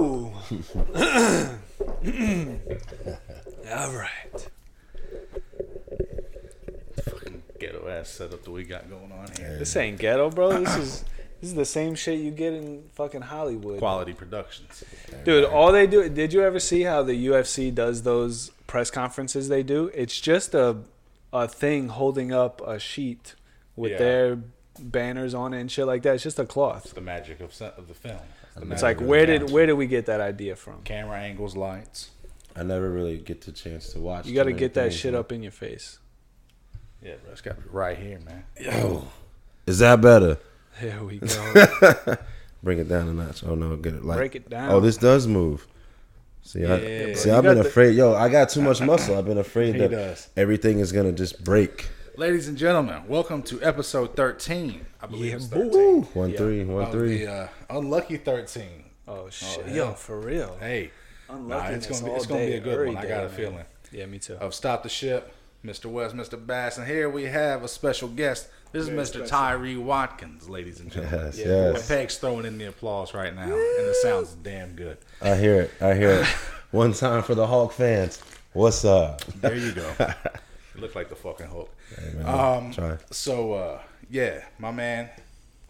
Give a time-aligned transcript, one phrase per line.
[0.00, 0.32] go.
[3.74, 4.48] All right.
[7.58, 9.56] Ghetto ass setup that we got going on here.
[9.58, 10.60] This ain't ghetto, bro.
[10.62, 11.04] This is
[11.40, 13.78] this is the same shit you get in fucking Hollywood.
[13.78, 14.84] Quality Productions.
[15.24, 16.08] Dude, all they do.
[16.08, 19.90] Did you ever see how the UFC does those press conferences they do?
[19.94, 20.78] It's just a
[21.32, 23.34] a thing holding up a sheet
[23.74, 23.98] with Yeah.
[23.98, 24.38] their
[24.78, 26.14] banners on it and shit like that.
[26.14, 26.84] It's just a cloth.
[26.84, 28.18] It's the magic of, se- of the film.
[28.56, 29.54] The It's like of where did camera.
[29.54, 30.82] where did we get that idea from?
[30.82, 32.10] camera angles, lights.
[32.54, 34.26] I never really get the chance to watch.
[34.26, 35.20] You got to get that shit man.
[35.20, 35.98] up in your face.
[37.02, 38.44] Yeah, bro, it's got to be right here, man.
[38.58, 39.06] Yo,
[39.66, 40.38] is that better?
[40.80, 42.16] There we go.
[42.62, 43.44] Bring it down a notch.
[43.44, 44.16] Oh no, get it like.
[44.16, 44.70] Break it down.
[44.70, 45.66] Oh, this does move.
[46.42, 47.14] See, Yeah, I, bro.
[47.14, 47.94] see, You I've been the- afraid.
[47.96, 49.16] Yo, I got too much muscle.
[49.18, 50.28] I've been afraid that does.
[50.36, 51.88] everything is gonna just break.
[52.16, 54.86] Ladies and gentlemen, welcome to episode 13.
[55.02, 55.68] I believe Yeah, it's boy.
[55.70, 56.02] 13.
[56.14, 56.36] One Yeah.
[56.38, 57.24] three, one Of three.
[57.24, 58.84] The uh, unlucky 13.
[59.06, 59.74] Oh shit, hell.
[59.76, 60.56] yo, for real.
[60.58, 60.90] Hey,
[61.28, 61.74] nah, Unlucky.
[61.74, 62.96] it's gonna be it's gonna be a good one.
[62.96, 63.64] I got a feeling.
[63.92, 64.34] Yeah, me too.
[64.34, 65.30] Of Stop the Ship,
[65.64, 65.86] Mr.
[65.86, 66.44] West, Mr.
[66.44, 68.48] Bass, and here we have a special guest.
[68.72, 69.26] This is Mr.
[69.26, 71.26] Tyree Watkins, ladies and gentlemen.
[71.26, 71.88] Yes, Yeah, And yes.
[71.88, 74.98] Peg's throwing in the applause right now, and it sounds damn good.
[75.22, 75.70] I hear it.
[75.80, 76.26] I hear it.
[76.72, 78.20] One time for the Hulk fans.
[78.52, 79.22] What's up?
[79.40, 79.92] There you go.
[80.74, 81.70] you look like the fucking Hulk.
[82.14, 82.96] Man, um, try.
[83.10, 83.80] so uh,
[84.10, 85.08] yeah, my man,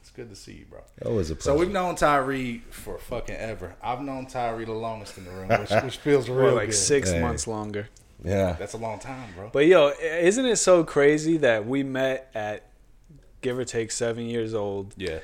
[0.00, 0.80] it's good to see you, bro.
[1.04, 1.56] Always a pleasure.
[1.56, 3.74] So we've known Tyree for fucking ever.
[3.82, 6.74] I've known Tyree the longest in the room, which, which feels For real like good.
[6.74, 7.20] six Hey.
[7.20, 7.88] months longer.
[8.24, 8.52] yeah.
[8.58, 9.50] That's a long time, bro.
[9.52, 12.64] But yo, isn't it so crazy that we met at
[13.42, 15.20] give or take seven years old, yeah,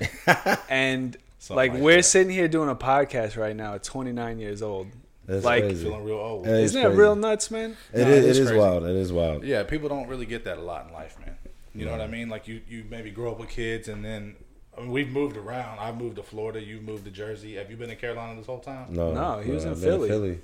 [0.68, 1.16] and
[1.50, 2.02] like, like we're that.
[2.04, 4.86] sitting here doing a podcast right now at 29 years old.
[5.26, 5.84] That's Like- crazy.
[5.84, 6.46] feeling real old.
[6.46, 7.00] Hey, It's Isn't that crazy.
[7.00, 7.76] real nuts, man?
[7.92, 8.08] It No, is.
[8.08, 8.60] it It is is crazy.
[8.60, 8.84] wild.
[8.84, 9.44] It is wild.
[9.44, 11.36] Yeah, people don't really get that a lot in life, man.
[11.74, 12.28] You know what I mean?
[12.28, 14.34] Like you, you maybe grow up with kids, and then
[14.76, 15.78] I mean, we've moved around.
[15.78, 16.60] I've moved to Florida.
[16.62, 17.54] You've moved to Jersey.
[17.54, 18.86] Have you been in Carolina this whole time?
[18.90, 20.40] No, No, he was in I've been Philly.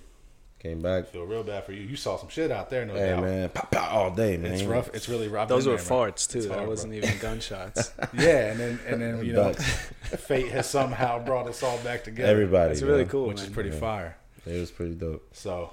[0.59, 1.05] Came back.
[1.05, 1.83] I feel real bad for you.
[1.83, 3.23] You saw some shit out there, no Hey doubt.
[3.23, 4.53] man, pop pop all day, man.
[4.55, 4.91] It's rough.
[4.93, 5.49] It's really rough.
[5.49, 6.39] Those were there, farts too.
[6.39, 7.09] It's that hard, wasn't bro.
[7.09, 7.93] even gunshots.
[8.13, 9.65] Yeah, and then and then you know, Ducks.
[10.17, 12.29] fate has somehow brought us all back together.
[12.31, 12.73] Everybody.
[12.73, 13.09] It's really man.
[13.09, 13.47] cool, which man.
[13.47, 14.17] is pretty fire.
[14.49, 15.29] It was pretty dope.
[15.33, 15.71] So,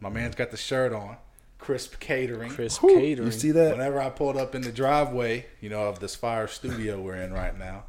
[0.00, 1.16] my man's got the shirt on,
[1.58, 2.50] crisp catering.
[2.50, 3.26] Crisp Whew, catering.
[3.26, 3.72] You see that?
[3.72, 7.32] Whenever I pulled up in the driveway, you know, of this fire studio we're in
[7.32, 7.84] right now,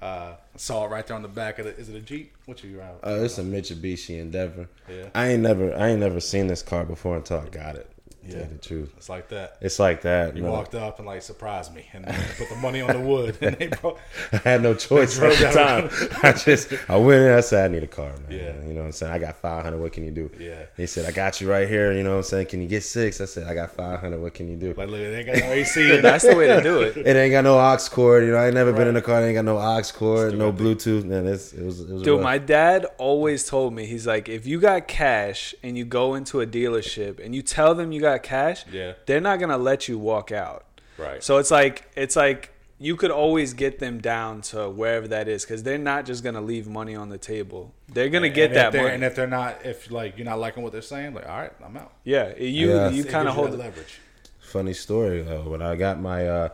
[0.00, 1.76] uh, I saw it right there on the back of the.
[1.76, 2.34] Is it a Jeep?
[2.44, 2.96] What you drive?
[3.04, 4.68] Uh, it's a Mitsubishi Endeavor.
[4.88, 5.08] Yeah.
[5.14, 7.90] I ain't never, I ain't never seen this car before until I got it.
[8.26, 8.38] To Yeah.
[8.42, 8.94] tell you the truth.
[8.96, 9.56] It's like that.
[9.60, 10.36] It's like that.
[10.36, 10.52] You no.
[10.52, 12.04] walked up and like surprised me, and
[12.38, 13.98] put the money on the wood, and they brought.
[14.32, 15.90] I had no choice at the time.
[16.22, 17.32] I just, I went in.
[17.32, 18.38] I said, I need a car, man.
[18.38, 18.66] Yeah.
[18.66, 19.12] You know what I'm saying?
[19.12, 19.78] I got 500.
[19.78, 20.30] What can you do?
[20.38, 20.64] Yeah.
[20.76, 21.92] He said, I got you right here.
[21.92, 22.46] You know what I'm saying?
[22.46, 23.20] Can you get six?
[23.20, 24.20] I said, I got 500.
[24.20, 24.74] What can you do?
[24.76, 26.00] Like, look, they ain't got no AC.
[26.00, 26.96] That's the way to do it.
[26.96, 28.24] It ain't got no aux cord.
[28.24, 29.20] You know, I ain't never been in a car.
[29.20, 31.04] That ain't got no aux cord, no Bluetooth.
[31.04, 32.02] Man, it's, it was, it was.
[32.02, 32.22] Dude, rough.
[32.22, 36.40] my dad always told me, he's like, if you got cash and you go into
[36.40, 38.92] a dealership and you tell them you got cash, Yeah.
[39.06, 40.64] they're not gonna let you walk out.
[40.98, 41.22] Right.
[41.22, 45.44] So it's like it's like you could always get them down to wherever that is
[45.44, 47.72] because they're not just gonna leave money on the table.
[47.88, 48.94] They're gonna get and that money.
[48.94, 51.52] And if they're not, if like you're not liking what they're saying, like, all right,
[51.64, 51.92] I'm out.
[52.04, 52.90] yeah, you Yeah.
[52.90, 53.58] you kind of gives hold that it.
[53.60, 54.00] leverage.
[54.40, 55.42] Funny story though.
[55.42, 56.48] When I got my, uh,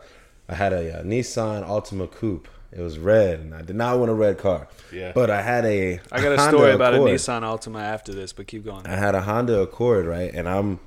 [0.49, 2.47] I had a, uh Nissan Altima Coupe.
[2.75, 4.67] It was red, and I did not want a red car.
[4.91, 5.11] Yeah.
[5.13, 5.99] But I had a.
[6.11, 7.11] I got a Honda story about Accord.
[7.11, 8.87] a Nissan Altima after this, but keep going.
[8.87, 10.33] I had a Honda Accord, right?
[10.33, 10.79] And I'm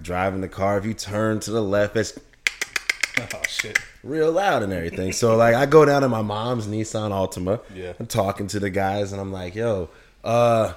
[0.00, 0.78] driving the car.
[0.78, 2.18] If you turn to the left, it's
[3.18, 3.78] Oh shit.
[4.02, 5.12] real loud and everything.
[5.12, 7.60] So like I go down to my mom's Nissan Altima.
[7.74, 7.92] Yeah.
[8.00, 9.88] I'm talking to the guys and I'm like, yo,
[10.24, 10.72] uh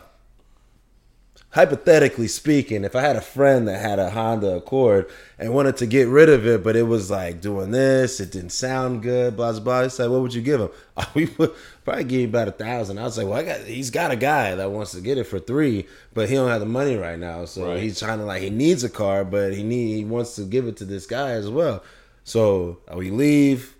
[1.52, 5.10] hypothetically speaking, if I had a friend that had a Honda Accord
[5.40, 8.52] and wanted to get rid of it, but it was like doing this, it didn't
[8.52, 9.84] sound good, blah blah blah.
[9.84, 10.70] He said, What would you give him?
[11.16, 11.54] We would
[11.84, 13.00] probably give you about a thousand.
[13.00, 15.24] I was like, Well, I got he's got a guy that wants to get it
[15.24, 17.46] for three, but he don't have the money right now.
[17.46, 17.82] So Right.
[17.82, 20.68] he's trying to like he needs a car, but he need he wants to give
[20.68, 21.84] it to this guy as well.
[22.24, 23.74] So uh, we leave,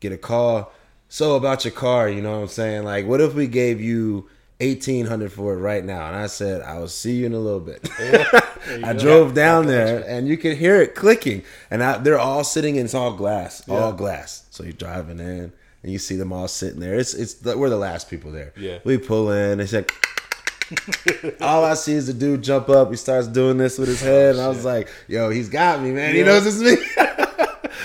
[0.00, 0.72] get a call.
[1.08, 2.84] So about your car, you know what I'm saying?
[2.84, 4.28] Like, what if we gave you
[4.62, 6.06] eighteen hundred for it right now?
[6.06, 7.88] And I said, I will see you in a little bit.
[8.84, 12.76] I drove down there, and you can hear it clicking, and I, they're all sitting.
[12.76, 13.96] in It's all glass, all Yeah.
[13.96, 14.46] glass.
[14.50, 15.52] So you're driving in,
[15.82, 16.94] and you see them all sitting there.
[16.98, 18.52] It's it's the, we're the last people there.
[18.56, 18.78] Yeah.
[18.84, 19.58] we pull in.
[19.58, 19.90] They said.
[21.42, 22.88] All I see is the dude jump up.
[22.88, 25.90] He starts doing this with his head, and I was like, "Yo, he's got me,
[25.90, 26.14] man.
[26.14, 26.76] He knows it's me."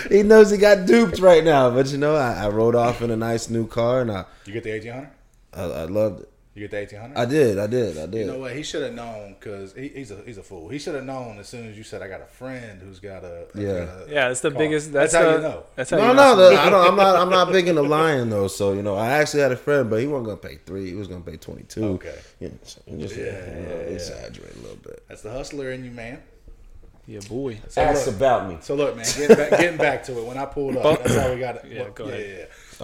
[0.10, 1.70] he knows he got duped right now.
[1.70, 4.54] But you know, I, I rode off in a nice new car, and I You
[4.54, 5.10] get the 1800?
[5.54, 6.30] I, I loved it.
[6.58, 7.18] You get the eighteen hundred.
[7.20, 8.22] I did, I did, I did.
[8.22, 8.56] You know what?
[8.56, 10.70] He should have known because he, he's a he's a fool.
[10.70, 13.24] He should have known as soon as you said, "I got a friend who's got
[13.24, 13.68] a Yeah.
[13.68, 14.92] a Yeah, it's the car." biggest.
[14.92, 15.64] That's, how the, you know.
[15.76, 16.50] That's how no, you no, know.
[16.50, 17.16] the, I don't, I'm not.
[17.16, 18.48] I'm not big into lying though.
[18.48, 20.88] So you know, I actually had a friend, but he wasn't gonna pay three.
[20.88, 21.86] He was gonna pay twenty two.
[21.86, 22.16] Okay.
[22.40, 23.94] Yeah, so just Yeah, you know, yeah, yeah.
[23.94, 25.04] exaggerate a little bit.
[25.08, 26.24] That's the hustler in you, man.
[27.06, 27.60] Yeah, boy.
[27.70, 28.58] So Ask look, about me.
[28.62, 29.06] so look, man.
[29.16, 30.26] Getting back, getting back to it.
[30.26, 31.66] When I pulled up, that's how we got it.
[31.72, 32.28] Yeah, What- go yeah, ahead.
[32.30, 32.36] yeah,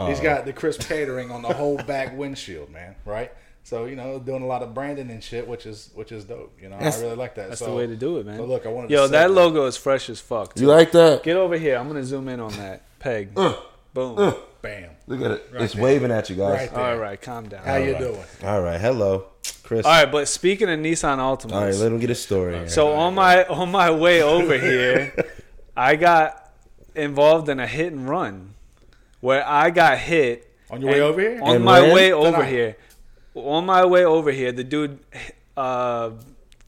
[0.04, 0.10] yeah.
[0.10, 0.24] He's oh.
[0.24, 2.96] got the crisp catering on the whole back windshield, man.
[3.06, 3.32] Right.
[3.64, 6.54] So you know, doing a lot of branding and shit, which is which is dope.
[6.62, 7.48] You know, That's- I really like that.
[7.50, 8.38] That's so, the way to do it, man.
[8.38, 8.92] So look, I wanted.
[8.92, 10.60] Yo, to that say- logo is fresh as fuck.
[10.60, 11.24] You like that?
[11.24, 11.78] Get over here.
[11.78, 13.30] I'm gonna zoom in on that peg.
[13.38, 13.54] Uh,
[13.94, 14.36] Boom.
[14.62, 14.90] Bam.
[15.08, 15.50] Look at it.
[15.54, 15.84] Right it's there.
[15.84, 16.70] waving at you guys.
[16.72, 16.74] Right.
[16.74, 17.64] All right, calm down.
[17.64, 18.02] How you right.
[18.02, 18.24] doing?
[18.44, 18.80] All right.
[18.82, 19.26] Hello,
[19.62, 19.86] Chris.
[19.86, 21.76] All right, but speaking of Nissan Altimas, All right.
[21.76, 22.56] Let him get his story.
[22.56, 22.70] here.
[22.70, 25.14] so on my on my way over here,
[25.78, 26.52] I got
[26.96, 28.56] involved in a hit and run,
[29.22, 31.40] where I got hit On your way over here?
[31.42, 31.94] On And my when?
[31.94, 32.50] way over Tonight.
[32.50, 32.78] here,
[33.36, 35.00] on my way over here, the dude,
[35.58, 36.12] uh,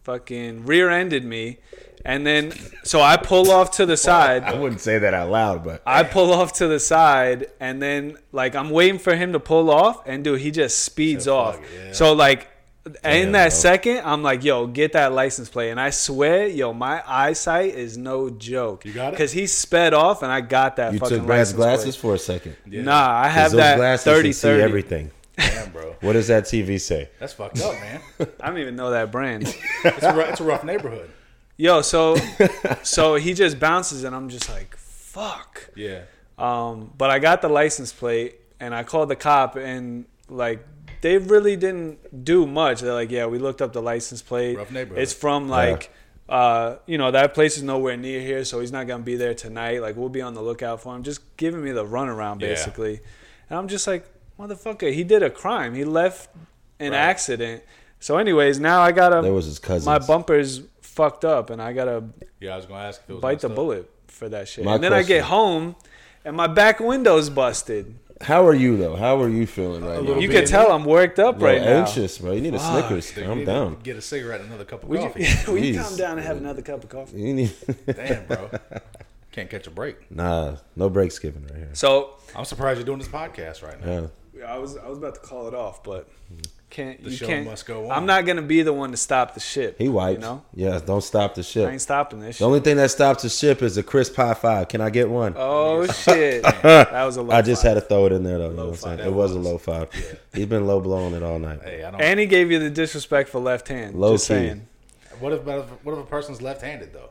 [0.04, 1.58] fucking rear-ended me,
[2.04, 2.52] and then
[2.84, 4.44] so I pull off to the side.
[4.44, 8.18] I wouldn't say that out loud, but I pull off to the side, and then
[8.32, 11.56] like I'm waiting for him to pull off, and dude, he just speeds Said, off.
[11.56, 11.92] "Fuck yeah.
[11.94, 12.50] So like.
[13.04, 13.50] In that bro.
[13.50, 17.98] second, I'm like, "Yo, get that license plate," and I swear, yo, my eyesight is
[17.98, 18.86] no joke.
[18.86, 19.12] You got it?
[19.14, 22.02] Because he sped off, and I got that you fucking took Brad's license glasses plate.
[22.02, 22.56] for a second.
[22.68, 22.84] Yeah.
[22.84, 24.62] Nah, I have those that glasses 30 can see 30.
[24.62, 25.12] everything.
[25.38, 25.96] Damn, bro.
[26.02, 27.10] What does that TV say?
[27.20, 28.02] That's fucked up, man.
[28.42, 29.44] I don't even know that brand.
[29.84, 31.10] It's a, ru- it's a rough neighborhood.
[31.58, 32.16] Yo, so
[32.84, 36.02] so he just bounces, and I'm just like, "Fuck." Yeah.
[36.38, 40.66] Um, but I got the license plate and I called the cop and like
[41.02, 42.82] they really didn't do much.
[42.82, 44.58] They're like, yeah, we looked up the license plate.
[44.58, 45.02] Rough neighborhood.
[45.02, 45.92] It's from like,
[46.28, 49.34] uh, you know, that place is nowhere near here, so he's not gonna be there
[49.34, 49.82] tonight.
[49.82, 51.04] Like, we'll be on the lookout for him.
[51.04, 52.48] Just giving me the runaround Yeah.
[52.50, 53.00] basically,
[53.50, 54.06] and I'm just like,
[54.40, 55.74] motherfucker, he did a crime.
[55.76, 56.30] He left
[56.80, 56.98] an Right.
[56.98, 57.64] accident.
[58.00, 59.86] So, anyways, now I gotta That was his cousin.
[59.92, 62.04] my bumper's fucked up, and I gotta
[62.40, 63.56] Yeah, I was gonna ask if it was bite the up.
[63.56, 64.64] bullet for that shit.
[64.66, 65.76] My and then I get home,
[66.24, 67.96] and my back window's busted.
[68.22, 68.96] How are you though?
[68.96, 70.20] How are you feeling right now?
[70.20, 71.80] You can tell I'm worked up Little right now.
[71.80, 72.32] anxious, bro.
[72.32, 73.16] You need a Snickers.
[73.18, 73.78] You Calm need to down.
[73.84, 75.24] Get a cigarette and another cup of Will coffee.
[75.24, 75.84] you, will you Jeez.
[75.84, 77.20] calm down and have another cup of coffee?
[77.20, 77.52] You need.
[77.86, 78.50] Damn, bro.
[79.34, 80.10] Can't catch a break.
[80.10, 81.70] nah, no breaks given right here.
[81.74, 83.92] So I'm surprised you're doing this podcast right now.
[83.92, 84.08] Yeah.
[84.46, 86.10] I was I was about to call it off, but
[86.70, 87.46] can't The you show can't.
[87.46, 87.92] must go on.
[87.92, 89.76] I'm not gonna be the one to stop the ship.
[89.78, 90.22] He wiped.
[90.22, 91.70] You know, Yeah, don't stop the ship.
[91.70, 92.38] I ain't stopping this.
[92.38, 92.46] The Shit.
[92.46, 94.68] only thing that stops the ship is a crisp high five.
[94.68, 95.36] Can I get one?
[95.38, 97.76] Oh shit, that was a low I just five.
[97.76, 98.50] had to throw it in there though.
[98.50, 99.00] You know what I'm saying?
[99.08, 99.90] It was a low five.
[100.34, 101.62] He's been low blowing it all night.
[101.64, 102.02] Hey, I don't.
[102.02, 103.96] And he gave you the disrespectful left hand.
[103.96, 104.34] Low just key.
[104.34, 104.68] saying.
[105.20, 107.10] what if what if a person's left-handed though?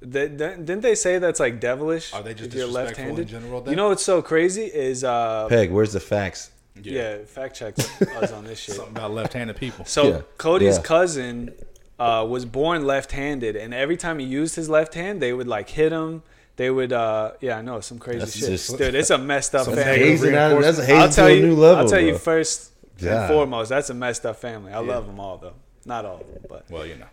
[0.00, 2.12] Th- th- didn't they say that's like devilish?
[2.12, 3.28] Are they just if you're disrespectful in left-handed?
[3.28, 3.70] general, then?
[3.72, 6.50] You know what's so crazy is uh Peg, where's the facts?
[6.80, 7.78] Yeah, fact check
[8.16, 8.76] us on this shit.
[8.76, 9.84] Something about left-handed people.
[9.84, 10.20] So Yeah.
[10.38, 10.82] Cody's Yeah.
[10.82, 11.52] cousin
[11.98, 15.68] uh, was born left-handed, and every time he used his left hand, they would like
[15.68, 16.22] hit him.
[16.56, 18.94] They would, uh, yeah, I know some crazy That's shit, just- dude.
[18.94, 19.82] It's a messed up family.
[19.84, 20.88] Hazing out, that's reinforcement.
[20.88, 21.82] hazing I'll tell to a you, new level.
[21.84, 23.08] I'll tell you first God.
[23.10, 24.72] and foremost, that's a messed up family.
[24.72, 25.54] I love them all though,
[25.86, 27.06] not all of them, but Well, you know.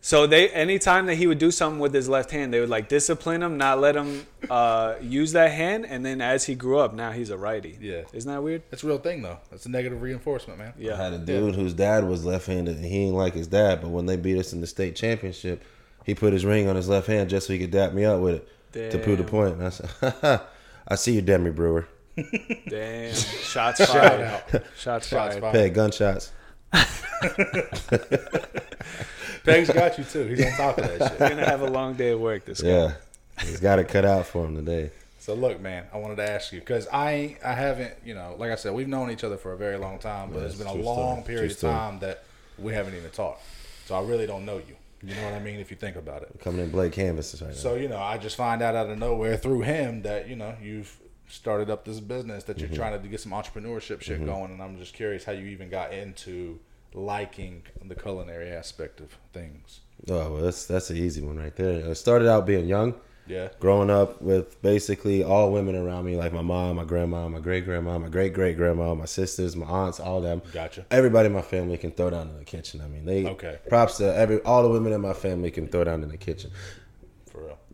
[0.00, 2.88] So they anytime that he would do something with his left hand, they would like
[2.88, 6.94] discipline him, not let him uh, use that hand, and then as he grew up,
[6.94, 7.76] now he's a righty.
[7.80, 8.02] Yeah.
[8.12, 8.62] isn't that weird?
[8.70, 9.38] That's a real thing though.
[9.50, 10.72] That's a negative reinforcement, man.
[10.78, 11.24] Yeah, I had a Yeah.
[11.24, 13.80] dude whose dad was left-handed, and he ain't like his dad.
[13.82, 15.62] But when they beat us in the state championship,
[16.04, 18.20] he put his ring on his left hand just so he could dap me up
[18.20, 18.42] with
[18.74, 19.54] it to prove the point.
[19.54, 20.40] And I said,
[20.88, 21.88] "I see you, Demi Brewer.
[22.68, 24.20] Damn, shots Shout fired.
[24.22, 24.42] out.
[24.76, 25.40] Shots Shots fired.
[25.40, 25.52] fired.
[25.52, 26.32] Peg gunshots."
[29.44, 30.24] Peg's got you too.
[30.24, 31.20] He's on top of that shit.
[31.20, 32.44] He's gonna have a long day of work.
[32.44, 32.68] This guy.
[32.68, 32.92] Yeah,
[33.40, 34.90] he's got it cut out for him today.
[35.18, 38.34] So look, man, I wanted to ask you because I ain't- I haven't you know
[38.38, 40.54] like I said we've known each other for a very long time, but Yeah, it's
[40.54, 41.26] been a long story.
[41.26, 41.72] period True of story.
[41.74, 42.24] time that
[42.58, 43.42] we haven't even talked.
[43.86, 44.76] So I really don't know you.
[45.02, 45.60] You know what I mean?
[45.60, 46.40] If you think about it.
[46.40, 47.56] Coming in Blake canvases right now.
[47.56, 50.54] So you know, I just find out out of nowhere through him that you know
[50.60, 52.76] you've started up this business that you're mm-hmm.
[52.76, 54.26] trying to get some entrepreneurship shit mm-hmm.
[54.26, 56.58] going, and I'm just curious how you even got into
[56.94, 59.80] liking the culinary aspect of things.
[60.08, 61.88] oh, well, that's that's an easy one right there.
[61.90, 62.94] I started out being young.
[63.26, 67.40] Yeah, growing up with basically all women around me, like my mom, my grandma, my
[67.40, 70.40] great grandma, my great great grandma, my sisters, my aunts, all them.
[70.50, 70.86] Gotcha.
[70.90, 72.80] Everybody in my family can throw down in the kitchen.
[72.80, 73.58] I mean, they Okay.
[73.68, 76.50] props to every all the women in my family can throw down in the kitchen.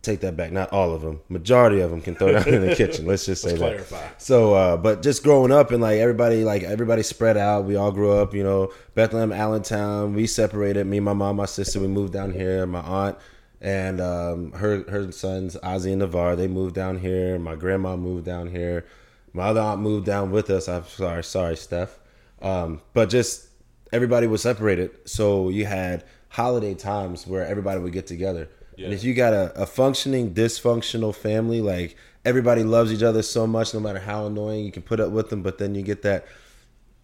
[0.05, 0.51] Take that back.
[0.51, 1.21] Not all of them.
[1.29, 3.05] Majority of them can throw down in the kitchen.
[3.07, 3.67] Let's just say Let's that.
[3.89, 4.07] clarify.
[4.19, 7.65] So, uh, but just growing up and like everybody, like everybody spread out.
[7.65, 10.13] We all grew up, you know, Bethlehem, Allentown.
[10.13, 10.85] We separated.
[10.85, 11.79] Me, my mom, my sister.
[11.79, 12.65] We moved down here.
[12.67, 13.17] My aunt
[13.61, 17.39] and um, her her sons, Ozzy and Navarre, they moved down here.
[17.39, 18.85] My grandma moved down here.
[19.33, 20.69] My other aunt moved down with us.
[20.69, 21.99] I'm sorry, sorry, Steph.
[22.41, 23.47] Um, but just
[23.91, 28.49] everybody was separated, so you had holiday times where everybody would get together.
[28.77, 28.85] Yeah.
[28.85, 33.45] And if you got a, a functioning dysfunctional family, like everybody loves each other so
[33.47, 36.01] much, no matter how annoying you can put up with them, but then you get
[36.03, 36.25] that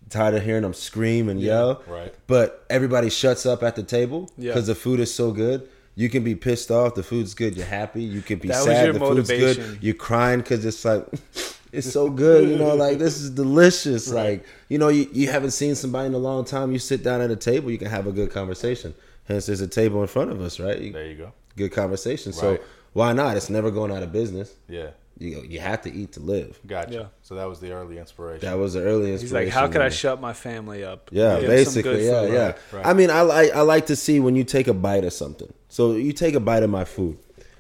[0.10, 1.82] tired of hearing them scream and yell.
[1.88, 2.14] right.
[2.28, 4.52] But everybody shuts up at the table Yeah.
[4.52, 5.70] because the food is so good.
[5.96, 6.96] You can be pissed off.
[6.96, 7.56] The food's good.
[7.56, 8.04] You're happy.
[8.04, 8.94] You can be That sad.
[8.96, 9.78] the food's good.
[9.82, 11.06] You're crying because it's like
[11.72, 12.50] it's so good.
[12.50, 14.10] You know, like this is delicious.
[14.12, 16.72] Like you know, you, you haven't seen somebody in a long time.
[16.72, 17.70] You sit down at a table.
[17.72, 18.94] You can have a good conversation.
[19.26, 20.80] Hence, there's a table in front of us, right?
[20.80, 21.34] You- There you go.
[21.58, 22.34] Good conversation.
[22.34, 22.60] So
[22.94, 23.38] why not?
[23.38, 24.54] It's never going out of business.
[24.68, 24.92] Yeah.
[25.18, 26.60] You you have to eat to live.
[26.66, 26.94] Gotcha.
[26.94, 27.06] Yeah.
[27.22, 28.48] So that was the early inspiration.
[28.48, 29.22] That was the early inspiration.
[29.22, 29.92] He's like, how could I man.
[29.92, 31.10] shut my family up?
[31.12, 32.34] Yeah, Give them some good basically, yeah, food.
[32.34, 32.46] yeah.
[32.48, 32.86] Right, right.
[32.88, 35.54] I mean, I like I like to see when you take a bite of something.
[35.70, 37.18] So you take a bite of my food.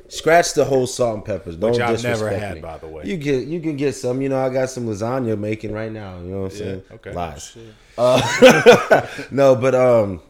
[0.08, 1.56] Scratch the whole salt and peppers.
[1.56, 2.62] Don't Which I've never had, me.
[2.62, 3.04] by the way.
[3.06, 4.22] You get you can get some.
[4.22, 6.18] You know, I got some lasagna making right now.
[6.18, 6.84] You know what I'm Yeah, saying?
[6.94, 7.14] okay.
[7.14, 7.58] Lies.
[7.98, 10.22] Uh, no, but um,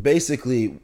[0.00, 0.78] basically,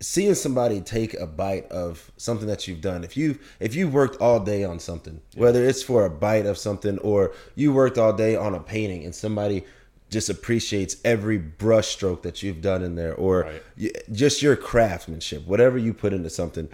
[0.00, 3.04] seeing somebody take a bite of something that you've done.
[3.04, 6.56] If you if you worked all day on something, whether it's for a bite of
[6.58, 9.64] something or you worked all day on a painting, and somebody
[10.10, 13.62] just appreciates every brush stroke that you've done in there, or Right.
[13.78, 16.68] y- just your craftsmanship, whatever you put into something.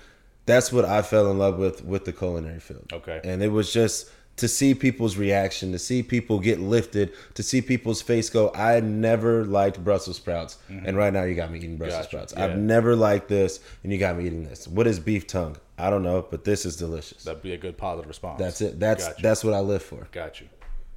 [0.46, 2.90] That's what I fell in love with with the culinary field.
[2.92, 3.20] Okay.
[3.24, 7.62] and it was just to see people's reaction, to see people get lifted, to see
[7.62, 8.50] people's face go.
[8.54, 12.16] I never liked Brussels sprouts, and right now you got me eating Brussels Mm-hmm.
[12.16, 12.28] Gotcha.
[12.28, 12.34] sprouts.
[12.36, 12.44] Yeah.
[12.54, 14.66] I've never liked this, and you got me eating this.
[14.66, 15.56] What is beef tongue?
[15.78, 17.24] I don't know, but this is delicious.
[17.24, 18.38] That'd be a good positive response.
[18.38, 18.78] That's it.
[18.80, 19.22] That's Got you.
[19.22, 20.06] that's what I live for.
[20.12, 20.48] Got you.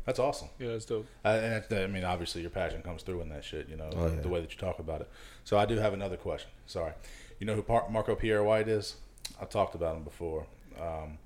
[0.06, 0.48] That's awesome.
[0.58, 1.06] Yeah, that's dope.
[1.26, 3.68] Uh, and that, I mean, obviously, your passion comes through in that shit.
[3.70, 4.22] You know, Oh, yeah.
[4.22, 5.10] the way that you talk about it.
[5.44, 6.50] So I do have another question.
[6.66, 6.94] Sorry.
[7.40, 8.96] You know who Par- Marco Pierre White is?
[9.42, 10.48] I talked about him before.
[10.80, 11.18] Um,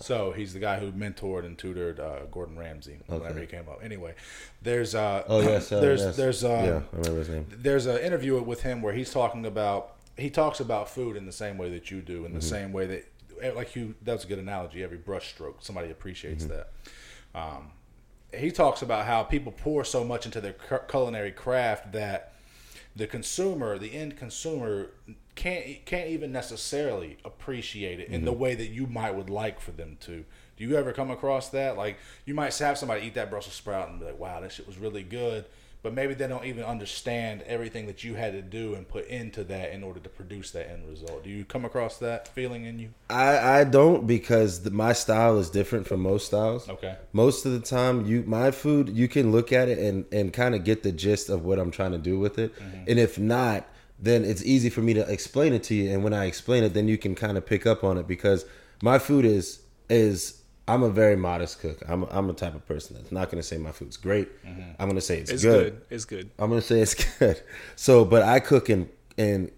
[0.00, 3.40] so he's the guy who mentored and tutored uh, Gordon Ramsay whenever Okay.
[3.40, 3.80] he came up.
[3.82, 4.14] Anyway,
[4.62, 6.16] there's uh, Oh yes, uh, there's yes.
[6.16, 7.46] there's um, yeah, I remember his name.
[7.50, 11.32] there's an interview with him where he's talking about he talks about food in the
[11.32, 12.48] same way that you do, in the Mm-hmm.
[12.48, 13.08] same way that
[13.42, 13.94] eh, like you.
[14.02, 14.82] That's a good analogy.
[14.82, 16.54] Every brush stroke, somebody appreciates Mm-hmm.
[16.54, 16.68] that.
[17.34, 17.70] Um,
[18.34, 22.32] he talks about how people pour so much into their cu- culinary craft that
[22.94, 24.88] the consumer, the end consumer,
[25.36, 29.70] can't can't even necessarily appreciate it in the way that you might would like for
[29.70, 30.24] them to.
[30.56, 31.76] Do you ever come across that?
[31.76, 34.66] Like you might have somebody eat that Brussels sprout and be like, "Wow, that shit
[34.66, 35.44] was really good,"
[35.82, 39.44] but maybe they don't even understand everything that you had to do and put into
[39.44, 41.22] that in order to produce that end result.
[41.22, 42.88] Do you come across that feeling in you?
[43.10, 46.66] I I don't because the, my style is different from most styles.
[46.68, 46.96] Okay.
[47.12, 50.54] Most of the time, you my food you can look at it and and kind
[50.54, 52.84] of get the gist of what I'm trying to do with it, Mm-hmm.
[52.90, 55.90] and if not, then it's easy for me to explain it to you.
[55.90, 58.44] And when I explain it, then you can kind of pick up on it because
[58.82, 61.82] my food is is I'm a very modest cook.
[61.88, 64.28] I'm I'm a type of person that's not going to say my food's great.
[64.78, 65.72] I'm going to say it's, It's good.
[65.74, 65.82] good.
[65.90, 66.30] It's good.
[66.38, 67.40] I'm gonna say it's good.
[67.76, 69.50] So, but I cook in in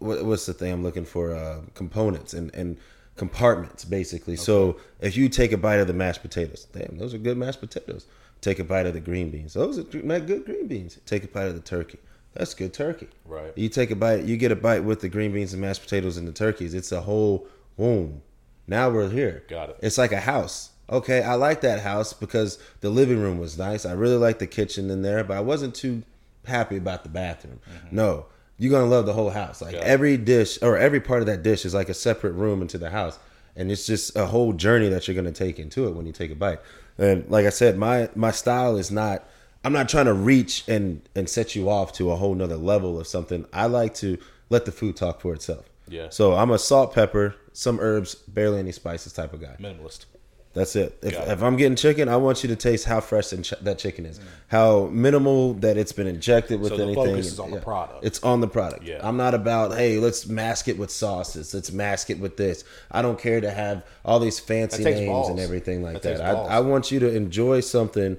[0.00, 1.34] what, what's the thing I'm looking for?
[1.34, 2.76] Uh, components and and
[3.16, 4.36] compartments basically.
[4.36, 7.60] So if you take a bite of the mashed potatoes, damn, those are good mashed
[7.60, 8.06] potatoes.
[8.40, 9.54] Take a bite of the green beans.
[9.54, 10.98] Those are not good green beans.
[11.06, 11.98] Take a bite of the turkey.
[12.34, 13.08] That's good turkey.
[13.26, 13.52] Right.
[13.56, 14.24] You take a bite.
[14.24, 16.72] You get a bite with the green beans and mashed potatoes and the turkeys.
[16.74, 17.46] It's a whole
[17.76, 18.22] boom.
[18.66, 19.44] Now we're here.
[19.48, 19.78] Got it.
[19.82, 20.70] It's like a house.
[20.90, 23.84] Okay, I like that house because the living room was nice.
[23.86, 26.02] I really liked the kitchen in there, but I wasn't too
[26.46, 27.60] happy about the bathroom.
[27.90, 28.26] No,
[28.58, 29.60] you're gonna love the whole house.
[29.62, 29.82] Like Mm-hmm.
[29.82, 29.88] Yeah.
[29.92, 32.90] every dish or every part of that dish is like a separate room into the
[32.90, 33.18] house,
[33.56, 36.30] and it's just a whole journey that you're gonna take into it when you take
[36.30, 36.60] a bite.
[36.98, 39.26] And like I said, my my style is not.
[39.64, 42.98] I'm not trying to reach and and set you off to a whole nother level
[42.98, 43.46] of something.
[43.52, 44.18] I like to
[44.50, 45.66] let the food talk for itself.
[45.88, 46.08] Yeah.
[46.10, 49.56] So I'm a salt, pepper, some herbs, barely any spices type of guy.
[49.60, 50.06] Minimalist.
[50.54, 50.98] That's it.
[51.02, 51.28] If, it.
[51.28, 54.04] if I'm getting chicken, I want you to taste how fresh and ch- that chicken
[54.04, 57.06] is, how minimal that it's been injected with So the anything.
[57.06, 58.04] focus is on the product.
[58.04, 58.84] It's on the product.
[58.84, 59.00] Yeah.
[59.02, 61.54] I'm not about hey, let's mask it with sauces.
[61.54, 62.64] Let's mask it with this.
[62.90, 65.30] I don't care to have all these fancy names balls.
[65.30, 66.36] and everything like That that.
[66.36, 66.56] I.
[66.56, 68.18] I want you to enjoy something.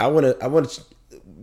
[0.00, 0.44] I want to.
[0.44, 0.82] I want to.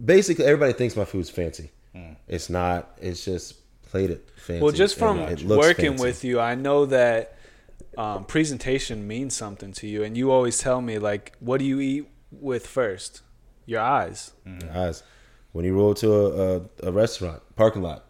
[0.04, 1.72] Basically, everybody thinks my food's fancy.
[1.96, 2.14] Hmm.
[2.28, 2.98] It's not.
[3.02, 4.62] It's just plated fancy.
[4.64, 6.04] Well, just from and it working fancy.
[6.04, 7.38] with you, I know that
[7.98, 11.80] um, presentation means something to you, and you always tell me like, "What do you
[11.80, 13.22] eat with first?
[13.66, 14.32] Your eyes."
[14.74, 15.04] Eyes.
[15.54, 18.06] When you roll to a, a, a restaurant parking lot,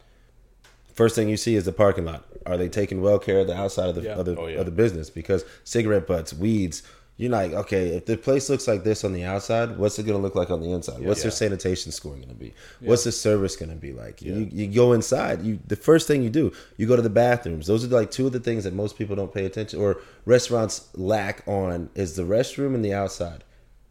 [0.94, 2.26] first thing you see is the parking lot.
[2.46, 4.16] Are they taking well care of the outside of the Yeah.
[4.16, 4.60] of the, Oh, yeah.
[4.60, 5.10] of the business?
[5.10, 6.84] Because cigarette butts, weeds.
[7.18, 10.18] You're like, okay, if the place looks like this on the outside, what's it going
[10.18, 11.04] to look like on the inside?
[11.04, 12.54] What's their sanitation score going to be?
[12.80, 14.22] What's the service going to be like?
[14.22, 15.42] You, you go inside.
[15.42, 17.66] You the first thing you do, you go to the bathrooms.
[17.66, 20.90] Those are like two of the things that most people don't pay attention or restaurants
[20.94, 23.44] lack on is the restroom and the outside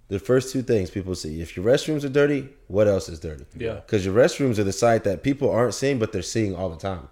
[0.08, 1.40] the first two things people see.
[1.40, 3.44] If your restrooms are dirty, what else is dirty?
[3.56, 3.74] Yeah.
[3.74, 6.76] Because your restrooms are the side that people aren't seeing, but they're seeing all the
[6.76, 7.08] time.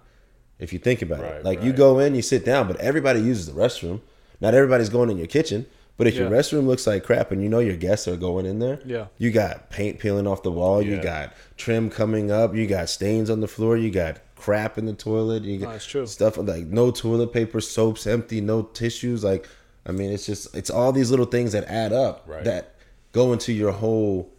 [0.59, 3.19] If you think about Right, it, like you go in, you sit down, but everybody
[3.19, 3.99] uses the restroom.
[4.39, 5.65] Not everybody's going in your kitchen,
[5.97, 8.59] but if your restroom looks like crap and you know your guests are going in
[8.59, 9.07] there, Yeah.
[9.17, 13.29] you got paint peeling off the wall, you got trim coming up, you got stains
[13.29, 16.05] on the floor, you got crap in the toilet, you got No, true.
[16.07, 19.23] stuff like no toilet paper, soaps empty, no tissues.
[19.23, 19.47] Like,
[19.85, 22.43] I mean, it's just it's all these little things that add up Right.
[22.43, 22.75] that
[23.13, 24.29] go into your whole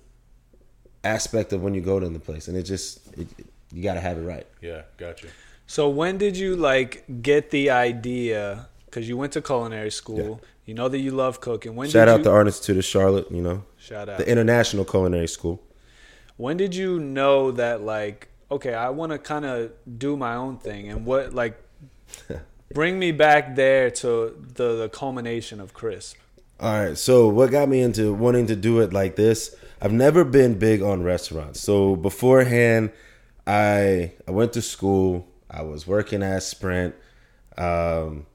[1.05, 3.29] aspect of when you go to the place, and it just it,
[3.73, 4.47] you got to have it right.
[4.61, 5.29] Yeah, got you.
[5.67, 8.69] So when did you like get the idea?
[8.85, 10.41] Because you went to culinary school.
[10.67, 11.77] You know that you love cooking.
[11.77, 14.19] When Shout out you, to Art Institute of Charlotte, you know, shout out.
[14.19, 15.63] the International Culinary School.
[16.37, 20.59] when did you know that like okay, I want to kind of do my own
[20.59, 21.61] thing and what like
[22.75, 26.17] bring me back there to the the culmination of crisp.
[26.59, 26.99] All right.
[26.99, 29.55] So what got me into wanting to do it like this?
[29.81, 31.61] I've never been big on restaurants.
[31.61, 32.93] So beforehand,
[33.47, 35.29] I I went to school.
[35.51, 36.95] I was working at Sprint.
[37.57, 38.27] Um,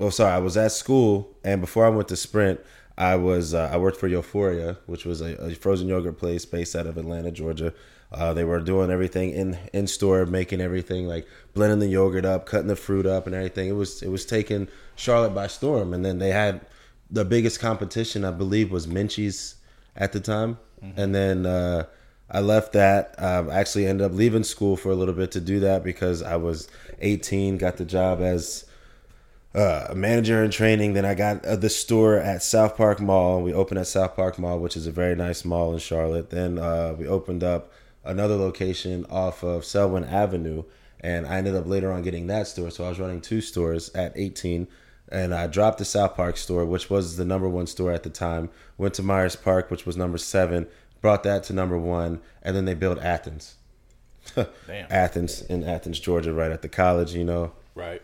[0.00, 2.60] oh, sorry, I was at school, and before I went to Sprint,
[2.96, 6.74] I was uh, I worked for Yoforia, which was a, a frozen yogurt place based
[6.74, 7.72] out of Atlanta, Georgia.
[8.10, 12.46] Uh, they were doing everything in in store, making everything like blending the yogurt up,
[12.46, 13.68] cutting the fruit up, and everything.
[13.68, 15.94] It was it was taking Charlotte by storm.
[15.94, 16.62] And then they had
[17.10, 19.56] the biggest competition, I believe, was Menchie's
[19.96, 20.58] at the time.
[20.96, 21.84] And then uh,
[22.30, 23.14] I left that.
[23.18, 26.22] Um, I actually ended up leaving school for a little bit to do that because
[26.22, 26.68] I was
[27.00, 28.64] 18, got the job as
[29.58, 30.92] uh, a manager in training.
[30.92, 33.42] Then I got uh, the store at South Park Mall.
[33.42, 36.30] We opened at South Park Mall, which is a very nice mall in Charlotte.
[36.30, 37.72] Then uh, we opened up
[38.04, 40.62] another location off of Selwyn Avenue,
[41.00, 42.70] and I ended up later on getting that store.
[42.70, 44.68] So I was running two stores at 18.
[45.10, 48.10] And I dropped the South Park store, which was the number one store at the
[48.10, 48.50] time.
[48.76, 50.66] Went to Myers Park, which was number seven.
[51.00, 53.56] Brought that to number one, and then they built Athens.
[54.34, 54.86] Damn.
[54.90, 57.14] Athens in Athens, Georgia, right at the college.
[57.14, 58.02] You know, Right.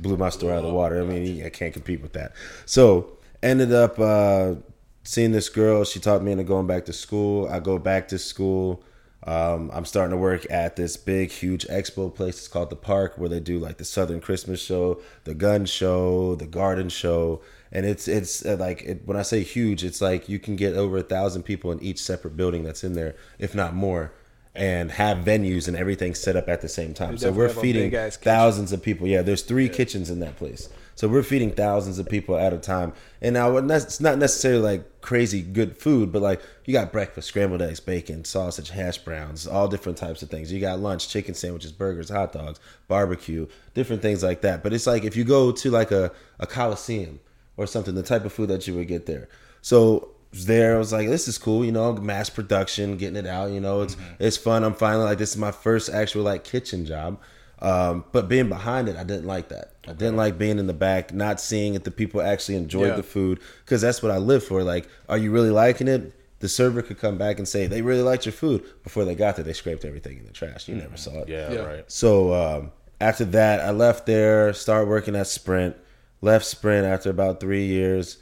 [0.00, 1.00] blew my store out of the water.
[1.00, 2.34] I mean, I can't compete with that.
[2.66, 4.56] So ended up uh,
[5.02, 5.84] seeing this girl.
[5.84, 7.48] She taught me into going back to school.
[7.48, 8.84] I go back to school.
[9.26, 12.36] Um, I'm starting to work at this big, huge expo place.
[12.36, 16.34] It's called the Park, where they do like the Southern Christmas show, the gun show,
[16.34, 17.40] the garden show,
[17.72, 20.74] and it's it's uh, like it, when I say huge, it's like you can get
[20.74, 24.12] over a thousand people in each separate building that's in there, if not more,
[24.54, 27.18] and have venues and everything set up at the same time.
[27.18, 29.06] So we're definitely have a feeding thousands of people.
[29.06, 30.68] Yeah, there's three kitchens in that place.
[30.96, 32.92] So we're feeding thousands of people at a time.
[33.20, 37.62] And now it's not necessarily like crazy good food, but like you got breakfast, scrambled
[37.62, 40.52] eggs, bacon, sausage, hash browns, all different types of things.
[40.52, 44.62] You got lunch, chicken sandwiches, burgers, hot dogs, barbecue, different things like that.
[44.62, 47.18] But it's like if you go to like a, a coliseum
[47.56, 49.28] or something, the type of food that you would get there.
[49.62, 53.26] So was there I was like, this is cool, you know, mass production, getting it
[53.26, 54.64] out, you know, it's it's fun.
[54.64, 57.20] I'm finally like this is my first actual like kitchen job.
[57.60, 59.74] Um, but being behind it, I didn't like that.
[59.88, 62.96] I didn't like being in the back, not seeing if the people actually enjoyed Yeah.
[62.96, 64.62] the food, because that's what I live for.
[64.62, 66.12] Like, are you really liking it?
[66.40, 68.64] The server could come back and say they really liked your food.
[68.82, 70.68] Before they got there, they scraped everything in the trash.
[70.68, 71.28] You never saw it.
[71.28, 71.60] Yeah, Yeah.
[71.60, 71.84] right.
[71.90, 75.74] So um, after that, I left there, started working at Sprint.
[76.20, 78.18] Left Sprint after about three years.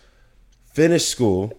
[0.73, 1.53] Finished school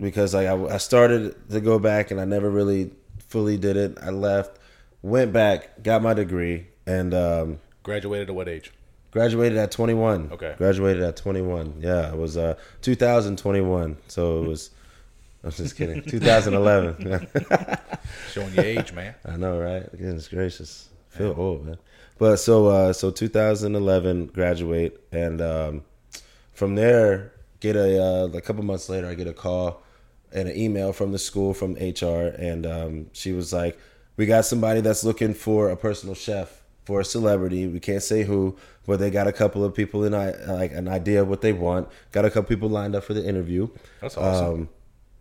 [0.00, 2.90] because like I, I started to go back and I never really
[3.28, 3.98] fully did it.
[4.02, 4.58] I left,
[5.02, 8.72] went back, got my degree, and um, Graduated at what age?
[9.10, 10.30] graduated at 21.
[10.32, 10.54] Okay.
[10.56, 11.74] Graduated at 21.
[11.80, 13.96] Yeah, it was uh, 2021.
[14.08, 14.70] So it was.
[15.44, 16.02] I'm just kidding.
[16.02, 17.28] 2011.
[18.32, 19.14] Showing your age, man.
[19.24, 19.90] I know, right?
[19.90, 21.78] Goodness gracious, I feel old, man.
[22.18, 25.82] But so, uh, so 2011, graduate, and um,
[26.54, 29.82] from there, get a uh, a couple months later, I get a call
[30.32, 33.78] and an email from the school from HR, and um, she was like,
[34.16, 37.68] "We got somebody that's looking for a personal chef for a celebrity.
[37.68, 40.88] We can't say who, but they got a couple of people in I like an
[40.88, 41.88] idea of what they want.
[42.10, 43.68] Got a couple people lined up for the interview.
[44.00, 44.46] That's awesome.
[44.46, 44.68] Um,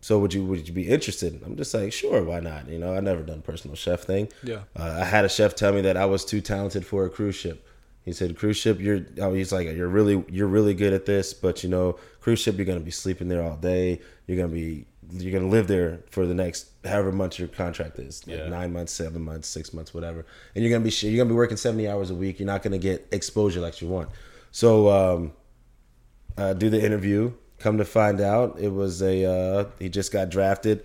[0.02, 1.42] so would you would you be interested?
[1.46, 2.68] I'm just like, sure, why not?
[2.68, 4.30] You know, I never done personal chef thing.
[4.44, 4.62] Yeah.
[4.76, 7.36] Uh, I had a chef tell me that I was too talented for a cruise
[7.36, 7.68] ship.
[8.04, 9.06] He said, cruise ship, you're.
[9.20, 12.58] Oh, he's like, you're really, you're really good at this, but you know, cruise ship,
[12.58, 14.02] you're gonna be sleeping there all day.
[14.26, 18.26] You're gonna be, you're gonna live there for the next however months your contract is,
[18.26, 18.48] like Yeah.
[18.50, 20.26] nine months, seven months, six months, whatever.
[20.56, 22.40] And you're gonna be, you're gonna be working seventy hours a week.
[22.40, 24.10] You're not gonna get exposure like you want.
[24.52, 25.34] So, um,
[26.38, 27.34] uh, do the interview.
[27.60, 30.84] Come to find out, it was a uh, he just got drafted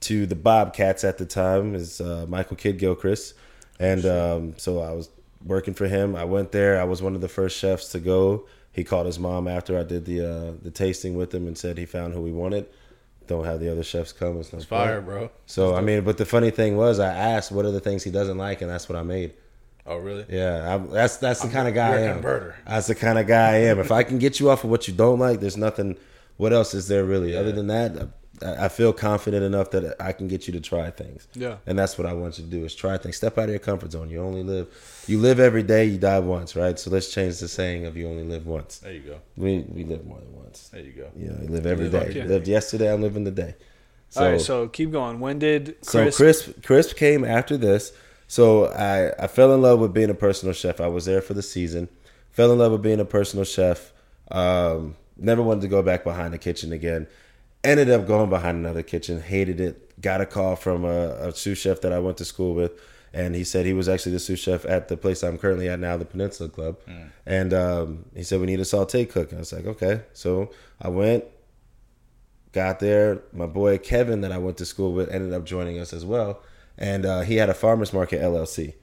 [0.00, 1.76] to the Bobcats at the time.
[1.76, 3.34] Is uh, Michael Kidd Gilchrist,
[3.78, 5.08] and um, so I was
[5.44, 6.14] working for him.
[6.16, 6.80] I went there.
[6.80, 8.46] I was one of the first chefs to go.
[8.72, 11.76] He called his mom after I did the uh, the tasting with him and said
[11.78, 12.66] he found who he wanted.
[13.26, 14.38] don't have the other chefs come.
[14.38, 15.30] It's no It's fire, bro.
[15.46, 18.10] So I mean, but the funny thing was, I asked what are the things he
[18.10, 19.32] doesn't like, and that's what I made.
[19.86, 20.24] Oh, really?
[20.28, 22.14] Yeah, I, that's that's the kind of guy I am.
[22.16, 22.54] converter.
[22.66, 23.78] That's the kind of guy I am.
[23.80, 25.96] If I can get you off of what you don't like, there's nothing.
[26.36, 27.36] What else is there really?
[27.36, 28.08] Other than that,
[28.42, 31.28] I, feel confident enough that I can get you to try things.
[31.34, 31.56] Yeah.
[31.66, 33.16] and that's what I want you to do is try things.
[33.16, 34.10] Step out of your comfort zone.
[34.10, 34.68] You only live,
[35.06, 35.84] you live every day.
[35.84, 36.78] You die once, right?
[36.78, 38.78] So let's change the saying of you only live once.
[38.78, 39.18] There you go.
[39.36, 40.68] We we live more than once.
[40.68, 41.10] There you go.
[41.16, 42.20] Yeah, you live every live day.
[42.20, 42.92] You lived yesterday.
[42.92, 43.54] I'm living today.
[44.10, 45.20] So, All right, so keep going.
[45.20, 46.16] When did so Chris?
[46.16, 47.92] crisp crisp came after this.
[48.26, 50.80] So I I fell in love with being a personal chef.
[50.80, 51.88] I was there for the season.
[52.30, 53.92] Fell in love with being a personal chef.
[54.30, 57.06] Um, never wanted to go back behind the kitchen again.
[57.62, 59.20] Ended up going behind another kitchen.
[59.20, 60.00] Hated it.
[60.00, 62.72] Got a call from a, a sous chef that I went to school with,
[63.12, 65.78] and he said he was actually the sous chef at the place I'm currently at
[65.78, 66.78] now, the Peninsula Club.
[67.26, 69.34] And um, he said we need a saute cook.
[69.34, 70.02] I was like, okay.
[70.14, 71.24] So I went,
[72.52, 73.20] got there.
[73.32, 76.42] My boy Kevin, that I went to school with, ended up joining us as well,
[76.78, 78.74] and uh, he had a farmers market LLC.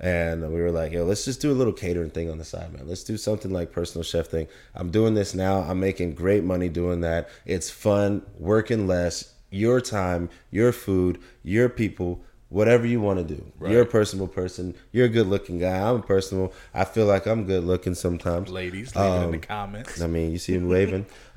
[0.00, 2.72] And we were like, yo, let's just do a little catering thing on the side,
[2.72, 2.86] man.
[2.86, 4.46] Let's do something like personal chef thing.
[4.74, 5.60] I'm doing this now.
[5.62, 7.28] I'm making great money doing that.
[7.44, 13.44] It's fun, working less, your time, your food, your people, whatever you want to do.
[13.68, 14.74] You're a personable person.
[14.92, 15.76] You're a good looking guy.
[15.90, 16.52] I'm a personal.
[16.72, 18.50] I feel like I'm good looking sometimes.
[18.50, 20.00] Ladies, leave it in Um, the comments.
[20.00, 21.06] I mean, you see him waving.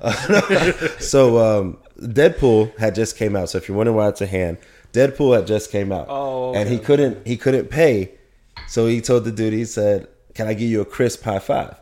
[1.00, 3.50] so um, Deadpool had just came out.
[3.50, 4.58] So if you're wondering why it's a hand,
[4.92, 8.12] Deadpool had just came out, Oh, and he couldn't he couldn't pay,
[8.72, 11.78] so he told the dude he said, "Can I give you a crisp high five?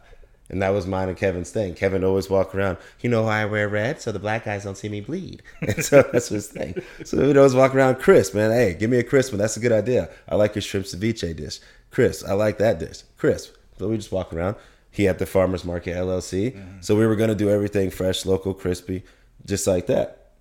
[0.48, 1.74] And that was mine and Kevin's thing.
[1.74, 4.76] Kevin always walk around, you know, why I wear red so the black guys don't
[4.76, 5.44] see me bleed.
[5.61, 6.74] And so that's his thing.
[7.05, 9.38] So he always walk around, Chris, man, hey, give me a crisp one.
[9.38, 10.11] That's a good idea.
[10.29, 11.61] I like your shrimp ceviche dish.
[11.92, 13.05] Chris, I like that dish.
[13.16, 13.55] Crisp.
[13.79, 14.57] So we just walk around.
[14.90, 16.53] He had the Farmers Market LLC.
[16.53, 16.81] Mm-hmm.
[16.81, 19.05] So we were going to do everything fresh, local, crispy,
[19.46, 20.33] just like that.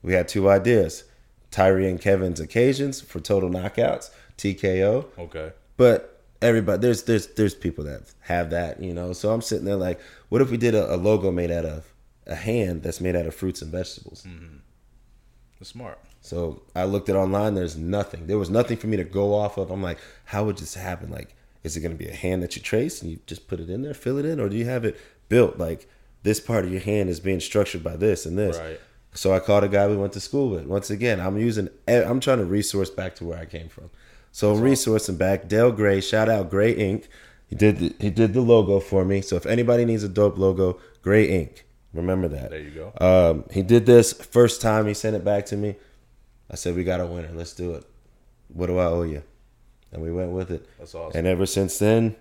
[0.00, 1.02] We had two ideas
[1.50, 5.06] Tyree and Kevin's occasions for total knockouts, TKO.
[5.18, 5.52] Okay.
[5.80, 9.14] But everybody, there's there's there's people that have that, you know.
[9.14, 11.90] So I'm sitting there like, what if we did a, a logo made out of
[12.26, 14.26] a hand that's made out of fruits and vegetables?
[14.28, 14.56] Mm-hmm.
[15.58, 15.98] That's smart.
[16.20, 17.54] So I looked at online.
[17.54, 18.26] There's nothing.
[18.26, 19.70] There was nothing for me to go off of.
[19.70, 21.10] I'm like, how would this happen?
[21.10, 23.58] Like, is it going to be a hand that you trace and you just put
[23.58, 25.88] it in there, fill it in, or do you have it built like
[26.24, 28.58] this part of your hand is being structured by this and this?
[28.58, 28.78] Right.
[29.14, 30.66] So I called a guy we went to school with.
[30.66, 31.70] Once again, I'm using.
[31.88, 33.88] I'm trying to resource back to where I came from.
[34.32, 35.48] So I'm resourcing back.
[35.48, 37.08] Dale Gray, shout out Gray Ink.
[37.48, 39.22] He did the, he did the logo for me.
[39.22, 41.66] So if anybody needs a dope logo, Gray Ink.
[41.92, 42.50] Remember that.
[42.50, 42.92] There you go.
[43.00, 44.86] Um, he did this first time.
[44.86, 45.74] He sent it back to me.
[46.48, 47.30] I said, "We got a winner.
[47.34, 47.84] Let's do it.
[48.48, 49.24] What do I owe you?"
[49.92, 50.68] And we went with it.
[50.78, 51.18] That's awesome.
[51.18, 52.14] And ever since then,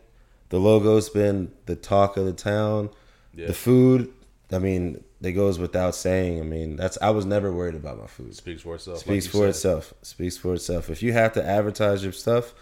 [0.50, 2.90] the logo's been the talk of the town.
[3.36, 3.48] Yeah.
[3.48, 4.12] The food,
[4.52, 6.40] I mean, it goes without saying.
[6.40, 8.36] I mean, that's I was never worried about my food.
[8.36, 9.00] Speaks for itself.
[9.00, 9.50] Speaks you for said.
[9.50, 9.94] itself.
[10.02, 10.90] Speaks for itself.
[10.90, 12.54] If you have to advertise your stuff,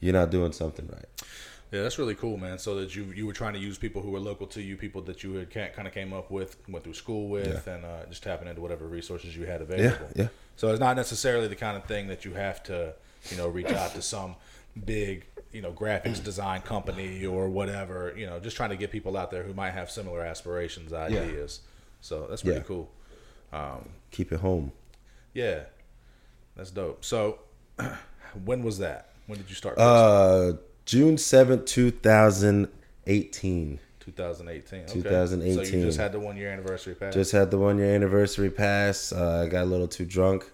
[0.00, 1.06] you're not doing something right.
[1.72, 2.58] Yeah, that's really cool, man.
[2.58, 5.02] So that you you were trying to use people who were local to you, people
[5.02, 8.22] that you had kind of came up with, went through school with, and uh, just
[8.22, 10.06] tapping into whatever resources you had available.
[10.14, 10.28] yeah.
[10.56, 12.94] So it's not necessarily the kind of thing that you have to,
[13.28, 14.36] you know, reach out to some
[14.84, 18.14] big, you know, graphics design company or whatever.
[18.16, 21.60] You know, just trying to get people out there who might have similar aspirations, ideas.
[22.04, 22.64] So that's pretty Yeah.
[22.64, 22.90] cool.
[23.50, 24.72] Um, Keep it home.
[25.32, 25.60] yeah,
[26.54, 27.02] that's dope.
[27.02, 27.38] So
[28.44, 29.08] when was that?
[29.26, 29.78] When did you start?
[29.78, 32.68] Uh, June seventh, two thousand
[33.06, 33.80] eighteen.
[34.00, 34.80] 2018.
[34.80, 34.86] Okay.
[34.86, 35.78] So 2018.
[35.80, 37.14] you just had the one year anniversary pass.
[37.14, 39.12] Just had the one year anniversary pass.
[39.12, 40.44] Uh, I got a little too drunk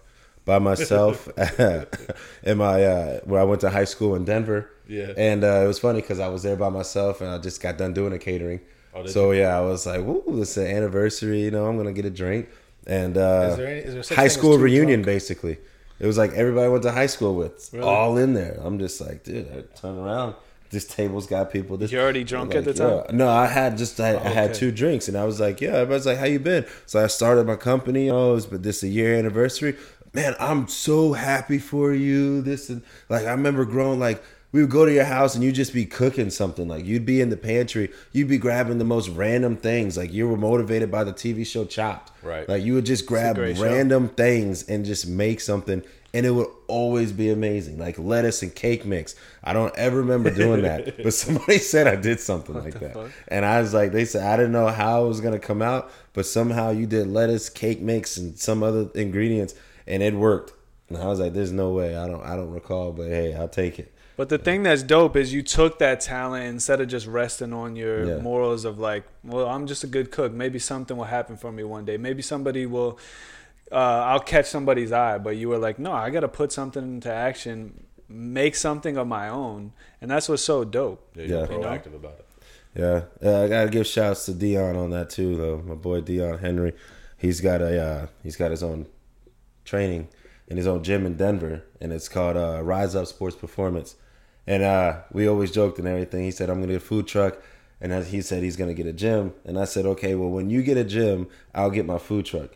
[0.45, 1.27] by myself
[2.43, 4.69] in my uh, where I went to high school in Denver.
[4.87, 5.11] Yeah.
[5.17, 7.77] and uh, it was funny because I was there by myself and I just got
[7.77, 8.61] done doing the catering.
[8.93, 11.41] Oh, so yeah, I was like, "Woo, it's an anniversary.
[11.41, 12.49] You know, I'm gonna get a drink."
[12.87, 15.05] And uh, Is there any- is there high school reunion, drunk?
[15.05, 15.57] basically.
[15.99, 17.85] It was like everybody I went to high school with, Really?
[17.87, 18.57] all in there.
[18.63, 20.33] I'm just like, dude, I turn around.
[20.71, 21.77] This table's got people.
[21.77, 23.03] This, You already drunk like, at the time?
[23.09, 23.15] yeah.
[23.15, 25.73] No, I had just I, I had two drinks, and I was like, yeah.
[25.73, 26.65] Everybody's like, how you been?
[26.87, 28.09] So I started my company.
[28.09, 29.75] Oh, it's but this a year anniversary.
[30.13, 32.41] Man, I'm so happy for you.
[32.41, 35.55] This and like I remember growing like we would go to your house and you'd
[35.55, 36.67] just be cooking something.
[36.67, 39.97] Like you'd be in the pantry, you'd be grabbing the most random things.
[39.97, 42.11] Like you were motivated by the TV show Chopped.
[42.21, 42.47] Right.
[42.47, 43.63] Like you would just grab great show.
[43.63, 45.83] random things and just make something
[46.13, 50.29] and it would always be amazing like lettuce and cake mix i don't ever remember
[50.29, 53.11] doing that but somebody said i did something like that fuck?
[53.27, 55.61] and i was like they said i didn't know how it was going to come
[55.61, 59.55] out but somehow you did lettuce cake mix and some other ingredients
[59.87, 60.53] and it worked
[60.89, 63.47] and i was like there's no way i don't i don't recall but hey i'll
[63.47, 67.07] take it But the thing that's dope is you took that talent instead of just
[67.07, 68.17] resting on your Yeah.
[68.19, 70.31] morals of like, well, I'm just a good cook.
[70.31, 71.97] Maybe something will happen for me one day.
[71.97, 72.99] Maybe somebody will
[73.71, 73.75] uh,
[74.09, 77.11] I'll catch somebody's eye, but you were like, no, I got to put something into
[77.11, 81.01] action, make something of my own, and that's what's so dope.
[81.15, 81.45] Yeah, you're Yeah.
[81.47, 82.25] proactive about it.
[82.75, 85.63] Yeah, uh, I gotta give shouts to Dion on that too, though.
[85.65, 86.73] My boy Dion Henry,
[87.17, 88.85] he's got a uh, he's got his own
[89.65, 90.09] training
[90.47, 93.95] in his own gym in Denver, and it's called uh, Rise Up Sports Performance.
[94.47, 96.23] And uh, we always joked and everything.
[96.23, 97.37] He said, "I'm gonna get a food truck,"
[97.79, 99.33] and as he said he's gonna get a gym.
[99.45, 102.51] And I said, "Okay, well when you get a gym, I'll get my food truck."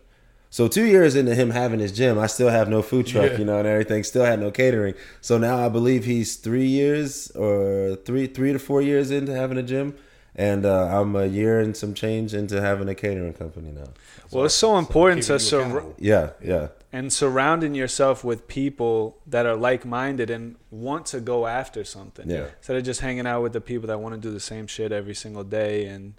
[0.50, 3.38] So two years into him having his gym, I still have no food truck, Yeah.
[3.40, 4.04] you know, and everything.
[4.04, 4.94] Still had no catering.
[5.20, 9.58] So now I believe he's three years or three three to four years into having
[9.58, 9.94] a gym,
[10.36, 13.90] and uh, I'm a year and some change into having a catering company now.
[14.32, 15.96] Well, it's so important keeping to you sur- accountable.
[16.00, 21.84] Yeah, yeah, and surrounding yourself with people that are like-minded and want to go after
[21.84, 22.30] something.
[22.30, 22.48] Yeah.
[22.58, 24.94] Instead of just hanging out with the people that want to do the same shit
[24.94, 26.14] every single day and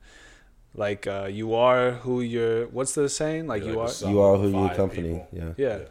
[0.74, 2.66] like uh, you are who you're.
[2.66, 3.46] What's the saying?
[3.46, 4.10] Like You're you like are.
[4.10, 5.02] you are who your company.
[5.08, 5.28] people.
[5.32, 5.68] Yeah, yeah.
[5.78, 5.90] Company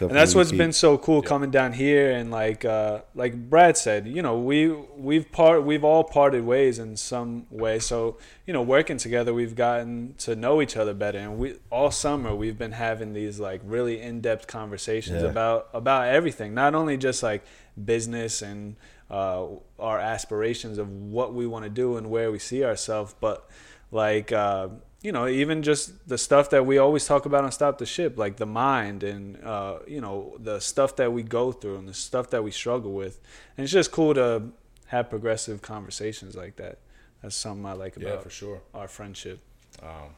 [0.00, 0.58] and that's what's keep.
[0.58, 1.28] been so cool Yeah.
[1.28, 5.84] coming down here and like uh like brad said you know we we've part we've
[5.84, 10.60] all parted ways in some way so you know working together we've gotten to know
[10.60, 15.22] each other better and we all summer we've been having these like really in-depth conversations
[15.22, 15.28] Yeah.
[15.30, 17.44] about about everything not only just like
[17.82, 18.76] business and
[19.10, 19.44] uh
[19.78, 23.48] our aspirations of what we want to do and where we see ourselves but
[23.92, 24.68] like uh
[25.06, 28.18] you know, even just the stuff that we always talk about on Stop the Ship,
[28.18, 31.94] like the mind and, uh, you know, the stuff that we go through and the
[31.94, 33.20] stuff that we struggle with.
[33.56, 34.50] And it's just cool to
[34.86, 36.78] have progressive conversations like that.
[37.22, 38.60] That's something I like about Yeah, for sure.
[38.74, 39.38] our friendship.
[39.80, 40.10] Um,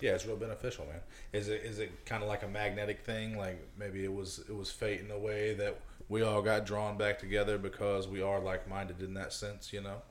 [0.00, 1.00] yeah, it's real beneficial, man.
[1.32, 3.36] Is it is it kind of like a magnetic thing?
[3.36, 5.76] Like maybe it was it was fate in a way that
[6.08, 9.80] we all got drawn back together because we are like minded in that sense, you
[9.80, 10.02] know.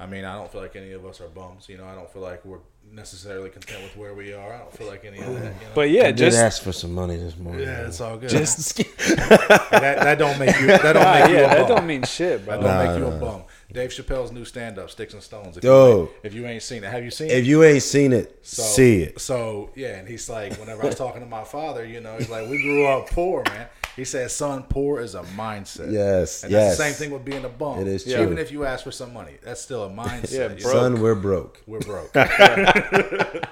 [0.00, 1.84] I mean, I don't feel like any of us are bums, you know.
[1.84, 2.58] I don't feel like we're
[2.92, 4.52] necessarily content with where we are.
[4.54, 5.34] I don't feel like any of that.
[5.34, 5.52] You know?
[5.74, 7.62] But yeah, I just ask for some money this morning.
[7.62, 8.30] yeah, it's all good.
[8.30, 12.02] just that, that don't make you that don't make you yeah, a that don't mean
[12.04, 12.60] shit, That bro.
[12.60, 13.16] don't Nah, make you nah.
[13.16, 13.42] a bum.
[13.72, 15.56] Dave Chappelle's new stand up, Sticks and Stones.
[15.56, 15.88] If, Yo.
[15.96, 17.38] you ain't, if you ain't seen it, have you seen it?
[17.38, 19.20] If you ain't seen it, So, see it.
[19.20, 22.30] So yeah, and he's like, whenever I was talking to my father, you know, he's
[22.30, 23.66] like, we grew up poor, man.
[23.96, 25.92] He said, son, poor is a mindset.
[25.92, 26.76] Yes, and yes.
[26.76, 27.78] that's the same thing with being a bum.
[27.78, 28.22] It is true.
[28.22, 30.32] Even if you ask for some money, that's still a mindset.
[30.32, 30.72] Yeah, you bro.
[30.72, 30.80] know?
[30.80, 31.62] Son, we're broke.
[31.66, 32.12] We're broke.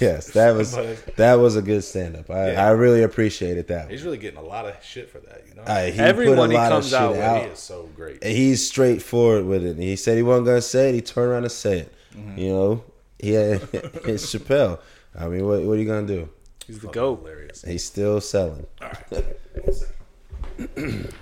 [0.00, 0.76] Yes, that was
[1.16, 2.30] that was a good stand up.
[2.30, 2.66] I, Yeah.
[2.66, 3.90] I really appreciated that.
[3.90, 5.62] he's really getting a lot of shit for that, you know.
[5.62, 7.42] Uh, he Everyone put he a lot comes of shit out with, out.
[7.42, 8.22] he is so great.
[8.22, 9.76] And he's straightforward with it.
[9.76, 10.94] He said he wasn't gonna say it.
[10.94, 11.94] He turned around and said it.
[12.16, 12.38] Mm-hmm.
[12.38, 12.84] You know,
[13.18, 14.78] yeah, it's Chappelle.
[15.18, 16.28] I mean, what what are you gonna do?
[16.66, 17.24] He's the Fucking goat.
[17.48, 17.62] Hilarious.
[17.62, 18.66] He's still selling.
[18.80, 21.04] All right.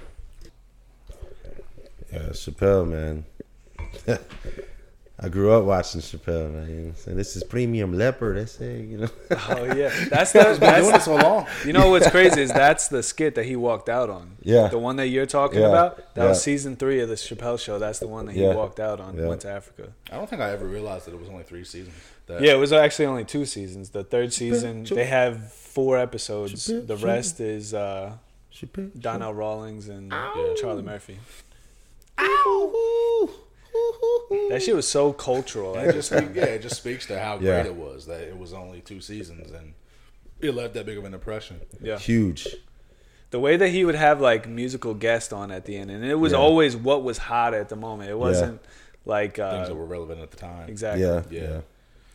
[2.12, 3.24] Yeah, Chappelle, man.
[5.18, 6.68] I grew up watching Chappelle, man.
[6.68, 8.36] You know what This is premium leopard.
[8.36, 9.08] They say, you know.
[9.48, 11.46] Oh yeah, that's the He's been doing it that's, so long.
[11.64, 14.36] you know what's crazy is that's the skit that he walked out on.
[14.42, 14.68] Yeah.
[14.68, 15.68] the one that you're talking Yeah.
[15.68, 16.14] about.
[16.14, 17.78] That was season three of the Chappelle show.
[17.78, 18.54] That's the one that he Yeah.
[18.54, 19.16] walked out on.
[19.16, 19.28] Yeah.
[19.28, 19.88] Went to Africa.
[20.12, 21.94] I don't think I ever realized that it was only three seasons.
[22.26, 23.90] That, Yeah, it was actually only two seasons.
[23.90, 24.96] The third season, Chappelle.
[24.96, 26.68] they have four episodes.
[26.68, 27.04] Chappelle, The Chappelle.
[27.04, 28.12] rest is uh,
[28.52, 28.90] Chappelle.
[29.00, 30.12] Donnell Rawlings and
[30.60, 31.18] Charlie Murphy.
[34.50, 35.76] That shit was so cultural.
[35.76, 37.62] It just yeah, it just speaks to how Yeah.
[37.62, 39.74] great it was that it was only two seasons and
[40.40, 41.60] it left that big of an impression.
[41.80, 41.98] yeah.
[41.98, 42.48] Huge.
[43.30, 46.14] The way that he would have like musical guests on at the end, and it
[46.14, 46.38] was Yeah.
[46.38, 48.10] always what was hot at the moment.
[48.10, 48.60] It wasn't
[49.04, 50.68] like Things uh, that were relevant at the time.
[50.68, 51.02] exactly.
[51.04, 51.40] Yeah, Yeah.
[51.40, 51.50] yeah,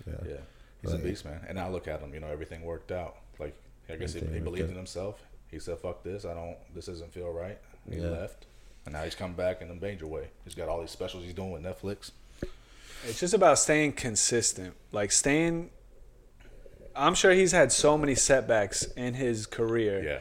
[0.08, 0.16] yeah.
[0.30, 0.38] Yeah,
[0.82, 1.46] he's Like- a beast, man.
[1.48, 2.14] And I look at him.
[2.14, 3.18] You know, everything worked out.
[3.40, 3.56] Like
[3.90, 5.22] I guess he, he believed in himself.
[5.50, 6.24] He said, "Fuck this.
[6.26, 6.56] I don't.
[6.74, 7.58] This doesn't feel right."
[7.90, 8.08] He Yeah.
[8.10, 8.46] left,
[8.86, 10.30] and now he's coming back in a major way.
[10.44, 12.12] He's got all these specials he's doing with Netflix.
[13.08, 14.76] It's just about staying consistent.
[14.92, 15.70] Like staying.
[16.96, 20.04] I'm sure he's had so many setbacks in his career.
[20.04, 20.20] Yeah,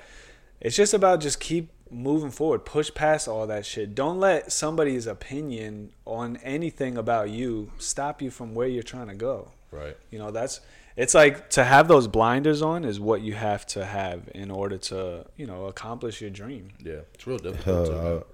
[0.60, 3.94] It's just about just keep moving forward, push past all that shit.
[3.94, 9.14] Don't let somebody's opinion on anything about you stop you from where you're trying to
[9.14, 9.52] go.
[9.72, 9.96] right.
[10.10, 10.60] You know, that's
[10.96, 14.76] it's like to have those blinders on is what you have to have in order
[14.78, 16.68] to, you know, accomplish your dream.
[16.78, 17.88] Yeah, it's real difficult.
[17.88, 18.06] Uh, man.
[18.06, 18.26] I'll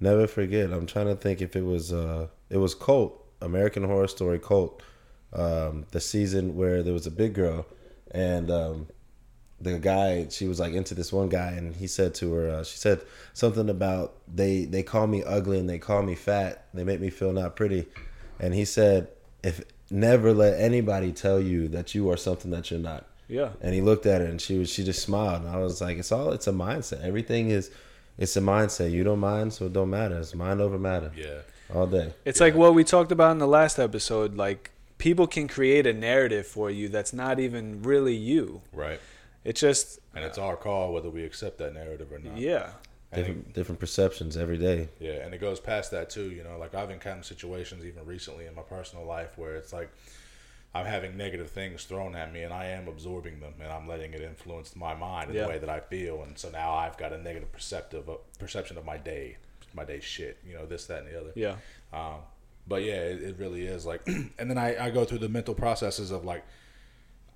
[0.00, 0.72] never forget.
[0.72, 4.82] I'm trying to think if it was uh it was Cult, American Horror Story Cult.
[5.32, 7.64] Um, the season where there was a big girl
[8.10, 8.88] and um
[9.60, 12.64] the guy she was like into this one guy and he said to her uh,
[12.64, 13.00] she said
[13.32, 17.10] something about they they call me ugly and they call me fat they make me
[17.10, 17.86] feel not pretty
[18.40, 19.06] and he said
[19.44, 23.50] if never let anybody tell you that you are something that you're not Yeah.
[23.60, 25.98] and he looked at her and she was she just smiled and I was like
[25.98, 27.70] it's all it's a mindset everything is
[28.20, 31.40] it's a mindset you don't mind so it don't matter it's mind over matter Yeah,
[31.74, 34.36] all day It's like what we talked about in the last episode.
[34.36, 38.60] Like people can create a narrative for you that's not even really you.
[38.72, 39.00] right.
[39.44, 42.36] it's just and it's our call whether we accept that narrative or not.
[42.38, 42.70] yeah.
[43.12, 44.88] And it- Different, different perceptions every day.
[45.00, 46.30] Yeah, and it goes past that too.
[46.30, 49.90] You know, like I've encountered situations even recently in my personal life where it's like
[50.74, 54.12] I'm having negative things thrown at me, and I am absorbing them, and I'm letting
[54.14, 55.42] it influence my mind in Yeah.
[55.42, 58.78] the way that I feel, and so now I've got a negative perceptive uh, perception
[58.78, 59.36] of my day,
[59.74, 60.38] my day shit.
[60.46, 61.32] You know, this, that, and the other.
[61.34, 61.56] Yeah.
[61.92, 62.20] Um,
[62.68, 65.54] but yeah, it, it really is like, and then I, I go through the mental
[65.54, 66.44] processes of like,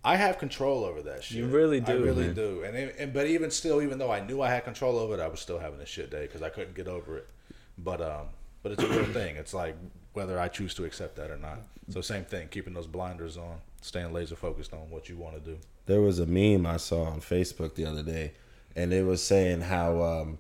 [0.05, 1.39] I have control over that shit.
[1.39, 1.93] You really do.
[1.93, 2.35] I really man.
[2.35, 2.63] do.
[2.63, 5.29] And, and but even still, even though I knew I had control over it, I
[5.29, 7.27] was still having a shit day because I couldn't get over it.
[7.79, 8.27] But um,
[8.65, 9.37] but it's a real thing.
[9.37, 9.77] It's like
[10.15, 11.59] whether I choose to accept that or not.
[11.91, 15.41] So same thing, keeping those blinders on, staying laser focused on what you want to
[15.41, 15.59] do.
[15.87, 18.33] There was a meme I saw on Facebook the other day,
[18.75, 20.39] and it was saying how, um,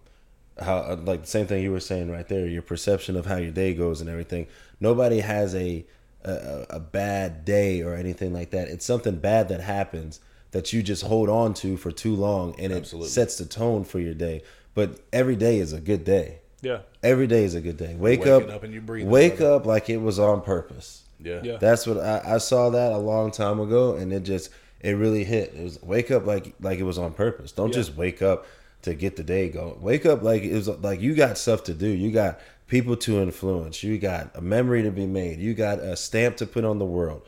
[0.58, 2.48] how uh, like the same thing you were saying right there.
[2.48, 4.46] Your perception of how your day goes and everything.
[4.80, 5.84] Nobody has a
[6.24, 8.68] a, a bad day or anything like that.
[8.68, 10.20] It's something bad that happens
[10.52, 13.10] that you just hold on to for too long, and it Absolutely.
[13.10, 14.42] sets the tone for your day.
[14.72, 16.38] But every day is a good day.
[16.62, 16.78] Yeah.
[17.04, 17.94] Every day is a good day.
[17.94, 19.54] Wake up, up and you breathing, wake brother.
[19.56, 21.02] up like it was on purpose.
[21.20, 21.40] Yeah.
[21.44, 21.56] Yeah.
[21.58, 25.22] That's what I, I saw that a long time ago, and it just it really
[25.24, 25.54] hit.
[25.54, 27.52] It was wake up like like it was on purpose.
[27.52, 27.74] Don't Yeah.
[27.74, 28.46] just wake up
[28.82, 29.80] to get the day going.
[29.80, 31.86] Wake up like it was like you got stuff to do.
[31.88, 33.82] You got people to influence.
[33.82, 35.38] You got a memory to be made.
[35.40, 37.22] You got a stamp to put on the world.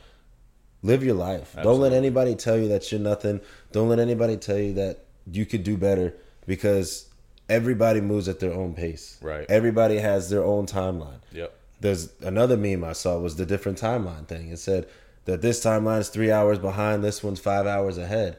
[0.82, 1.54] Live your life.
[1.62, 3.40] Don't let anybody tell you that you're nothing.
[3.72, 6.14] Don't let anybody tell you that you could do better
[6.46, 7.05] because
[7.48, 9.18] everybody moves at their own pace.
[9.22, 9.46] Right.
[9.48, 11.52] Everybody has their own timeline Yep.
[11.80, 14.50] there's another meme I saw was the different timeline thing.
[14.50, 14.86] It said
[15.26, 18.36] that this timeline is three hours behind, this one's five hours ahead.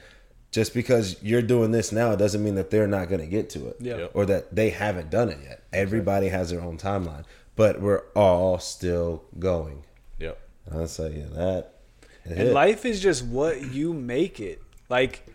[0.52, 3.68] Just because you're doing this now doesn't mean that they're not going to get to
[3.68, 3.98] it, Yeah.
[3.98, 4.12] Yep.
[4.14, 5.62] or that they haven't done it yet.
[5.74, 9.84] Everybody has their own timeline, but we're all still going.
[10.20, 10.40] Yep.
[10.68, 11.74] And I say yeah, that.
[12.24, 12.54] And hit.
[12.54, 14.62] life is just what you make it.
[14.90, 15.26] Like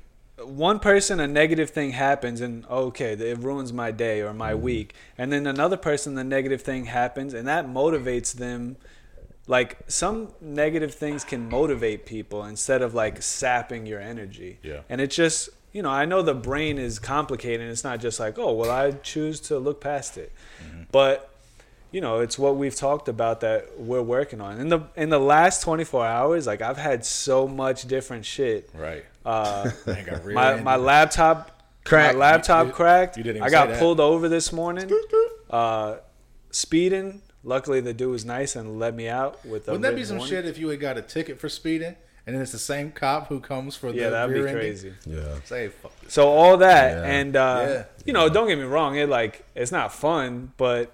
[0.47, 4.63] one person, a negative thing happens, and okay, it ruins my day or my mm-hmm.
[4.63, 4.95] week.
[5.19, 8.77] And then another person, the negative thing happens, and that motivates them.
[9.49, 14.61] Like some negative things can motivate people instead of like sapping your energy.
[14.63, 14.83] Yeah.
[14.89, 17.61] And it's just, you know, I know the brain is complicated.
[17.63, 20.33] and It's not just like, oh, well, I choose to look past it.
[20.65, 20.83] Mm-hmm.
[20.93, 21.33] But
[21.93, 24.59] you know, it's what we've talked about that we're working on.
[24.59, 28.71] In the in the last 24 hours, like I've had so much different shit.
[28.75, 29.05] Right.
[29.25, 32.15] Uh, Man got rear my my laptop Cracked.
[32.15, 33.17] My laptop You- cracked.
[33.17, 33.79] you didn't even I got say that.
[33.81, 34.91] pulled over this morning.
[35.51, 35.97] Uh,
[36.51, 37.23] speeding.
[37.45, 40.19] Luckily, the dude was nice and let me out with a Wouldn't that be some
[40.19, 40.33] warning.
[40.37, 43.27] shit if you had got a ticket for speeding and then it's the same cop
[43.27, 44.63] who comes for the Yeah, the that'd rear be ending?
[44.65, 44.93] crazy.
[45.07, 45.35] yeah.
[45.45, 45.91] Say fuck.
[46.07, 47.11] So all that Yeah.
[47.13, 47.85] and uh, Yeah.
[48.07, 48.95] you know, don't get me wrong.
[48.97, 50.93] It like it's not fun, but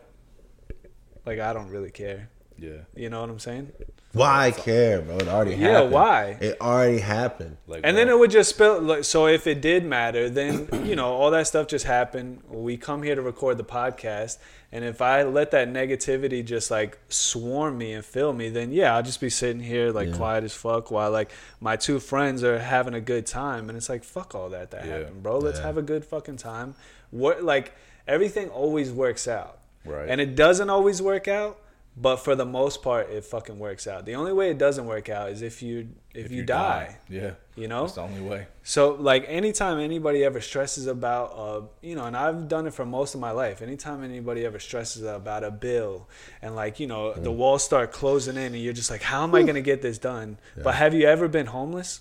[1.27, 2.31] like I don't really care.
[2.57, 2.79] Yeah.
[2.97, 3.73] You know what I'm saying?
[4.15, 5.17] Why care, bro?
[5.19, 5.93] It already Yeah, happened.
[5.93, 6.25] Yeah, why?
[6.41, 7.57] It already happened.
[7.67, 8.81] Like And then it would just spill.
[8.81, 12.41] Like, so if it did matter, then you know all that stuff just happened.
[12.49, 14.39] We come here to record the podcast,
[14.73, 18.97] and if I let that negativity just like swarm me and fill me, then yeah,
[18.97, 20.17] I'll just be sitting here like Yeah.
[20.17, 23.91] quiet as fuck while like my two friends are having a good time, and it's
[23.91, 24.99] like fuck all that that Yeah.
[25.01, 25.39] happened, bro.
[25.39, 25.67] Let's Yeah.
[25.67, 26.75] have a good fucking time.
[27.11, 27.75] What like
[28.07, 30.09] everything always works out, Right.
[30.09, 31.59] And it doesn't always work out.
[32.01, 34.07] But for the most part, it fucking works out.
[34.07, 36.97] The only way it doesn't work out is if you if, you, die.
[37.09, 37.33] Yeah.
[37.57, 38.47] You know, it's the only way.
[38.63, 42.87] so like anytime anybody ever stresses about uh you know, and I've done it for
[42.87, 43.63] most of my life.
[43.63, 46.09] Anytime anybody ever stresses about a bill
[46.41, 49.35] and like, you know, the walls start closing in and you're just like, How am
[49.35, 50.39] I gonna get this done?
[50.63, 52.01] But have you ever been homeless?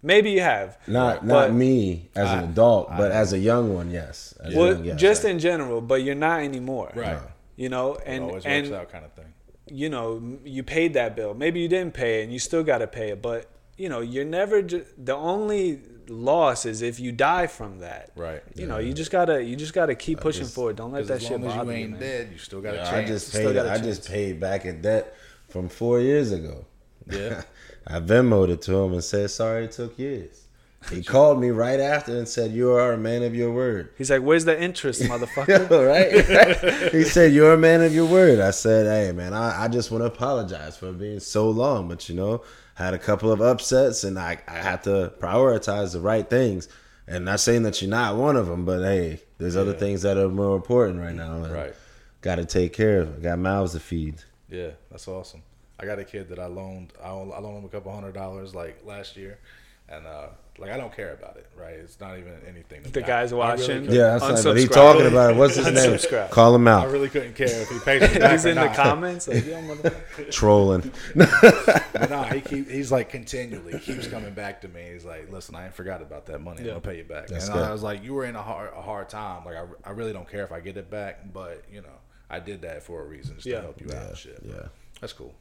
[0.00, 0.78] Maybe you have.
[0.86, 4.34] Not But- not me as an adult, I- but as a young one, yes.
[4.44, 5.00] As Well, young, yes.
[5.00, 6.92] just in general, but you're not anymore.
[6.94, 7.18] Right.
[7.56, 9.32] You know, It and always and works out kind of thing.
[9.70, 11.34] you know, you paid that bill.
[11.34, 13.22] Maybe you didn't pay it and you still got to pay it.
[13.22, 18.10] But, you know, you're never, ju- the only loss is if you die from that.
[18.14, 18.42] Right.
[18.54, 20.76] You know, you just got to, you just got to keep pushing just- forward.
[20.76, 22.00] Don't let that as shit long as bother you you, ain't man.
[22.00, 22.94] dead, you still got a Yeah, chance.
[22.94, 23.54] I just Still paid.
[23.54, 25.14] got a I just paid back a debt
[25.48, 26.64] from four years ago.
[27.10, 27.42] Yeah.
[27.86, 30.45] I Venmoed it to him and said, "Sorry, it took years."
[30.90, 34.10] He called me right after and said, "You are a man of your word." He's
[34.10, 35.68] like, where's the interest, motherfucker?
[35.70, 36.92] right?
[36.92, 39.90] he said, "You're a man of your word." I said, "Hey, man, I, I just
[39.90, 42.42] want to apologize for being so long, but you know,
[42.74, 46.68] had a couple of upsets, and I I had to prioritize the right things."
[47.08, 50.16] And not saying that you're not one of them, but hey, there's other things that
[50.16, 51.38] are more important right now.
[51.38, 51.72] Right.
[52.20, 53.18] Got to take care of.
[53.18, 53.22] it.
[53.22, 54.22] Got mouths to feed.
[54.50, 55.42] Yeah, that's awesome.
[55.78, 56.92] I got a kid that I loaned.
[57.00, 59.38] I, I loaned him a couple hundred dollars like last year,
[59.88, 60.26] and uh,
[60.58, 61.48] like I don't care about it.
[61.56, 61.74] Right?
[61.74, 62.82] It's not even anything.
[62.82, 63.84] The I- guy's I really watching.
[63.84, 65.36] Yeah, that's like, but he talking about it.
[65.36, 66.28] What's his name?
[66.30, 66.88] Call him out.
[66.88, 69.28] I really couldn't care if he pays me back He's or in the comments.
[69.28, 69.76] Like, yo.
[70.30, 70.92] Trolling.
[71.96, 74.90] But nah, he keep, he's like continually keeps coming back to me.
[74.92, 76.64] He's like, "Listen, I ain't forgot about that money.
[76.64, 76.72] Yeah.
[76.72, 77.64] I'll pay you back." That's and good.
[77.64, 79.46] I was like, "You were in a hard a hard time.
[79.46, 81.88] Like, I, I really don't care if I get it back, but you know,
[82.28, 83.56] I did that for a reason, just Yeah.
[83.56, 84.40] to help you out and shit.
[84.44, 84.66] Yeah.
[85.00, 85.34] That's cool.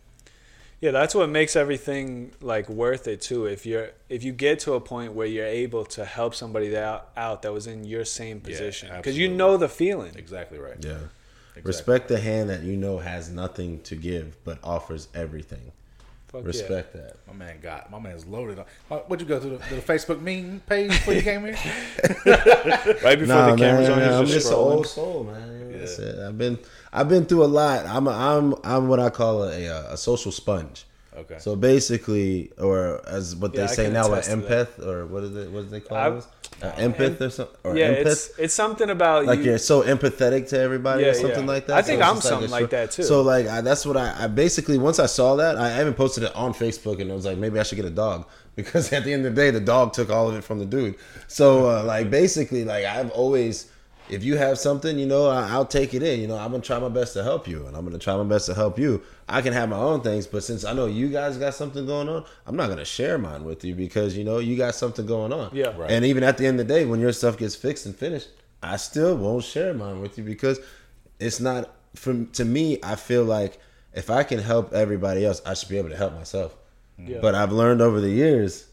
[0.82, 3.46] Yeah, that's what makes everything like worth it too.
[3.46, 7.10] If you're if you get to a point where you're able to help somebody that
[7.16, 10.16] out that was in your same position because you know the feeling.
[10.16, 10.78] Exactly right.
[10.80, 10.98] Yeah.
[11.58, 11.70] Exactly.
[11.70, 15.72] Respect the hand that you know has nothing to give but offers everything.
[16.36, 16.48] Fuck yeah.
[16.62, 17.16] Respect that.
[17.28, 18.66] My man got my man's loaded on.
[18.92, 21.56] Uh, What'd you go to the, to the Facebook meme page before you came here?
[22.26, 24.72] Right before Nah, the camera's man, on, I'm you're just just an scrolling.
[24.72, 25.72] old soul, man.
[25.80, 26.20] That's it.
[26.20, 26.60] I've been
[26.92, 27.86] I've been through a lot.
[27.86, 30.86] I'm a, I'm I'm what I call a a social sponge.
[31.18, 31.38] Okay.
[31.40, 35.36] So basically, or as what they Yeah, I say now, an empath, or what is
[35.36, 35.50] it?
[35.52, 36.28] What do they call it?
[36.62, 37.56] Uh, empath or something?
[37.64, 38.06] Or Yeah, empath?
[38.06, 39.46] it's it's something about like you.
[39.46, 41.54] you're so empathetic to everybody Yeah, or something yeah.
[41.54, 41.78] like that.
[41.78, 43.04] I think I'm something a like that, too.
[43.04, 46.24] So like I, that's what I, I basically once I saw that I even posted
[46.24, 49.04] it on Facebook and I was like maybe I should get a dog because at
[49.04, 50.96] the end of the day the dog took all of it from the dude.
[51.28, 53.70] So uh, like basically like I've always
[54.10, 56.20] if you have something you know I, I'll take it in.
[56.20, 58.24] You know I'm gonna try my best to help you and I'm gonna try my
[58.24, 59.02] best to help you.
[59.28, 62.10] I can have my own things, but since I know you guys got something going
[62.10, 65.34] on, I'm not gonna share mine with you because you know you got something going
[65.34, 65.50] on.
[65.54, 65.76] Yeah.
[65.76, 65.92] Right.
[65.92, 68.30] And even at the end of the day, when your stuff gets fixed and finished,
[68.62, 70.60] I still won't share mine with you because
[71.20, 72.80] it's not from to me.
[72.84, 73.60] I feel like
[73.94, 76.56] if I can help everybody else, I should be able to help myself.
[77.00, 77.10] Mm.
[77.10, 77.18] Yeah.
[77.22, 78.68] But I've learned over the years,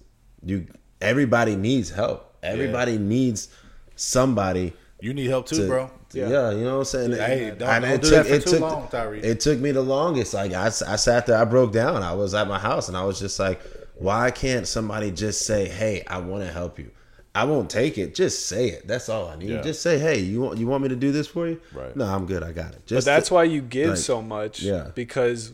[0.44, 0.66] you
[1.00, 2.28] everybody needs help.
[2.42, 3.48] Everybody needs
[3.94, 4.72] somebody
[5.02, 5.90] you need help too, to, bro.
[6.10, 6.28] to- Yeah.
[6.28, 6.50] yeah.
[6.52, 7.12] you know what I'm saying.
[7.12, 9.20] Hey, don't- it don't do took- that for it too took- long, Tyree.
[9.20, 10.32] It took me the longest.
[10.34, 12.02] Like I, I sat there, I broke down.
[12.02, 13.60] I was at my house, and I was just like,
[13.96, 16.90] why can't somebody just say, "Hey, I want to help you."
[17.34, 18.14] I won't take it.
[18.14, 18.86] Just say it.
[18.86, 19.48] That's all I need.
[19.50, 19.62] Yeah.
[19.62, 21.94] Just say, "Hey, you want you want me to do this for you?" Right.
[21.96, 22.42] No, I'm good.
[22.42, 22.80] I got it.
[22.80, 24.60] but Just that's why you give like, so much.
[24.62, 24.90] yeah.
[24.94, 25.52] Because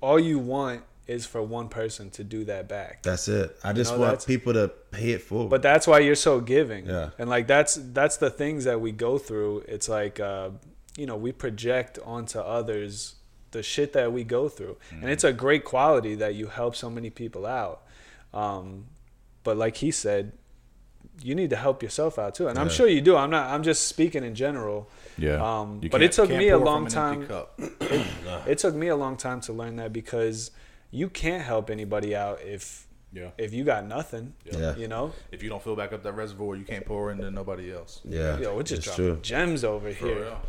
[0.00, 3.02] all you want is for one person to do that back.
[3.02, 3.56] That's it.
[3.64, 5.48] I just know, want people to pay it forward.
[5.48, 6.86] But that's why you're so giving.
[6.86, 7.10] Yeah.
[7.18, 9.64] And like that's that's the things that we go through.
[9.66, 10.50] It's like uh,
[10.96, 13.16] you know, we project onto others
[13.50, 14.76] the shit that we go through.
[14.90, 17.82] And it's a great quality that you help so many people out.
[18.34, 18.86] Um,
[19.42, 20.32] but like he said,
[21.22, 22.48] you need to help yourself out too.
[22.48, 23.16] And I'm sure you do.
[23.16, 24.90] I'm not I'm just speaking in general.
[25.16, 25.60] Yeah.
[25.60, 28.46] Um, but it took me a long from an empty time cup.
[28.46, 30.50] it took me a long time to learn that because
[30.90, 33.30] you can't help anybody out if Yeah.
[33.38, 34.34] if you got nothing.
[34.44, 34.76] Yeah.
[34.76, 35.12] You know?
[35.32, 38.00] If you don't fill back up that reservoir, you can't pour into nobody else.
[38.04, 39.20] yeah, Yo, we're just it's dropping true.
[39.22, 40.20] gems over For here.
[40.20, 40.40] real.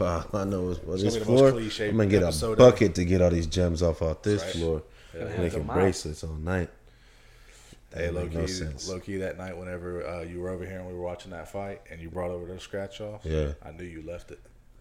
[0.32, 1.52] I know what gonna this be the most floor.
[1.52, 2.70] cliche I'm gonna get episode a ever.
[2.70, 4.52] bucket to get all these gems off off this Right.
[4.52, 4.82] floor.
[5.14, 6.70] Gonna have Making bracelets all night.
[7.94, 8.88] Hey, That low key, no sense.
[8.88, 11.48] low key that night, whenever uh, you were over here and we were watching that
[11.52, 13.52] fight, and you brought over the scratch off, Yeah.
[13.62, 14.38] I knew you left it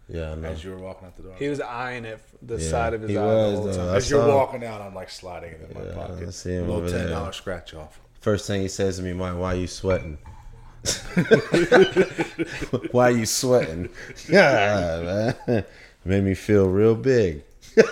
[0.10, 0.49] Yeah, I know.
[0.49, 1.36] as you were walking out the door.
[1.39, 3.93] He was eyeing it the Yeah, side of his he eye was, the whole time.
[3.93, 4.36] I as you're him.
[4.36, 6.28] walking out, I'm like sliding it in my pocket.
[6.28, 7.99] I see him little ten dollar scratch off.
[8.20, 10.18] First thing he says to me, Mike, why you sweating?
[12.91, 13.89] why are you sweating?
[14.30, 15.66] Yeah, man.
[16.04, 17.43] Made me feel real big.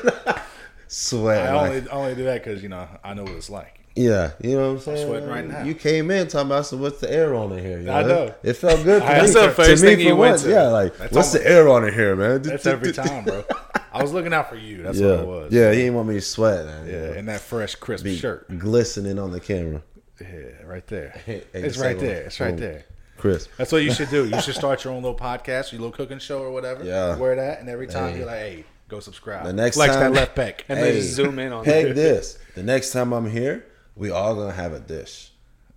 [0.87, 1.47] Sweat.
[1.47, 3.78] I like- only only do that because you know I know what it's like.
[4.01, 5.07] Yeah, you know what I'm saying?
[5.07, 5.63] sweating right now.
[5.63, 7.79] You came in talking about so what's the air on in here?
[7.81, 8.33] You I know.
[8.43, 9.01] It felt good.
[9.03, 9.19] To I- me.
[9.19, 10.49] That's the first me thing you went once, to.
[10.49, 12.41] Yeah, like That's what's the air on in here, man?
[12.41, 13.43] That's every time, bro.
[13.91, 14.83] I was looking out for you.
[14.83, 15.53] That's yeah, what it was.
[15.53, 15.71] yeah.
[15.71, 16.65] He didn't want me to sweat.
[16.65, 16.87] Man.
[16.87, 18.47] yeah, in that fresh, crisp Be shirt.
[18.59, 19.81] glistening on the camera.
[20.21, 20.27] Yeah,
[20.65, 21.09] right there.
[21.25, 22.23] Hey, hey, it's right there.
[22.23, 22.85] It's right there.
[23.17, 23.49] Chris.
[23.57, 24.25] That's what you should do.
[24.29, 26.85] You should start your own little podcast, your little cooking show or whatever.
[26.85, 27.17] Yeah.
[27.17, 28.17] Wear that, and every time Hey.
[28.19, 30.61] you're like, "Hey, go subscribe." The next flex time- that left pec.
[30.69, 32.37] And then just zoom in on peg this.
[32.55, 33.65] The next time I'm here,
[33.99, 35.29] we all gonna have a dish.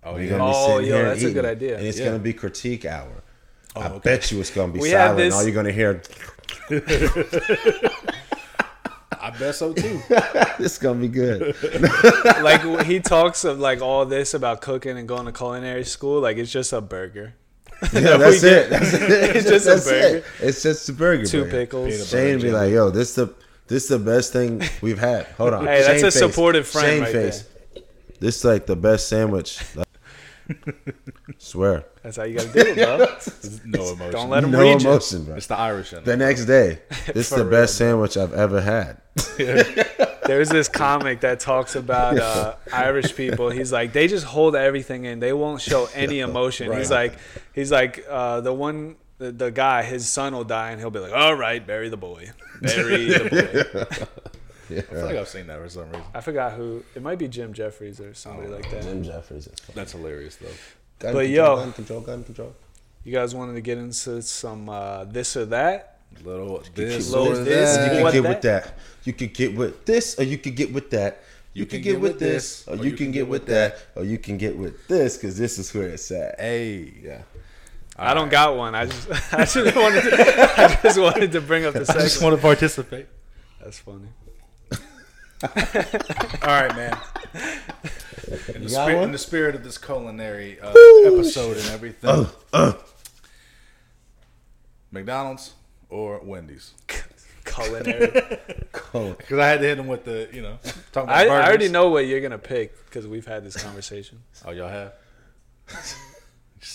[0.03, 0.29] Oh, We're yeah.
[0.31, 1.77] gonna be Oh, sitting yo, here that's a good idea.
[1.77, 2.05] And it's Yeah.
[2.05, 3.21] gonna be critique hour.
[3.75, 3.99] Oh, I okay.
[4.03, 5.17] bet you it's gonna be We silent.
[5.17, 6.01] this- All you're gonna hear,
[9.21, 10.01] I bet so too.
[10.59, 11.55] it's gonna be good.
[12.43, 16.19] like he talks of like all this about cooking and going to culinary school.
[16.19, 17.33] Like it's just a burger,
[17.93, 18.69] Yeah, that's it.
[18.69, 19.35] That's it.
[19.35, 20.17] It's just a burger.
[20.17, 20.23] it.
[20.41, 21.25] It's just a burger.
[21.25, 21.51] two burger.
[21.51, 22.09] pickles.
[22.09, 23.33] Shane be like, "Yo, this the
[23.67, 25.65] this the best thing we've had." Hold on.
[25.67, 27.45] Hey, that's Shane a supportive friend Shane right face.
[28.23, 29.59] This is like the best sandwich.
[31.37, 31.83] Swear.
[32.01, 32.97] That's how you gotta do it, bro.
[33.65, 34.11] No emotion.
[34.11, 34.89] Don't let him no read you.
[34.89, 35.35] emotion, bro.
[35.35, 36.17] It's the Irish in The it.
[36.17, 39.01] next day, this is the real, best sandwich I've ever had.
[40.25, 43.49] There's this comic that talks about uh, Irish people.
[43.49, 45.19] He's like they just hold everything in.
[45.19, 46.71] They won't show any emotion.
[46.71, 47.17] He's like
[47.53, 50.99] he's like uh, the one the, the guy his son will die and he'll be
[50.99, 54.07] like all right bury the boy bury the boy.
[54.69, 56.03] I feel like I've seen that for some reason.
[56.13, 56.83] I forgot who.
[56.95, 58.83] It might be Jim Jefferies or somebody like that.
[58.83, 59.73] Jim Jefferies is fun.
[59.75, 60.47] That's hilarious though.
[60.99, 62.55] Gun But control, yo- gun control, gun control.
[63.03, 65.99] You guys wanted to get into some uh, this or that?
[66.23, 67.77] Little this Little or this.
[67.77, 68.29] You can get that?
[68.29, 68.73] with that.
[69.03, 71.23] You can get with this, or you can get with that.
[71.55, 74.57] You, can, get, with this, or you can get with that, or you can get
[74.57, 76.39] with this, because this is where it's at.
[76.39, 77.21] Hey, Yeah.
[77.95, 78.73] I don't got one.
[78.73, 82.23] I just I just wanted to, I just wanted to bring up the I just
[82.23, 83.05] want to participate.
[83.61, 84.07] That's funny.
[85.43, 85.49] All
[86.47, 86.97] right, man.
[88.55, 90.69] In the, got spirit, in the spirit of this culinary uh,
[91.05, 92.73] episode and everything, Uh,
[94.91, 95.53] McDonald's
[95.89, 96.73] or Wendy's?
[97.45, 98.39] Culinary.
[98.71, 99.13] Cool.
[99.13, 100.57] Because I had to hit them with the, you know,
[100.91, 101.47] talking about I, I burgers.
[101.47, 104.19] already know what you're gonna pick because we've had this conversation.
[104.45, 104.93] Oh, y'all have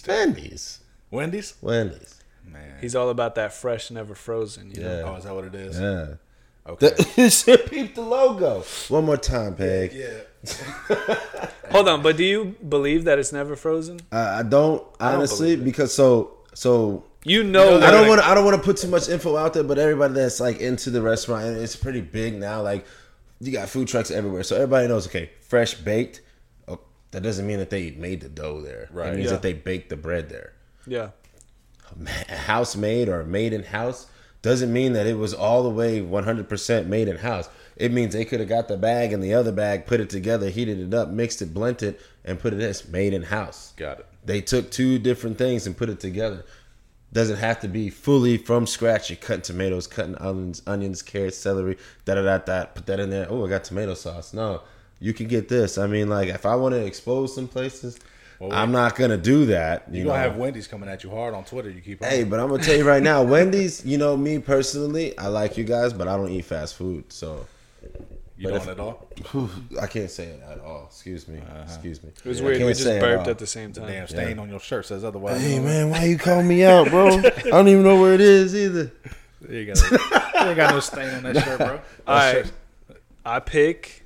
[0.06, 0.80] Wendy's.
[1.10, 1.54] Wendy's?
[1.62, 2.14] Wendy's.
[2.44, 2.76] Man.
[2.80, 4.70] He's all about that fresh, never frozen.
[4.70, 4.96] You know?
[4.98, 5.02] Yeah.
[5.04, 5.80] oh, is that what it is?
[5.80, 6.14] Yeah.
[6.68, 6.90] Okay.
[7.16, 8.62] You should peep the logo.
[8.88, 9.92] One more time, Peg.
[9.92, 10.18] yeah.
[11.70, 14.00] Hold on, but do you believe that it's never frozen?
[14.12, 15.64] I I don't honestly believe it.
[15.64, 18.26] because so so You know, I don't want to.
[18.26, 20.90] I don't want to put too much info out there, but everybody that's like into
[20.90, 22.62] the restaurant, and it's pretty big now.
[22.62, 22.84] Like
[23.40, 25.06] you got food trucks everywhere, so everybody knows.
[25.08, 26.20] Okay, fresh baked.
[26.68, 26.78] Oh,
[27.10, 28.88] that doesn't mean that they made the dough there.
[28.92, 29.12] Right.
[29.12, 29.32] It means Yeah.
[29.32, 30.52] that they baked the bread there.
[30.86, 31.10] Yeah,
[32.28, 34.06] House made or made in house
[34.42, 37.48] doesn't mean that it was all the way 100% made in house.
[37.76, 40.48] It means they could have got the bag and the other bag, put it together,
[40.50, 43.72] heated it up, mixed it, blended it, and put it as made in house.
[43.76, 44.06] Got it.
[44.24, 46.44] They took two different things and put it together.
[47.12, 49.08] Doesn't have to be fully from scratch.
[49.08, 52.66] You're cutting tomatoes, cutting onions, onions, carrots, celery, da da da da.
[52.66, 53.26] Put that in there.
[53.30, 54.34] Oh, I got tomato sauce.
[54.34, 54.60] No,
[55.00, 55.78] you can get this.
[55.78, 57.98] I mean, like if I want to expose some places,
[58.40, 59.84] Well, I'm not gonna do that.
[59.90, 61.70] You You're know, going to have Wendy's coming at you hard on Twitter.
[61.70, 62.08] You keep on.
[62.08, 63.84] Hey, but I'm gonna tell you right now, Wendy's.
[63.84, 67.46] You know me personally, I like you guys, but I don't eat fast food, so
[68.36, 69.08] you but don't if- at all?
[69.82, 70.84] I can't say it at all.
[70.86, 71.62] Excuse me, Uh-huh.
[71.64, 72.10] excuse me.
[72.10, 72.62] it was I weird.
[72.62, 73.30] We just burped all.
[73.30, 73.88] at the same time.
[73.88, 75.40] damn stain on your shirt says otherwise.
[75.42, 77.08] Hey man, why you calling me out, bro?
[77.18, 77.20] I
[77.50, 78.92] don't even know where it is either.
[79.48, 79.98] You, got you
[80.48, 81.80] ain't got no stain on that shirt, bro.
[82.06, 82.44] All right,
[83.24, 84.04] I pick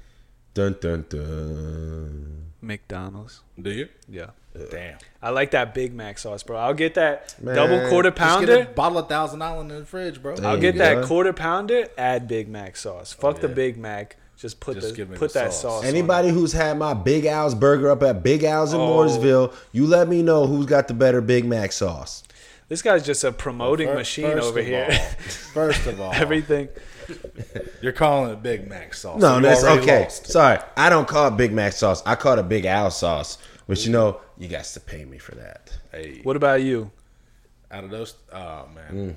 [0.54, 2.41] Dun dun dun.
[2.62, 3.42] McDonald's.
[3.60, 3.88] Do you?
[4.08, 4.30] Yeah,
[4.70, 4.98] Damn.
[5.22, 6.58] I like that Big Mac sauce, bro.
[6.58, 8.60] I'll get that Man, double quarter Just get pounder.
[8.60, 10.36] a bottle of Thousand Island in the fridge, bro.
[10.42, 11.06] I'll get you that go.
[11.06, 11.88] quarter pounder.
[11.98, 13.12] Add Big Mac sauce.
[13.12, 13.54] Fuck oh, the yeah.
[13.54, 14.16] Big Mac.
[14.36, 15.60] Just put Just the put the that sauce.
[15.62, 15.82] sauce.
[15.82, 16.34] on Anybody it.
[16.34, 18.88] who's had my Big Al's burger up at Big Al's in Oh.
[18.88, 22.22] Mooresville, you let me know who's got the better Big Mac sauce.
[22.68, 24.86] This guy's just a promoting Fir- machine first over here.
[24.90, 24.96] all-
[25.54, 26.68] first of all, Everything.
[27.82, 29.20] you're calling it Big Mac sauce.
[29.20, 30.04] No, You that's okay.
[30.04, 30.26] lost.
[30.26, 32.02] Sorry, I don't call it Big Mac sauce.
[32.06, 33.38] I call it a Big Al sauce.
[33.68, 35.72] But you know, you got to pay me for that.
[35.92, 36.90] Hey, What about you?
[37.70, 39.16] out of those, oh man,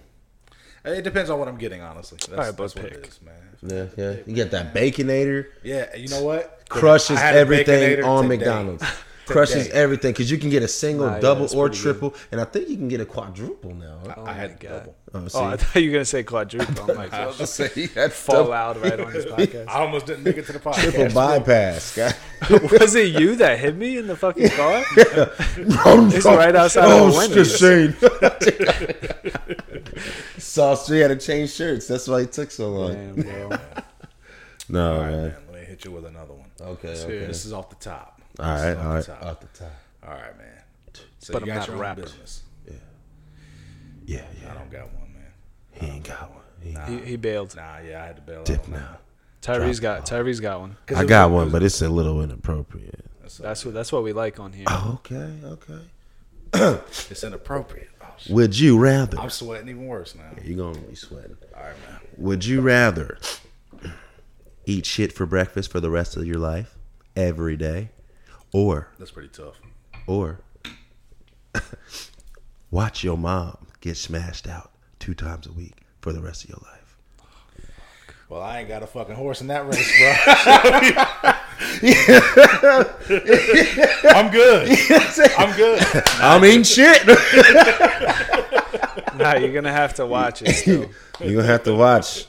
[0.85, 0.97] Mm.
[0.97, 1.81] it depends on what I'm getting.
[1.81, 2.93] Honestly, that's, All right, but that's what pick.
[2.93, 3.33] it is, man.
[3.61, 4.15] Yeah, yeah.
[4.25, 5.47] You get that Baconator.
[5.63, 6.51] Yeah, you know what?
[6.69, 8.37] crushes I had a everything Baconator on today.
[8.37, 8.83] McDonald's.
[9.25, 9.77] Crushes Today.
[9.79, 11.81] everything because you can get a single, Nah, double, that's or pretty good.
[11.99, 13.99] triple, and I think you can get a quadruple now.
[14.15, 14.69] Oh I had God.
[14.69, 14.95] double.
[15.13, 16.91] Oh, Oh, I thought you were gonna say quadruple.
[16.91, 19.67] I'm like, I was say fall out right on this podcast.
[19.67, 20.91] I almost didn't make it to the podcast.
[20.91, 21.95] triple bypass.
[21.95, 22.13] guy.
[22.79, 24.83] Was it you that hit me in the fucking car?
[24.95, 27.57] It's right outside oh, of the Wendy's.
[27.57, 27.95] Shane.
[30.37, 31.87] Saw Street had to change shirts.
[31.87, 32.93] That's why it took so long.
[32.93, 33.15] Damn,
[33.49, 33.57] bro.
[34.69, 35.21] No, All right, man.
[35.23, 35.35] man.
[35.51, 36.49] Let me hit you with another one.
[36.59, 37.25] Okay, okay.
[37.25, 38.21] This is off the top.
[38.39, 39.05] All This right, is off all the right.
[39.05, 39.23] top.
[39.25, 39.73] Off the top.
[40.07, 40.47] All right, man.
[41.19, 42.01] So But you I'm got not your a own rapper.
[42.03, 42.43] business.
[44.05, 44.51] Yeah, I yeah.
[44.51, 45.31] I don't got one, man.
[45.71, 46.41] He ain't got one.
[46.61, 47.55] He Nah, He, he bailed.
[47.55, 48.97] nah, yeah, I had to bail dip out on now.
[49.41, 50.77] Tyrese got Tyrese got one.
[50.87, 50.97] that.
[50.97, 53.05] I got one, but it's a little inappropriate.
[53.23, 54.65] It's, That's what that's what we like on here.
[54.67, 55.81] Oh, okay, okay.
[57.09, 57.89] it's inappropriate.
[58.01, 58.05] Oh.
[58.29, 59.19] Would you rather?
[59.19, 60.23] I'm sweating even worse now.
[60.43, 61.37] You're gonna be sweating.
[61.55, 61.99] All right, man.
[62.17, 63.17] Would you rather
[64.65, 66.75] eat shit for breakfast for the rest of your life
[67.15, 67.89] every day,
[68.55, 69.59] or That's pretty tough.
[70.07, 70.39] or
[72.71, 76.59] watch your mom get smashed out two times a week for the rest of your
[76.63, 76.95] life?
[78.29, 80.07] Well, I ain't got a fucking horse in that race, bro.
[84.15, 84.69] I'm good.
[85.37, 85.83] I'm good.
[86.21, 87.05] I mean, shit.
[89.17, 90.89] Nah, you're gonna have to watch it still.
[91.19, 92.25] You're gonna have to watch.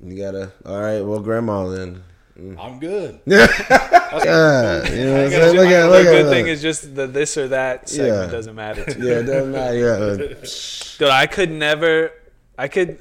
[0.00, 0.52] You gotta.
[0.64, 1.00] All right.
[1.00, 2.04] Well, grandma then.
[2.38, 2.60] Mm-hmm.
[2.60, 3.20] I'm good.
[3.26, 4.88] Yeah.
[4.88, 5.56] You know what I'm saying?
[5.56, 5.82] Look at.
[5.82, 6.30] the Look good at.
[6.32, 8.30] thing is just the this or that segment Yeah.
[8.30, 8.84] doesn't matter.
[8.84, 8.98] To.
[8.98, 9.76] Yeah, it doesn't matter.
[9.76, 10.96] Yeah.
[10.98, 12.12] Dude, I could never.
[12.56, 12.98] I could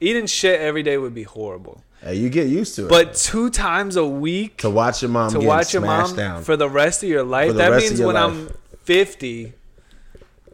[0.00, 1.82] eating shit every day would be horrible.
[2.00, 2.88] Hey, you get used to it.
[2.88, 6.42] But two times a week to watch your mom to watch your mom down.
[6.44, 7.54] for the rest of your life.
[7.54, 8.24] That means when life.
[8.24, 8.48] I'm
[8.84, 9.52] 50,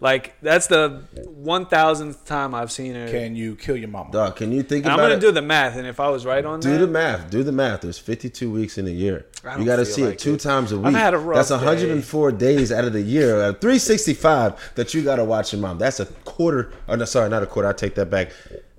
[0.03, 3.07] Like that's the one thousandth time I've seen her.
[3.11, 4.11] Can you kill your mama?
[4.11, 5.03] Dog, can you think about it?
[5.03, 5.20] I'm gonna it?
[5.20, 7.28] do the math, and if I was right on Do that, the math.
[7.30, 7.82] Do the math.
[7.82, 9.26] There's 52 weeks in a year.
[9.44, 10.40] I You don't got to see like it two it.
[10.40, 10.94] times a I've week.
[10.94, 11.57] had a rough That's day.
[11.57, 13.36] 104 days out of the year.
[13.42, 15.78] Uh, 365 that you got to watch your mom.
[15.78, 16.72] That's a quarter.
[16.88, 17.68] Oh, no, sorry, not a quarter.
[17.68, 18.32] I take that back.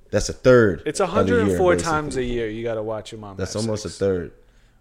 [0.10, 0.84] That's a third.
[0.86, 2.50] it's of the year, 104 times a year.
[2.50, 3.38] You got to watch your mom.
[3.38, 3.96] That's almost sex.
[3.96, 4.32] a third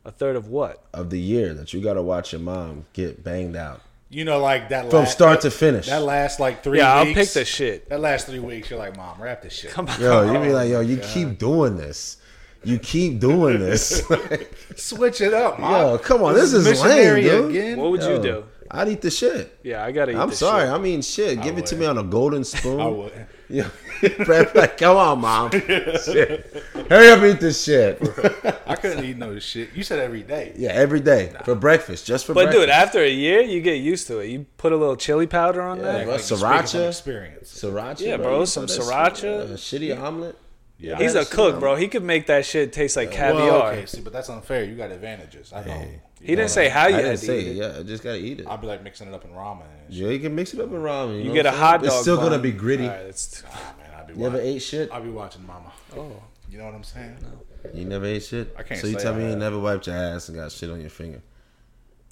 [0.06, 0.82] a third of what?
[0.94, 3.82] of the year that you got to watch your mom get banged out
[4.12, 5.86] You know, like that from last, start to finish.
[5.86, 6.78] That last like three.
[6.78, 7.88] Yeah, I'll pick the shit.
[7.90, 9.70] That last three weeks, you're like, mom, wrap this shit.
[9.70, 12.16] Come on, Yo, you be like, yo, you keep doing this.
[12.64, 14.02] You keep doing this.
[14.76, 15.72] switch it up, mom.
[15.72, 17.50] yo, come on, this is missionary lame, dude.
[17.50, 17.78] again.
[17.78, 18.44] what would Yo, you do?
[18.68, 19.58] I'd eat the shit.
[19.62, 20.12] Yeah, I gotta.
[20.12, 20.64] Eat I'm this sorry.
[20.66, 20.72] shit.
[20.74, 21.40] I mean, shit.
[21.40, 22.80] Give it to me on a golden spoon.
[22.80, 23.26] I would.
[23.50, 23.68] Yeah.
[24.24, 25.50] Brad, like, come on, mom.
[26.04, 26.64] shit.
[26.88, 28.00] Hurry up, eat this shit.
[28.66, 29.70] I couldn't eat no shit.
[29.74, 30.52] You said every day.
[30.56, 32.56] Yeah, every day for breakfast, just for breakfast.
[32.56, 32.66] But breakfast.
[32.66, 34.26] dude, after a year, you get used to it.
[34.28, 36.04] You put a little chili powder on Yeah, that.
[36.04, 36.12] bro.
[36.14, 36.88] Like, Sriracha.
[36.88, 37.52] experience.
[37.62, 39.60] sriracha, Yeah, bro, you some put that sriracha.
[39.60, 40.36] shit, shitty omelet.
[40.80, 41.76] Yeah, He's a cook, bro.
[41.76, 43.46] He could make that shit taste like caviar.
[43.46, 44.64] Well, okay, see, but that's unfair.
[44.64, 45.52] You got advantages.
[45.52, 46.00] I don't.
[46.22, 47.50] He didn't say how you I had didn't to say eat it.
[47.50, 47.56] it.
[47.56, 48.46] Yeah, I just gotta eat it.
[48.46, 49.62] I'd be like mixing it up in ramen.
[49.62, 50.02] And shit.
[50.04, 51.16] Yeah, you can mix it up in ramen.
[51.16, 51.86] You, You know get a hot dog.
[51.86, 52.30] It's still bun.
[52.30, 52.84] gonna be gritty.
[52.84, 54.54] All right, it's- Oh, ah, man, I'd be You ever watching.
[54.56, 54.92] ate shit?
[54.92, 55.72] I'd be watching Mama.
[55.96, 56.12] oh,
[56.50, 57.16] You know what I'm saying?
[57.22, 57.70] No.
[57.74, 58.54] You never ate shit.
[58.58, 60.70] I can't So you tell I me you never wiped your ass and got shit
[60.70, 61.20] on your finger.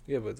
[0.06, 0.36] yeah, but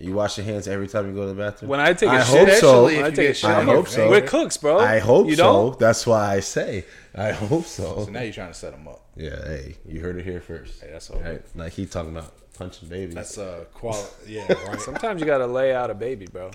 [0.00, 1.68] You wash your hands every time you go to the bathroom.
[1.68, 2.84] when I take a I shit, hope so.
[2.84, 4.08] when I you take a get shit, shit I hope so.
[4.08, 4.78] We're cooks, bro.
[4.78, 5.42] I hope you so.
[5.42, 5.78] Don't?
[5.78, 8.04] That's why I say I hope so.
[8.04, 9.04] So now you're trying to set them up.
[9.16, 10.80] Yeah, hey, you heard it here first.
[10.80, 11.20] Hey, that's all.
[11.20, 11.42] Right?
[11.54, 13.14] Like he talking about punching babies.
[13.14, 14.08] That's uh quality.
[14.26, 14.80] Yeah, right.
[14.80, 16.50] Sometimes you gotta lay out a baby, bro.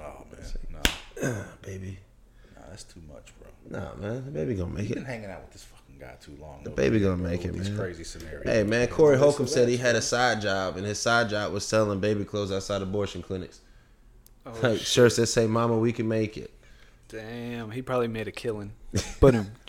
[0.00, 0.82] oh man,
[1.22, 1.98] no, baby.
[2.56, 3.78] no, that's too much, bro.
[3.80, 5.06] Nah, man, the baby gonna make You've been it.
[5.06, 6.60] hanging out with this fucking guy too long.
[6.64, 7.78] The baby gonna make it, These man.
[7.78, 8.42] crazy scenarios.
[8.44, 11.64] Hey, man, Corey Holcomb said he had a side job, and his side job was
[11.64, 13.60] selling baby clothes outside abortion clinics.
[14.44, 16.50] Oh, Like shirts that say "Mama, we can make it."
[17.08, 18.72] Damn, he probably made a killing.
[19.20, 19.50] But him.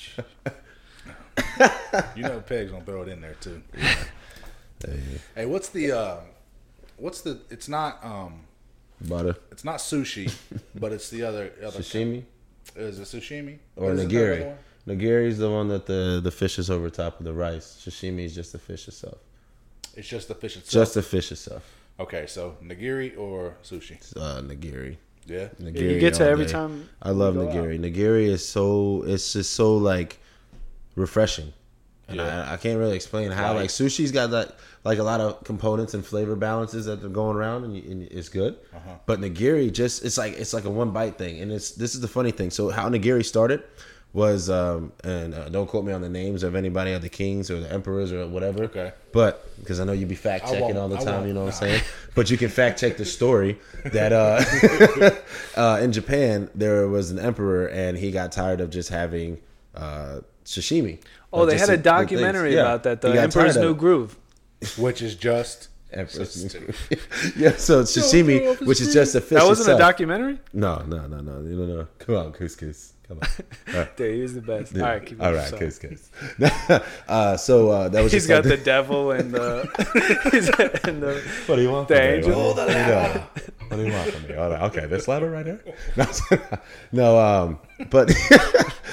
[2.16, 3.62] You know, Peg's gonna throw it in there too.
[4.84, 5.00] Hey,
[5.36, 6.18] Hey, what's the uh,
[6.98, 7.40] what's the?
[7.50, 8.42] It's not um,
[9.02, 10.34] butter, it's not sushi,
[10.76, 11.80] but it's the other other.
[11.80, 12.24] sashimi,
[12.76, 14.56] Is it sushimi or What is the other nigiri.
[14.86, 14.98] One?
[14.98, 17.82] Nigiri is the one that the the fish is over top of the rice.
[17.86, 19.18] Sashimi is just the fish itself.
[19.96, 20.72] It's just the fish itself.
[20.74, 21.64] Just the fish itself.
[22.00, 22.26] okay.
[22.28, 23.92] So nigiri or sushi?
[23.92, 24.98] It's, uh, nigiri.
[25.26, 25.48] Yeah.
[25.62, 26.52] Nigiri you get to all every day.
[26.52, 26.90] time.
[27.02, 27.80] I love you go nigiri.
[27.80, 30.20] Nigiri is so it's just so like
[30.96, 31.54] refreshing.
[32.08, 32.50] And Yeah.
[32.50, 33.62] I, I can't really explain how Light.
[33.62, 37.38] like sushi's got that like a lot of components and flavor balances that are going
[37.38, 38.58] around and, you, and it's good.
[38.76, 38.96] Uh-huh.
[39.06, 42.02] But nigiri just it's like it's like a one bite thing and it's this is
[42.02, 42.50] the funny thing.
[42.50, 43.64] So how nigiri started
[44.14, 47.50] was um and uh, don't quote me on the names of anybody of the kings
[47.50, 48.66] or the emperors or whatever.
[48.66, 48.92] Okay.
[49.12, 51.54] But because I know you'd be fact checking all the I time, you know what
[51.56, 51.82] I'm saying?
[52.14, 55.12] But you can fact check the story that uh,
[55.60, 59.40] uh, in Japan there was an emperor and he got tired of just having
[59.76, 61.00] uh, sashimi.
[61.32, 61.84] Oh, Like, they had a the- the things.
[61.84, 62.62] documentary Yeah.
[62.62, 63.02] about that.
[63.02, 63.74] The Emperor's New.
[63.74, 64.16] Groove.
[64.78, 66.74] Which is just Emperor's New
[67.36, 69.40] yeah, so it's sashimi, which is just a fish.
[69.40, 69.80] That wasn't itself.
[69.80, 70.40] a documentary.
[70.54, 71.88] No, no, no, no, no, no.
[72.00, 72.92] Come on, Kuzco.
[73.20, 73.30] Come
[73.68, 73.76] on.
[73.76, 73.98] All right.
[73.98, 74.76] Dude, he was the best.
[74.76, 75.68] All right, keep All it right, sorry.
[75.68, 76.84] Kuzco.
[77.08, 79.62] uh, so uh, that was He's just got like the devil and the.
[80.84, 81.88] and the What do you want?
[81.88, 82.10] The from me?
[82.10, 82.54] angel.
[82.54, 82.68] What, what,
[83.70, 84.36] what do you want from me?
[84.36, 85.64] All right, okay, this letter right here.
[85.96, 86.06] No,
[86.92, 87.60] no um,
[87.90, 88.12] but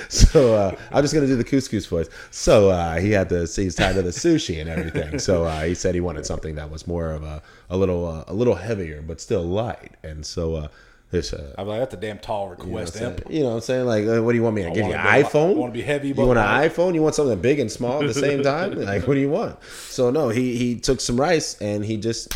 [0.09, 2.09] so uh, I'm just gonna do the Kuzco voice.
[2.31, 5.19] So uh, he had to see he's tired to the sushi and everything.
[5.19, 8.25] So uh, he said he wanted something that was more of a a little uh,
[8.27, 9.97] a little heavier, but still light.
[10.03, 10.69] And so uh,
[11.11, 11.33] this.
[11.33, 13.01] Uh, I'm like that's a damn tall you know, what request.
[13.01, 13.87] I'm you know what I'm saying?
[13.87, 14.93] Like, uh, what do you want me to give you?
[14.93, 15.51] An be- iPhone?
[15.51, 16.95] I wanna be heavy, You but want an iPhone?
[16.95, 18.73] You want something big and small at the same time?
[18.81, 19.63] like, what do you want?
[19.89, 22.33] So no, he he took some rice and he just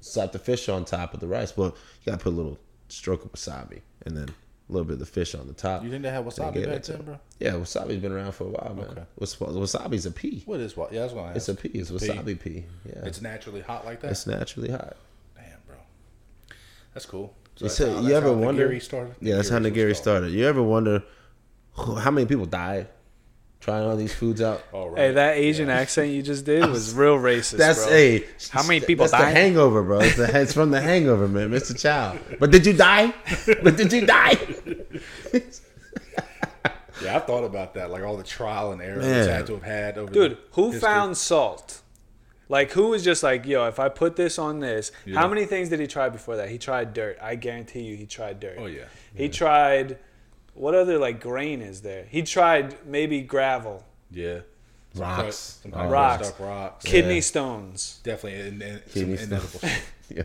[0.00, 1.56] slapped the fish on top of the rice.
[1.56, 1.68] Well,
[2.02, 2.58] you gotta put a little
[2.88, 4.28] stroke of wasabi and then
[4.68, 5.82] a little bit of the fish on the top.
[5.82, 7.18] You think they They wasabi back then, bro?
[7.38, 8.86] Yeah, wasabi's been around for a while, man.
[8.90, 9.04] Okay.
[9.20, 10.42] Wasabi's a pea.
[10.44, 10.92] What is what?
[10.92, 11.70] Yeah, that's what I It's a pea.
[11.70, 12.64] It's wasabi pea.
[12.84, 14.10] Yeah, it's, naturally hot like that.
[14.10, 14.96] It's naturally hot.
[15.36, 15.76] Damn, bro.
[16.92, 17.34] That's cool.
[17.58, 19.14] So You that's said- how- you ever wonder- Nigiri started?
[19.20, 20.30] Yeah, that's how was nigiri started.
[20.30, 21.02] You ever wonder
[21.74, 22.86] who- how many people died
[23.60, 24.62] trying all these foods out?
[24.72, 24.98] Oh, right.
[24.98, 27.94] Hey, that Asian accent you just did was real racist, That's bro.
[27.94, 29.30] a How many people That's the?
[29.30, 29.98] Hangover, bro.
[30.00, 31.76] It's, the, it's from the Hangover, man, Mr.
[31.76, 32.16] Chow.
[32.38, 33.12] But did you die?
[33.62, 34.38] But did you die?
[37.02, 37.92] Yeah, I thought about that.
[37.92, 39.18] Like all the trial and error Man.
[39.20, 40.12] it's had to have had over.
[40.12, 40.80] Dude, the who history.
[40.80, 41.80] found salt?
[42.50, 45.18] Like, who was just like, yo, if I put this on this, Yeah.
[45.20, 46.48] how many things did he try before that?
[46.48, 47.18] He tried dirt.
[47.20, 48.56] I guarantee you, he tried dirt.
[48.58, 48.84] Oh yeah.
[49.14, 49.98] He tried.
[50.54, 52.04] What other like grain is there?
[52.08, 54.40] He tried maybe gravel, Yeah.
[54.94, 55.22] Some Rocks.
[55.22, 56.16] crushed- some Rocks.
[56.28, 56.84] crushed rocks.
[56.86, 58.00] kidney stones.
[58.02, 59.62] Definitely in, in, Kidney stones.
[60.08, 60.22] yeah.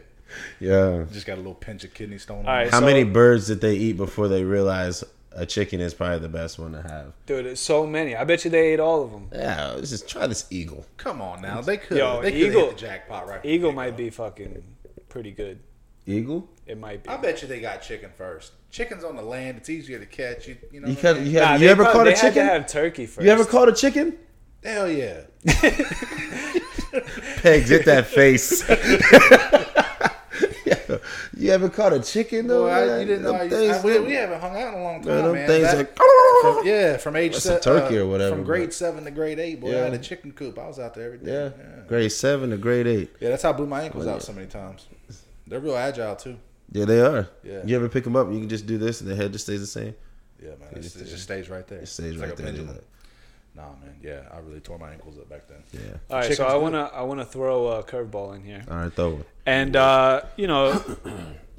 [0.60, 1.04] Yeah.
[1.12, 2.46] Just got a little pinch of kidney stone.
[2.46, 2.72] All right.
[2.72, 5.04] How So- many birds did they eat before they realized
[5.36, 7.14] a chicken is probably the best one to have?
[7.26, 8.16] Dude, there's so many.
[8.16, 9.30] I bet you they ate all of them.
[9.34, 10.86] Yeah, just try this eagle.
[10.98, 11.98] Come on now, they could.
[11.98, 13.44] Yo, they could Eagle- hit the jackpot right.
[13.46, 13.98] Eagle the might get-go.
[13.98, 14.64] be fucking
[15.10, 15.60] pretty good.
[16.06, 16.50] Eagle?
[16.68, 17.10] It might be.
[17.10, 18.52] I bet you they got chicken first.
[18.72, 19.58] Chicken's on the land.
[19.58, 20.48] It's easier to catch.
[20.48, 20.88] You, you know.
[20.90, 21.26] You, what I mean?
[21.32, 22.48] you, have, Nah, you ever probably- caught a they had chicken?
[22.48, 23.26] to have turkey first.
[23.26, 24.18] You ever caught a chicken?
[24.64, 25.22] Hell yeah.
[27.42, 28.64] Pegs, get that face.
[31.38, 32.64] you ever caught a chicken though?
[32.64, 33.34] Boy, I, you didn't know.
[33.34, 35.48] I, I, we, we haven't hung out in a long time, man, man.
[35.48, 38.68] things That- are- from, yeah, from age se- a turkey uh, or whatever, From grade
[38.68, 39.84] but- seven to grade eight, boy, I Yeah.
[39.86, 40.58] had a chicken coop.
[40.60, 41.32] I was out there every day.
[41.32, 41.84] yeah, yeah.
[41.88, 43.12] grade seven to grade eight.
[43.20, 44.88] Yeah, that's how I blew my ankles out so many times.
[45.48, 46.38] They're real agile too.
[46.72, 47.30] Yeah, they are.
[47.44, 47.62] Yeah.
[47.66, 48.32] You ever pick them up?
[48.32, 49.94] You can just do this, and the head just stays the same.
[50.42, 50.70] Yeah, man.
[50.74, 51.80] It just, it just stays right there.
[51.80, 52.76] It stays It's right like there.
[53.56, 53.80] Pendulum.
[53.80, 53.96] Nah, man.
[54.02, 55.64] Yeah, I really tore my ankles up back then.
[55.74, 55.80] Yeah.
[56.10, 56.62] All right, so I good.
[56.62, 59.28] wanna I wanna throw a curveball in here, All right, throw it.
[59.46, 60.82] and uh, you know,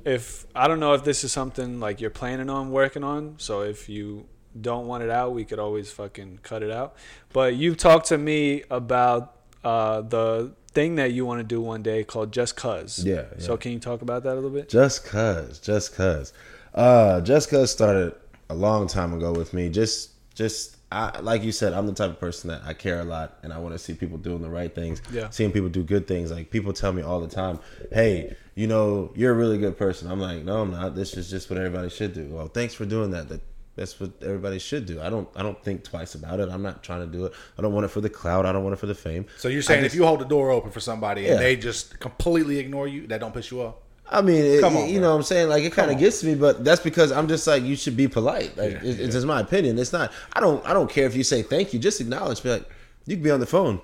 [0.04, 3.62] if I don't know if this is something like you're planning on working on, so
[3.62, 4.26] if you
[4.60, 6.94] don't want it out, we could always fucking cut it out.
[7.32, 11.82] But you've talked to me about uh, the thing that you want to do one
[11.82, 13.04] day called Just Cuz.
[13.04, 14.68] Yeah, So can you talk about that a little bit?
[14.68, 16.32] Just cuz, just cuz.
[16.74, 18.14] Uh, just cuz started
[18.50, 19.68] a long time ago with me.
[19.70, 23.04] Just, just I like you said, I'm the type of person that I care a
[23.04, 25.02] lot, and I want to see people doing the right things.
[25.12, 25.30] Yeah.
[25.30, 26.30] Seeing people do good things.
[26.30, 27.58] Like people tell me all the time,
[27.92, 30.94] "Hey, you know, you're a really good person." I'm like, "No, I'm not.
[30.94, 33.28] This is just what everybody should do." Well, thanks for doing that.
[33.28, 33.40] That
[33.76, 35.00] that's what everybody should do.
[35.00, 36.48] I don't I don't think twice about it.
[36.48, 37.32] I'm not trying to do it.
[37.58, 38.46] I don't want it for the cloud.
[38.46, 39.26] I don't want it for the fame.
[39.36, 41.32] So you're saying I if you hold the door open for somebody Yeah.
[41.32, 43.74] and they just completely ignore you, that don't piss you off?
[44.10, 45.48] I mean, it, on, you know what I'm saying?
[45.48, 47.96] Like, it kind of gets to me, but that's because I'm just like, you should
[47.96, 48.56] be polite.
[48.56, 49.78] Like, Yeah, it- it's just my opinion.
[49.78, 52.42] It's not, I don't, I don't care if you say thank you, just acknowledge.
[52.42, 52.68] Be like,
[53.06, 53.80] you can be on the phone.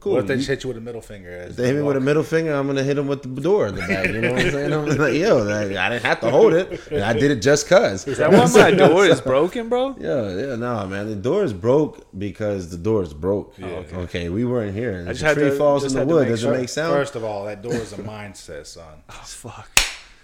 [0.00, 0.14] Cool.
[0.14, 1.30] What if they just hit you with a middle finger?
[1.30, 3.40] As they hit me with a middle finger, I'm going to hit them with the
[3.40, 4.06] door in the back.
[4.08, 4.72] You know what I'm saying?
[4.72, 6.90] I'm like, yo, like, I didn't have to hold it.
[6.90, 8.06] And I did it just cuz.
[8.06, 9.94] Is that why my door is broken, bro?
[10.00, 11.08] Yeah, yeah, no, man.
[11.08, 13.54] The door is broke because the door is broke.
[13.62, 13.96] Oh, okay.
[13.96, 14.28] okay.
[14.28, 14.98] we weren't here.
[14.98, 16.20] And I just the had tree to- falls just in the to wood.
[16.22, 16.54] make Does sure.
[16.54, 16.92] it make sound?
[16.92, 19.02] First of all, that door is a mindset, son.
[19.08, 19.70] Oh, fuck.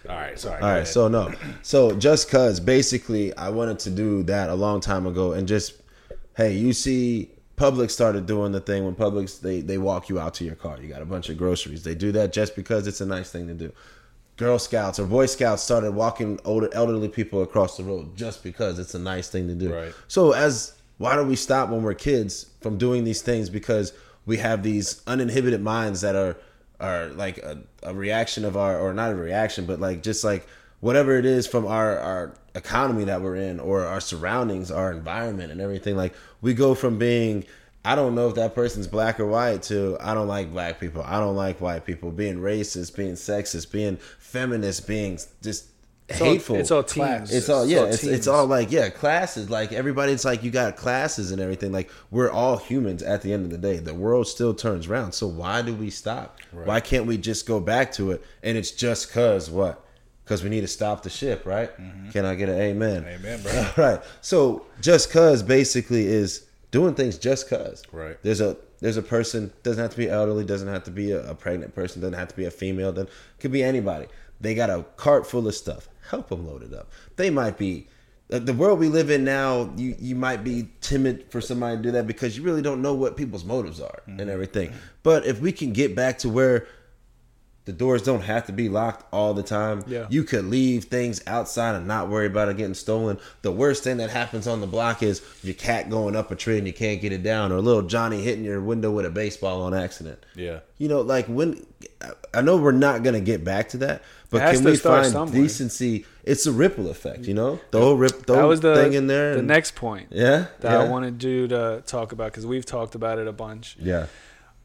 [0.09, 0.61] All right, sorry.
[0.63, 4.81] All right, so no, so just cause basically I wanted to do that a long
[4.81, 5.75] time ago, and just
[6.37, 7.31] hey, you see,
[7.61, 10.81] Publix started doing the thing when Publix they they walk you out to your car.
[10.81, 11.85] You got a bunch of groceries.
[11.85, 13.71] They do that just because it's a nice thing to do.
[14.39, 18.79] Girl Scouts or Boy Scouts started walking older elderly people across the road just because
[18.79, 19.75] it's a nice thing to do.
[19.75, 19.93] Right.
[20.09, 23.93] So as why do we stop when we're kids from doing these things because
[24.25, 26.39] we have these uninhibited minds that are
[26.81, 30.47] are like a, a reaction of our or not a reaction but like just like
[30.81, 35.53] whatever it is from our our economy that we're in or our surroundings our environment
[35.53, 37.45] and everything like we go from being
[37.85, 41.03] I don't know if that person's black or white to I don't like black people
[41.07, 45.67] I don't like white people being racist being sexist being feminist being just
[46.09, 47.29] It's all- hateful It's all Class.
[47.31, 47.35] teams.
[47.35, 47.85] it's all yeah.
[47.85, 48.13] It's, teams.
[48.13, 49.49] it's all like yeah, classes.
[49.49, 51.71] Like everybody's like you got classes and everything.
[51.71, 53.79] Like we're all humans at the end of the day.
[53.79, 55.15] The world still turns round.
[55.15, 56.39] So why do we stop?
[56.53, 58.25] Why can't we just go back to it?
[58.43, 59.85] And it's just cause what?
[60.31, 61.77] Because we need to stop the ship, right?
[61.77, 62.11] Mm-hmm.
[62.11, 63.05] Can I get an amen?
[63.05, 63.53] Amen, bro.
[63.77, 64.01] All right.
[64.21, 67.83] So just cause basically is doing things just cause.
[67.91, 68.17] Right.
[68.23, 71.29] There's a there's a person doesn't have to be elderly, doesn't have to be a,
[71.29, 73.09] a pregnant person, doesn't have to be a female, then
[73.41, 74.07] could be anybody.
[74.41, 75.89] They got a cart full of stuff.
[76.11, 76.93] Help them load it up.
[77.17, 77.89] They might be
[78.29, 79.73] the- the world we live in now.
[79.77, 82.95] You you might be timid for somebody to do that because you really don't know
[82.95, 84.21] what people's motives are mm-hmm.
[84.21, 84.75] and everything.
[85.03, 86.69] But if we can get back to where
[87.67, 89.85] the doors don't have to be locked all the time.
[89.87, 90.07] Yeah.
[90.09, 93.19] You could leave things outside and not worry about it getting stolen.
[93.43, 96.59] The worst thing that happens on the block is your cat going up a tree
[96.59, 99.11] and you can't get it down, or a little Johnny hitting your window with a
[99.11, 100.25] baseball on accident.
[100.35, 100.61] Yeah.
[100.79, 101.65] You know, like when
[102.33, 105.43] I know we're not gonna get back to that, but can we find somewhere.
[105.43, 106.07] decency?
[106.25, 107.61] It's a ripple effect, you know.
[107.73, 109.35] The whole rip, the that was the thing in there.
[109.35, 110.79] The and- next point yeah, that yeah.
[110.79, 113.77] I wanted you to talk about because we've talked about it a bunch.
[113.79, 114.07] Yeah,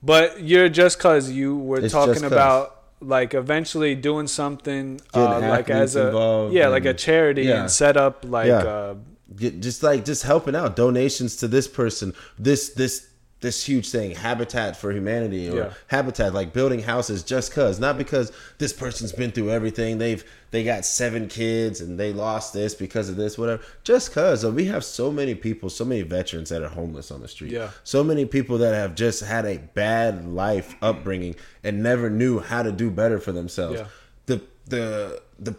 [0.02, 5.70] But you're just cause you were It's talking about like eventually doing something uh, like
[5.70, 7.62] as a yeah like a charity yeah.
[7.62, 8.64] and set up like Yeah.
[8.64, 8.96] uh,
[9.60, 13.08] just like just helping out donations to this person this this
[13.46, 15.74] this huge thing habitat for humanity or Yeah.
[15.88, 18.28] habitat like building houses just cuz not because
[18.58, 23.08] this person's been through everything they've they got seven kids and they lost this because
[23.12, 26.74] of this whatever just cuz we have so many people so many veterans that are
[26.82, 27.70] homeless on the street Yeah.
[27.84, 32.62] so many people that have just had a bad life upbringing and never knew how
[32.64, 33.88] to do better for themselves Yeah.
[34.26, 34.38] the
[34.76, 34.86] the
[35.48, 35.54] the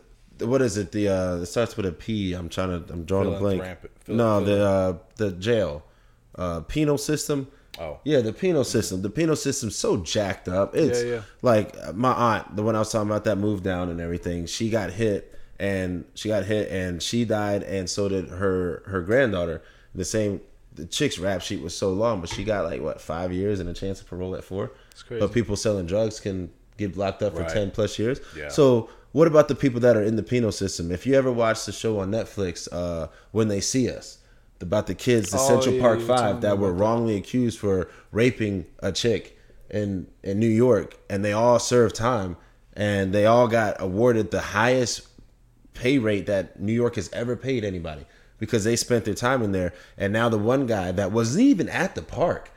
[0.52, 0.92] what is it?
[0.92, 2.34] The uh, it starts with a P.
[2.34, 2.92] I'm trying to.
[2.92, 3.62] I'm drawing a blank.
[4.06, 5.82] No, the uh, the jail,
[6.36, 7.46] uh, penal system.
[7.78, 7.98] Oh.
[8.04, 9.02] Yeah, the penal system.
[9.02, 10.74] The penal system's so jacked up.
[10.74, 11.20] It's Yeah, yeah.
[11.42, 14.46] like my aunt, the one I was talking about that moved down and everything.
[14.46, 19.00] She got hit and she got hit and she died and so did her her
[19.02, 19.62] granddaughter.
[19.94, 20.40] The same
[20.74, 23.68] the chick's rap sheet was so long, but she got like what, five years and
[23.68, 24.72] a chance of parole at four.
[24.90, 25.20] It's crazy.
[25.20, 27.48] But people selling drugs can get locked up for Right.
[27.50, 28.20] ten plus years.
[28.36, 28.48] Yeah.
[28.48, 30.92] So what about the people that are in the penal system?
[30.92, 34.18] If you ever watch the show on Netflix, uh, when they see us,
[34.60, 36.78] about the kids, the Oh, Central yeah, Park you were telling Five that were about
[36.78, 36.82] that.
[36.84, 39.38] wrongly accused for raping a chick
[39.70, 42.36] in in New York, and they all served time,
[42.74, 45.08] and they all got awarded the highest
[45.74, 48.04] pay rate that New York has ever paid anybody
[48.38, 49.72] because they spent their time in there.
[49.98, 52.50] And now the one guy that wasn't even at the park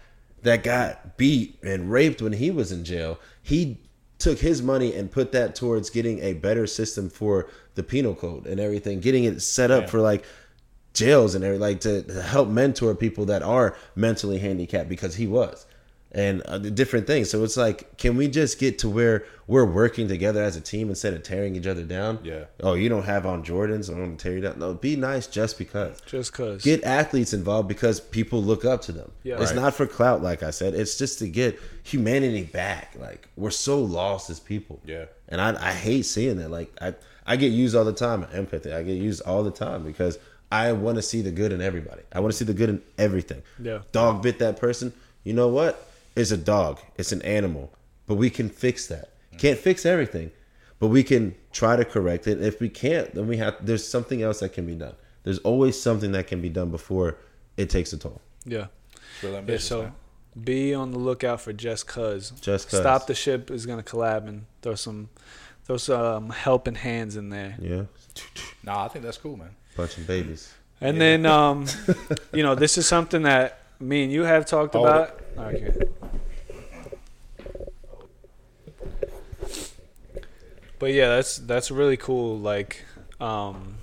[0.44, 3.78] that got beat and raped when he was in jail, he
[4.20, 8.46] took his money and put that towards getting a better system for the penal code
[8.46, 9.90] and everything, getting it set up Yeah.
[9.90, 10.26] for like
[11.00, 15.26] jails and everything, like to, to help mentor people that are mentally handicapped because he
[15.28, 15.66] was
[16.12, 17.30] and uh, the different things.
[17.30, 20.90] So it's like, can we just get to where we're working together as a team
[20.90, 22.20] instead of tearing each other down?
[22.24, 22.46] Yeah.
[22.62, 23.90] Oh, you don't have on Jordans.
[23.90, 24.58] I'm gonna tear you down.
[24.58, 26.02] No, be nice just because.
[26.08, 26.64] Just cause.
[26.64, 29.12] Get athletes involved because people look up to them.
[29.24, 29.36] Yeah.
[29.40, 29.62] it's Right.
[29.62, 30.74] not for clout, like I said.
[30.74, 32.96] It's just to get humanity back.
[33.00, 34.80] Like we're so lost as people.
[34.86, 35.06] Yeah.
[35.28, 36.50] And I, I hate seeing that.
[36.50, 36.96] Like I,
[37.26, 38.26] I get used all the time.
[38.34, 38.74] Empathy.
[38.74, 40.18] I get used all the time because
[40.52, 42.02] I want to see the good in everybody.
[42.12, 43.42] I want to see the good in everything.
[43.62, 43.80] Yeah.
[43.92, 44.94] Dog bit that person.
[45.24, 45.88] You know what?
[46.16, 46.80] It's a dog.
[46.98, 47.72] It's an animal.
[48.08, 49.10] But we can fix that.
[49.38, 50.32] Can't fix everything,
[50.80, 52.42] but we can try to correct it.
[52.42, 53.56] If we can't, then we have.
[53.66, 54.96] There's something else that can be done.
[55.24, 57.18] There's always something that can be done before
[57.56, 58.20] it takes a toll.
[58.46, 58.68] yeah.
[59.24, 59.94] Yeah, so man.
[60.44, 62.32] be on the lookout for just cuz.
[62.42, 62.80] Just 'cause.
[62.82, 65.10] Stop the ship is gonna collab and throw some
[65.64, 67.56] throw some helping hands in there.
[67.62, 67.84] Yeah,
[68.64, 69.56] Nah, I think that's cool, man.
[69.80, 70.54] Punching babies.
[70.82, 71.66] And then um
[72.34, 75.20] you know, this is something that me and you have talked Hold about.
[75.38, 75.74] Okay.
[80.80, 82.84] But yeah, that's that's really cool like
[83.20, 83.78] um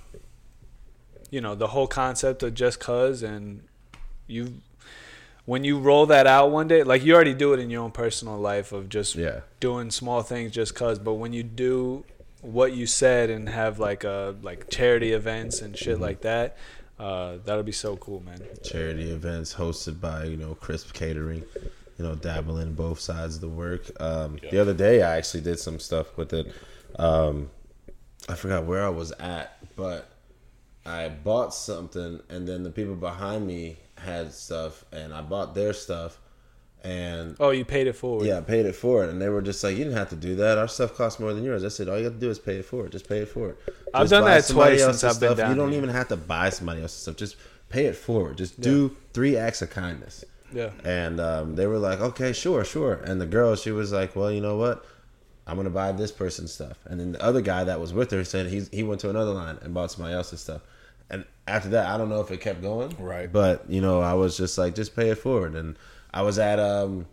[1.29, 3.63] you know, the whole concept of just cuz and
[4.27, 4.53] you
[5.45, 7.91] when you roll that out one day, like you already do it in your own
[7.91, 9.41] personal life of just Yeah.
[9.59, 12.03] doing small things just cuz, but when you do
[12.41, 16.57] what you said and have like a like charity events and shit like that,
[16.99, 18.41] uh, that'll be so cool, man.
[18.63, 21.43] charity events hosted by you know crisp catering
[21.97, 23.89] you know dabbling in both sides of the work.
[24.01, 26.53] Um, the other day i actually did some stuff with it.
[26.97, 27.49] Um,
[28.29, 30.09] i forgot where i was at but
[30.85, 35.71] i bought something and then the people behind me had stuff and i bought their
[35.71, 36.17] stuff
[36.83, 38.25] and Oh, you paid it forward.
[38.25, 40.35] yeah, I paid it forward, and they were just like, "You didn't have to do
[40.37, 40.57] that.
[40.57, 42.57] Our stuff costs more than yours." I said, "All you have to do is pay
[42.57, 42.91] it forward.
[42.91, 43.57] Just pay it forward."
[43.93, 45.37] I've done that twice since I've been stuff.
[45.37, 45.77] down You don't here.
[45.77, 47.15] even have to buy somebody else's stuff.
[47.15, 47.35] Just
[47.69, 48.37] pay it forward.
[48.37, 50.23] Just do three acts of kindness.
[50.53, 50.69] Yeah.
[50.85, 54.31] And um, they were like, "Okay, sure, sure." And the girl, she was like, "Well,
[54.31, 54.85] you know what?
[55.45, 58.23] I'm gonna buy this person's stuff." And then the other guy that was with her
[58.23, 60.61] said he's he went to another line and bought somebody else's stuff.
[61.09, 63.31] And after that, I don't know if it kept going, Right.
[63.31, 65.55] But you know, I was just like, just pay it forward.
[65.55, 65.77] And
[66.17, 67.05] I was at um,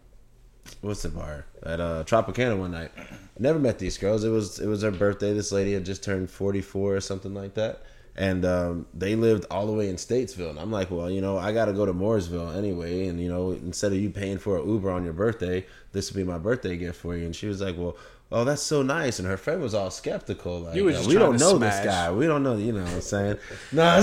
[0.81, 2.91] what's the bar at uh Tropicana one night.
[3.39, 4.25] Never met these girls.
[4.25, 5.35] It was it was her birthday.
[5.35, 7.83] This lady had just turned 44 or something like that.
[8.17, 11.37] And um, they lived all the way in Statesville, and I'm like, well, you know,
[11.37, 14.57] I got to go to Mooresville anyway, and you know, instead of you paying for
[14.57, 17.27] an Uber on your birthday, this would be my birthday gift for you.
[17.27, 17.97] And she was like, well,
[18.37, 19.19] oh, that's so nice.
[19.21, 21.77] And her friend was all skeptical, like, You were just we don't to know smash.
[21.77, 23.37] this guy, we don't know, you know, what I'm saying,
[23.73, 24.01] no,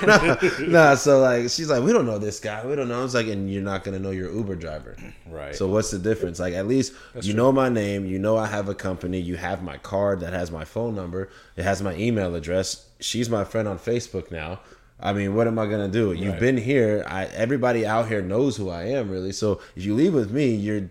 [0.00, 0.94] no, no.
[0.94, 3.00] So like, she's like, we don't know this guy, we don't know.
[3.00, 4.96] I was like, and you're not gonna know your Uber driver,
[5.28, 5.54] Right.
[5.54, 6.38] so what's the difference?
[6.40, 9.62] Like at least you know my name, you know I have a company, you have
[9.62, 12.88] my card that has my phone number, it has my email address.
[13.00, 14.60] She's my friend on Facebook now.
[14.98, 16.12] I mean, what am I gonna do?
[16.12, 16.40] You've Right.
[16.40, 17.04] been here.
[17.06, 19.32] I everybody out here knows who I am, really.
[19.32, 20.88] So if you leave with me, you're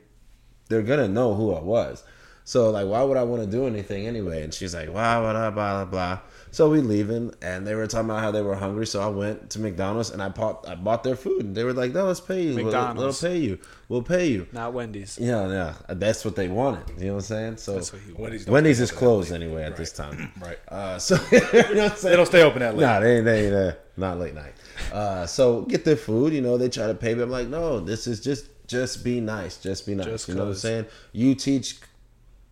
[0.70, 2.04] they're gonna know who I was.
[2.48, 4.44] So like, why would I want to do anything anyway?
[4.44, 6.20] And she's like, blah blah blah blah blah.
[6.52, 8.86] So we leaving, and they were talking about how they were hungry.
[8.88, 11.74] So I went to McDonald's and I bought I bought their food, and they were
[11.74, 12.56] like, no, let's pay you.
[12.56, 13.22] We'll- McDonald's.
[13.22, 13.60] We'll pay you.
[13.90, 14.48] We'll pay you.
[14.52, 15.18] Not Wendy's.
[15.20, 16.88] Yeah, yeah, that's what they wanted.
[16.98, 17.58] You know what I'm saying?
[17.58, 20.32] So That's what he Wendy's, Wendy's is closed anyway at this time.
[20.40, 20.58] Right.
[20.70, 22.16] Uh, so you know what I'm They saying?
[22.18, 22.86] don't stay open that late.
[22.86, 24.54] Nah, they ain't, they ain't uh, not late night.
[24.94, 26.32] Uh, so get their food.
[26.32, 27.24] You know, they try to pay me.
[27.24, 29.58] I'm like, no, this is just just be nice.
[29.58, 30.06] Just be nice.
[30.06, 30.86] Just you know what I'm saying?
[31.12, 31.80] You teach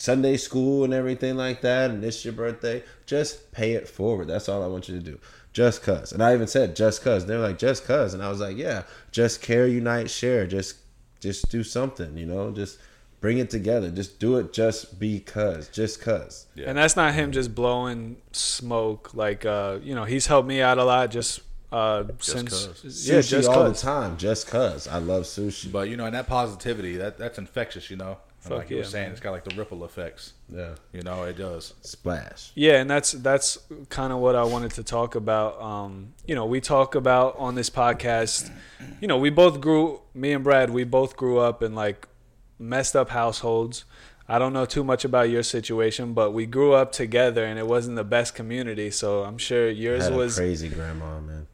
[0.04, 2.84] Sunday school and everything like that, and it's your birthday.
[3.06, 4.28] Just pay it forward.
[4.28, 5.18] That's all I want you to do.
[5.54, 6.12] Just cuz.
[6.12, 7.26] And I even said just cuz.
[7.26, 10.46] They're like just cuz, and I was like, yeah, just care, unite, share.
[10.46, 10.76] Just
[11.22, 12.18] just do something.
[12.18, 12.80] You know, just
[13.22, 13.90] bring it together.
[13.92, 15.70] Just do it just because.
[15.70, 16.48] Just cuz.
[16.56, 16.68] Yeah.
[16.68, 19.14] And that's not him just blowing smoke.
[19.14, 21.40] Like, uh, you know, he's helped me out a lot just
[21.72, 23.08] uh, since 'cause.
[23.08, 25.72] yeah, Sushi just all the time, just cause I love sushi.
[25.72, 27.90] But you know, and that positivity, that that's infectious.
[27.90, 28.18] You know, And
[28.50, 29.12] Fuck like you were saying, man.
[29.12, 30.34] it's got like the ripple effects.
[30.50, 31.74] Yeah, You know, it does.
[31.82, 32.52] splash.
[32.56, 33.58] Yeah, and that's that's
[33.90, 35.62] kind of what I wanted to talk about.
[35.62, 38.52] Um, you know, we talk about on this podcast.
[39.02, 40.02] You know, we both grew.
[40.14, 42.08] Me and Brad, we both grew up in like
[42.60, 43.86] messed up households.
[44.28, 47.68] I don't know too much about your situation, but we grew up together, and it
[47.68, 48.90] wasn't the best community.
[48.90, 50.38] So I'm sure yours Had a was.
[50.38, 51.48] crazy grandma, man.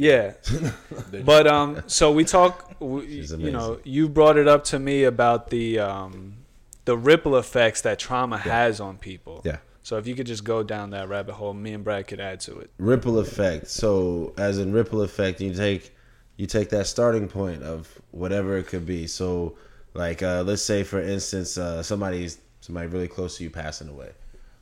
[0.00, 0.32] Yeah,
[1.24, 2.74] but um, so we talk.
[2.80, 6.38] We, you know, you brought it up to me about the um,
[6.86, 9.42] the ripple effects that trauma has on people.
[9.44, 9.58] Yeah.
[9.82, 12.40] So if you could just go down that rabbit hole, me and Brad could add
[12.40, 12.70] to it.
[12.78, 13.68] ripple effect.
[13.68, 15.94] So as in ripple effect, you take
[16.38, 19.06] you take that starting point of whatever it could be.
[19.06, 19.58] So
[19.92, 24.12] like uh, let's say for instance, uh, somebody's somebody really close to you passing away.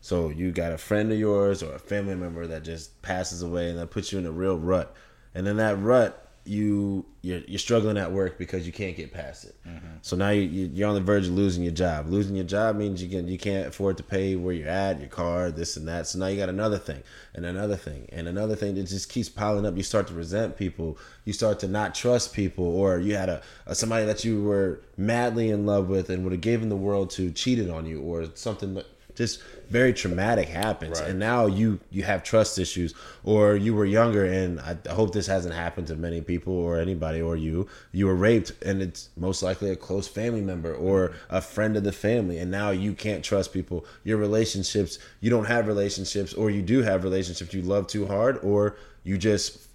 [0.01, 3.71] So you got a friend of yours or a family member that just passes away
[3.71, 4.97] and that puts you in a real rut.
[5.35, 9.45] And in that rut, you you're, you're struggling at work because you can't get past
[9.45, 9.55] it.
[9.67, 9.87] Mm-hmm.
[10.01, 12.09] So now you, you you're on the verge of losing your job.
[12.09, 15.11] Losing your job means you can you can't afford to pay where you're at, your
[15.11, 16.07] car, this and that.
[16.07, 17.03] So now you got another thing
[17.35, 19.77] and another thing and another thing that just keeps piling up.
[19.77, 20.99] You start to resent people.
[21.25, 24.81] You start to not trust people, or you had a, a somebody that you were
[24.97, 28.27] madly in love with and would have given the world to cheated on you, or
[28.35, 28.83] something
[29.15, 31.11] just very traumatic happens Right.
[31.11, 32.95] and now you you have trust issues
[33.25, 37.21] or you were younger and I, hope this hasn't happened to many people or anybody
[37.21, 41.41] or you you were raped and it's most likely a close family member or a
[41.41, 45.67] friend of the family and now you can't trust people your relationships you don't have
[45.67, 49.67] relationships or you do have relationships you love too hard or you just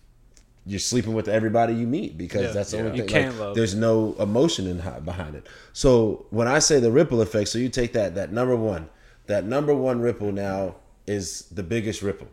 [0.66, 2.52] you're sleeping with everybody you meet because Yeah.
[2.54, 2.84] that's the Yeah.
[2.84, 3.10] only You thing.
[3.10, 3.56] can't like, love.
[3.56, 5.46] There's no emotion in behind it.
[5.74, 8.88] So when I say the ripple effect, so you take that that number one,
[9.28, 10.76] that number one ripple now
[11.08, 12.28] is the biggest ripple,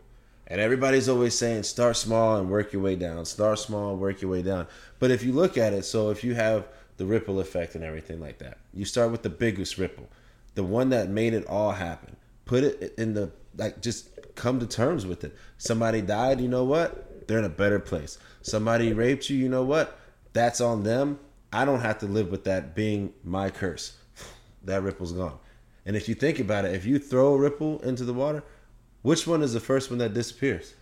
[0.47, 3.25] and everybody's always saying start small and work your way down.
[3.25, 4.67] Start small and work your way down.
[4.99, 6.67] But if you look at it, so if you have
[6.97, 10.09] the ripple effect and everything like that, you start with the biggest ripple,
[10.55, 12.15] the one that made it all happen.
[12.45, 15.35] Put it in the like just come to terms with it.
[15.57, 17.27] Somebody died, you know what?
[17.27, 18.17] They're in a better place.
[18.41, 19.99] Somebody raped you, you know what?
[20.33, 21.19] That's on them.
[21.53, 23.93] I don't have to live with that being my curse.
[24.63, 25.39] That ripple's gone.
[25.85, 28.43] And if you think about it, if you throw a ripple into the water,
[29.01, 30.75] which one is the first one that disappears?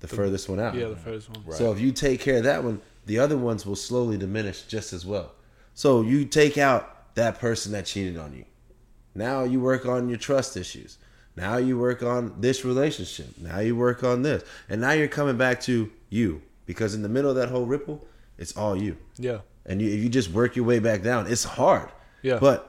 [0.00, 0.74] The furthest one out.
[0.74, 1.52] Yeah, the first one.
[1.52, 4.92] So if you take care of that one, the other ones will slowly diminish just
[4.92, 5.32] as well.
[5.74, 8.44] So you take out that person that cheated on you.
[9.14, 10.98] Now you work on your trust issues.
[11.34, 13.36] Now you work on this relationship.
[13.38, 14.44] Now you work on this.
[14.68, 16.42] And now you're coming back to you.
[16.66, 18.98] Because in the middle of that whole ripple, it's all you.
[19.16, 19.38] Yeah.
[19.64, 21.88] And you, if you just work your way back down, it's hard.
[22.22, 22.38] Yeah.
[22.38, 22.67] But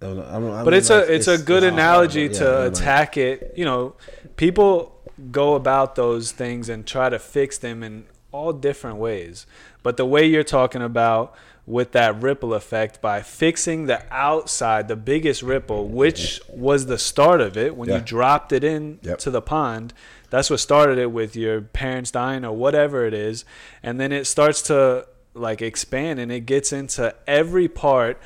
[0.00, 2.44] I don't I don't- But it's a like, it's a good it's analogy yeah, to
[2.44, 3.54] mean, like- attack it.
[3.56, 3.94] You know,
[4.36, 4.94] people
[5.32, 9.46] go about those things and try to fix them in all different ways.
[9.82, 11.34] But the way you're talking about
[11.66, 17.40] with that ripple effect by fixing the outside, the biggest ripple, which was the start
[17.40, 17.96] of it when Yeah.
[17.96, 19.18] you dropped it in Yep.
[19.18, 19.92] to the pond.
[20.30, 23.44] That's what started it with your parents dying or whatever it is.
[23.82, 28.18] And then it starts to like expand and it gets into every part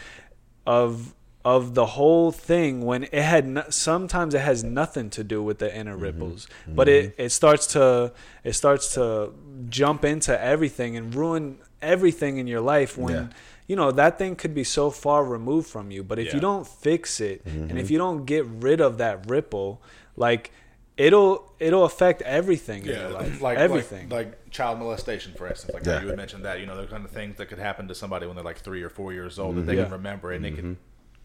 [0.67, 1.15] of
[1.45, 5.59] of the whole thing when it had no, sometimes it has nothing to do with
[5.59, 6.05] the inner mm-hmm.
[6.05, 6.75] ripples mm-hmm.
[6.75, 8.13] but it it starts to
[8.45, 9.33] it starts to
[9.69, 13.27] jump into everything and ruin everything in your life when Yeah.
[13.67, 16.35] you know that thing could be so far removed from you but if Yeah.
[16.35, 17.93] you don't fix it and if mm-hmm.
[17.93, 19.83] you don't get rid of that ripple
[20.17, 20.53] like
[20.97, 25.49] it'll it'll affect everything in Yeah, your life like everything like, like child molestation, for
[25.49, 25.73] instance.
[25.73, 26.03] Like Yeah.
[26.03, 28.27] you had mentioned that, you know, the kind of things that could happen to somebody
[28.27, 29.85] when they're like three or four years old that they Yeah.
[29.85, 30.61] can remember and they Mm-hmm.
[30.61, 30.77] can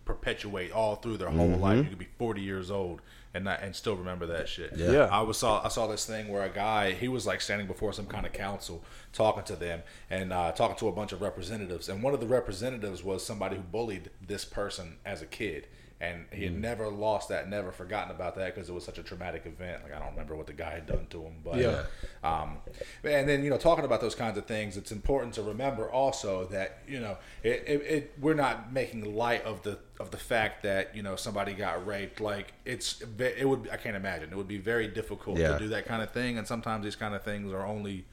[0.08, 1.78] perpetuate all through their whole life.
[1.78, 3.02] You could be forty years old
[3.34, 4.74] and not and still remember that shit.
[4.76, 4.92] Yeah.
[4.92, 5.10] Yeah.
[5.12, 7.94] I was saw I saw this thing where a guy he was like standing before
[7.94, 8.84] some kind of council
[9.14, 12.26] talking to them and uh, talking to a bunch of representatives and one of the
[12.26, 15.68] representatives was somebody who bullied this person as a kid
[16.00, 19.04] and he had never lost that never forgotten about that because it was such a
[19.04, 21.84] traumatic event like I don't remember what the guy had done to him but Yeah.
[22.24, 22.58] um,
[23.04, 26.46] and then you know talking about those kinds of things it's important to remember also
[26.52, 30.62] that you know it, it, it we're not making light of the of the fact
[30.64, 34.48] that you know somebody got raped like it's it would I can't imagine it would
[34.48, 35.54] be very difficult Yeah.
[35.54, 38.06] to do that kind of thing and sometimes these kind of things are only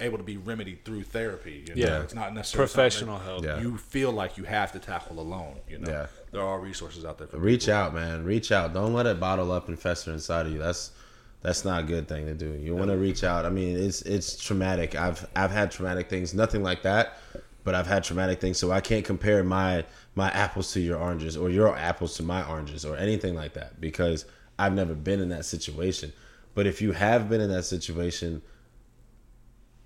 [0.00, 1.88] able to be remedied through therapy you know?
[1.88, 2.02] Yeah.
[2.02, 3.44] it's not necessarily Professional help.
[3.44, 3.60] Yeah.
[3.60, 6.06] you feel like you have to tackle alone you know Yeah.
[6.30, 7.74] There are resources out there for Reach people.
[7.74, 8.24] out, man.
[8.24, 8.74] Reach out.
[8.74, 10.58] Don't let it bottle up and fester inside of you.
[10.58, 10.92] That's
[11.40, 12.52] that's not a good thing to do.
[12.54, 13.46] You want to reach out.
[13.46, 14.94] I mean, it's it's traumatic.
[14.94, 16.34] I've I've had traumatic things.
[16.34, 17.18] Nothing like that,
[17.64, 18.58] but I've had traumatic things.
[18.58, 22.46] So I can't compare my my apples to your oranges or your apples to my
[22.46, 24.24] oranges or anything like that because
[24.58, 26.12] I've never been in that situation.
[26.54, 28.42] But if you have been in that situation,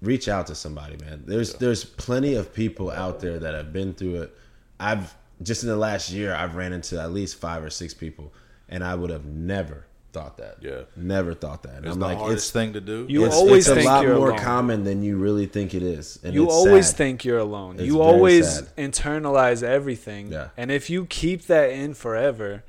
[0.00, 1.22] reach out to somebody, man.
[1.26, 4.36] There's there's plenty of people out there that have been through it.
[4.80, 8.32] I've just in the last year I've ran into at least five or six people,
[8.68, 10.56] and I would have never thought that.
[10.60, 10.82] Yeah.
[10.94, 11.76] never thought that.
[11.76, 13.06] And It's I'm the like, hardest it's thing to do.
[13.08, 14.38] You it's, always it's a lot you're more alone.
[14.40, 16.18] common than you really think it is.
[16.22, 16.96] And you it's always sad.
[16.96, 17.76] think you're alone.
[17.76, 18.76] It's you always sad.
[18.76, 20.30] internalize everything.
[20.30, 20.48] Yeah.
[20.56, 22.62] And if you keep that in forever,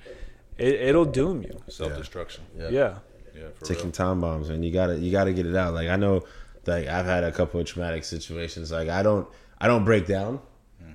[0.57, 1.61] it, it'll doom you.
[1.67, 2.45] Self destruction.
[2.57, 2.69] Yeah.
[2.69, 2.97] Yeah.
[3.35, 3.91] Yeah, for ticking real.
[3.91, 5.73] time bombs, and you gotta you gotta get it out.
[5.73, 6.23] Like I know,
[6.67, 8.71] like I've had a couple of traumatic situations.
[8.71, 9.27] Like I don't
[9.59, 10.39] I don't break down.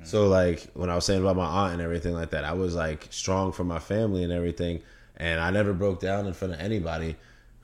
[0.09, 2.75] So like when I was saying about my aunt and everything like that, I was
[2.75, 4.81] like strong for my family and everything,
[5.19, 7.17] and I never broke down in front of anybody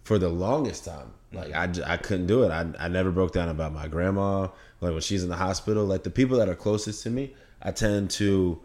[0.03, 1.11] for the longest time.
[1.33, 2.51] Like I, I couldn't do it.
[2.51, 4.49] I, I never broke down about my grandma.
[4.83, 7.71] Like when she's in the hospital, like the people that are closest to me, I
[7.71, 8.61] tend to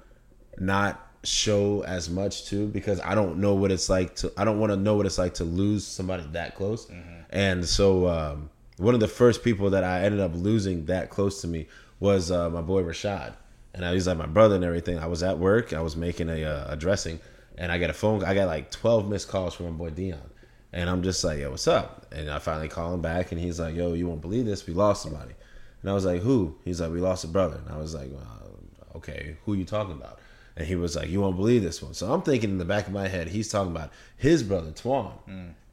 [0.57, 4.59] not show as much to because I don't know what it's like to I don't
[4.59, 6.91] want to know what it's like to lose somebody that close.
[7.29, 11.39] And so um, one of the first people that I ended up losing that close
[11.41, 11.67] to me
[12.01, 13.35] was uh, my boy Rashad.
[13.73, 14.99] And I, he's like my brother and everything.
[14.99, 15.73] I was at work.
[15.73, 17.19] I was making a, uh, a dressing,
[17.57, 18.23] and I got a phone.
[18.23, 20.29] I got like twelve missed calls from my boy Dion,
[20.73, 23.59] and I'm just like, "Yo, what's up?" And I finally call him back, and he's
[23.59, 24.65] like, "Yo, you won't believe this.
[24.65, 25.33] We lost somebody."
[25.81, 28.09] And I was like, "Who?" He's like, "We lost a brother." And I was like,
[28.11, 30.19] uh, "Okay, who you talking about?"
[30.57, 32.87] And he was like, "You won't believe this one." So I'm thinking in the back
[32.87, 35.13] of my head, he's talking about his brother Twan,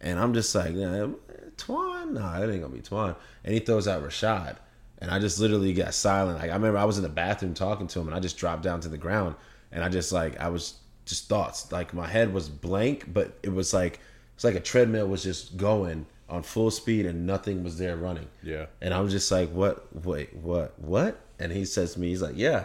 [0.01, 1.07] and I'm just like, yeah,
[1.57, 2.13] "Twan?
[2.13, 4.57] Nah, it ain't gonna be Twan." And he throws out Rashad,
[4.99, 6.39] and I just literally got silent.
[6.39, 8.63] Like I remember I was in the bathroom talking to him, and I just dropped
[8.63, 9.37] down to the ground,
[9.73, 10.75] and I just like I was
[11.05, 11.71] just thoughts.
[11.73, 14.01] Like my head was blank, but it was like
[14.35, 18.29] it's like a treadmill was just going on full speed, and nothing was there running.
[18.43, 18.67] Yeah.
[18.81, 21.21] And I was just like, what, wait, what, what?
[21.39, 22.65] And he says to me, he's like, yeah.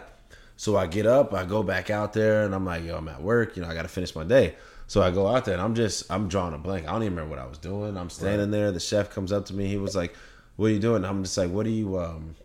[0.56, 3.22] So I get up, I go back out there, and I'm like, yo, I'm at
[3.22, 3.56] work.
[3.56, 4.54] You know, I got to finish my day.
[4.86, 6.86] So I go out there, and I'm just, I'm drawing a blank.
[6.86, 7.96] I don't even remember what I was doing.
[7.96, 8.72] I'm standing there.
[8.72, 9.66] The chef comes up to me.
[9.68, 10.14] He was like,
[10.56, 11.04] what are you doing?
[11.04, 12.36] I'm just like, what are you, um,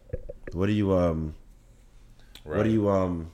[0.53, 1.36] what are you, um,
[2.43, 3.32] what are you, um,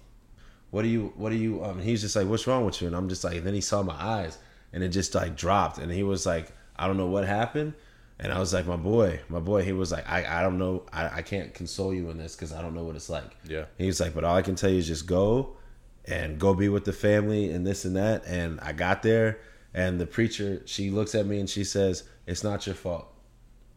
[0.72, 2.88] what are you, what are you, um, he's just like, what's wrong with you?
[2.88, 4.38] And I'm just like, then he saw my eyes,
[4.72, 7.74] and it just like dropped, and he was like, I don't know what happened.
[8.20, 10.84] And I was like, my boy, my boy, he was like, I, I don't know.
[10.94, 13.36] I, I can't console you in this because I don't know what it's like.
[13.48, 13.66] Yeah.
[13.78, 15.58] He was like, but all I can tell you is just go
[16.06, 18.24] and go be with the family and this and that.
[18.26, 19.40] And I got there
[19.74, 23.13] and the preacher, she looks at me and she says, it's not your fault.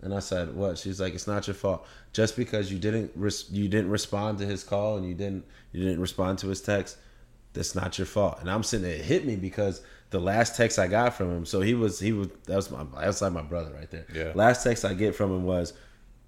[0.03, 1.87] And I said, "What?" She's like, "It's not your fault.
[2.13, 5.83] Just because you didn't res- you didn't respond to his call and you didn't you
[5.83, 6.99] didn't respond to his text,
[7.55, 9.81] that's not your fault." And I'm sitting there, it hit me because
[10.11, 12.85] the last text I got from him, so he was he was that was my
[13.01, 14.07] that's like my brother right there.
[14.15, 14.33] Yeah.
[14.35, 15.73] Last text I get from him was,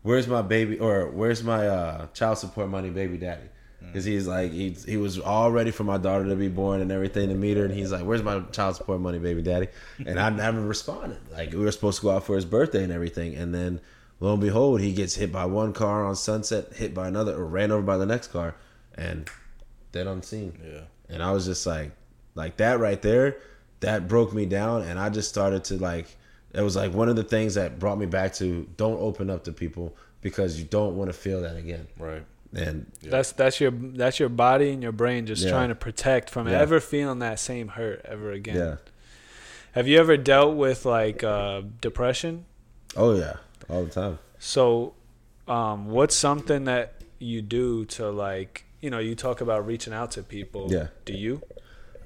[0.02, 3.48] "Where's my baby?" or "Where's my uh, child support money, baby daddy?"
[3.80, 6.90] Because he's like he he was all ready for my daughter to be born and
[6.90, 9.68] everything to meet her, and he's like, "Where's my child support money, baby daddy?"
[10.04, 11.18] And I never responded.
[11.30, 13.80] Like we were supposed to go out for his birthday and everything, and then
[14.20, 17.46] lo and behold, he gets hit by one car on Sunset, hit by another, or
[17.46, 18.56] ran over by the next car,
[18.94, 19.30] and
[19.92, 20.58] dead unseen.
[20.64, 20.82] Yeah.
[21.08, 21.92] And I was just like,
[22.34, 23.38] like that right there,
[23.80, 26.16] that broke me down, and I just started to like,
[26.52, 29.44] it was like one of the things that brought me back to don't open up
[29.44, 31.86] to people because you don't want to feel that again.
[31.96, 32.24] Right.
[32.54, 35.50] And That's that's your that's your body and your brain just Yeah.
[35.50, 36.58] trying to protect from Yeah.
[36.60, 38.56] ever feeling that same hurt ever again.
[38.56, 38.76] yeah,
[39.72, 42.46] Have you ever dealt with like uh, depression?
[42.96, 43.34] oh yeah,
[43.68, 44.18] all the time.
[44.38, 44.94] So,
[45.46, 50.12] um, what's something that you do to like you know you talk about reaching out
[50.12, 50.68] to people?
[50.70, 50.86] Yeah.
[51.04, 51.42] Do you?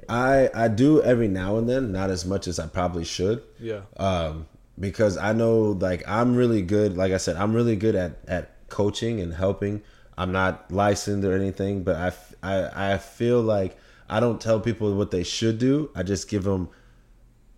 [0.08, 3.42] I I do every now and then, not as much as I probably should.
[3.60, 3.82] Yeah.
[3.96, 4.48] um,
[4.80, 6.96] because I know like I'm really good.
[6.96, 9.82] Like I said, I'm really good at at coaching and helping.
[10.18, 11.96] I'm not licensed or anything, but
[12.42, 13.76] I I feel like
[14.08, 15.90] I don't tell people what they should do.
[15.94, 16.68] I just give them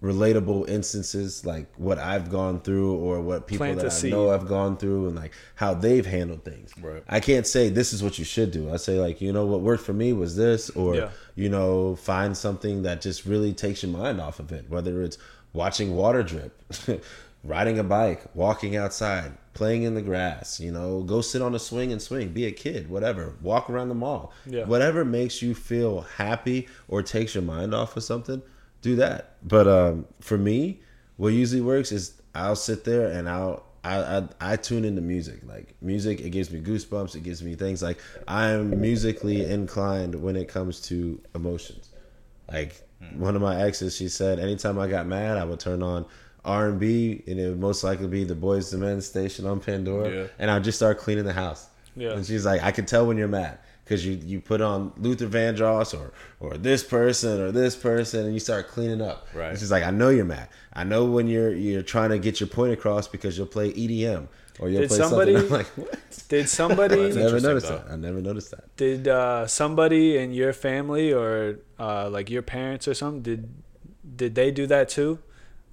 [0.03, 4.11] relatable instances like what I've gone through or what people Plant that I seed.
[4.11, 6.77] know have gone through and like how they've handled things.
[6.79, 7.03] Right.
[7.09, 8.71] I can't say this is what you should do.
[8.73, 11.09] I say like, you know, what worked for me was this or Yeah.
[11.37, 15.17] you know, find something that just really takes your mind off of it, whether it's
[15.55, 16.63] watching water drip,
[17.45, 21.59] riding a bike, walking outside, playing in the grass, you know, go sit on a
[21.59, 24.33] swing and swing, be a kid, whatever, walk around the mall.
[24.47, 24.65] Yeah.
[24.65, 28.43] Whatever makes you feel happy or takes your mind off of something,
[28.83, 29.37] do that.
[29.43, 30.81] But um, for me,
[31.17, 35.41] what usually works is I'll sit there and I'll I, I I tune into music.
[35.45, 37.15] Like music, it gives me goosebumps.
[37.15, 41.91] It gives me things like I'm musically inclined when it comes to emotions.
[42.51, 42.83] Like
[43.17, 46.07] one of my exes, she said, anytime I got mad, I would turn on
[46.45, 49.61] R and B, and it would most likely be the Boyz II Men station on
[49.61, 50.27] Pandora, Yeah.
[50.39, 51.67] and I'd just start cleaning the house.
[51.97, 52.11] Yeah.
[52.13, 53.59] And she's like, I can tell when you're mad.
[53.85, 58.33] because you you put on Luther Vandross or or this person or this person and
[58.35, 59.27] you start cleaning up.
[59.35, 59.51] Right.
[59.53, 60.49] It's just like I know you're mad.
[60.73, 64.27] I know when you're you're trying to get your point across because you'll play EDM
[64.59, 65.53] or you'll Did play somebody- something.
[65.53, 65.99] I'm like, what?
[66.29, 67.77] Did somebody I never noticed though.
[67.79, 67.91] that.
[67.93, 68.75] I never noticed that.
[68.77, 73.49] did uh, somebody in your family or uh, like your parents or something did
[74.17, 75.19] did they do that too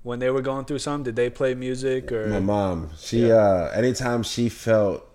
[0.04, 1.04] when they were going through something?
[1.04, 5.08] Did they play music or My mom, she uh anytime she felt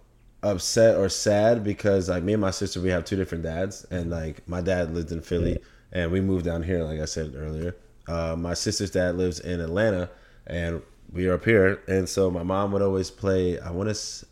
[0.43, 4.11] upset or sad because like me and my sister we have two different dads and
[4.11, 5.59] like my dad lived in Philly
[5.93, 7.75] and we moved down here like I said earlier.
[8.07, 10.09] Uh my sister's dad lives in Atlanta
[10.47, 10.83] and
[11.13, 14.27] we are up here and so my mom would always play I want to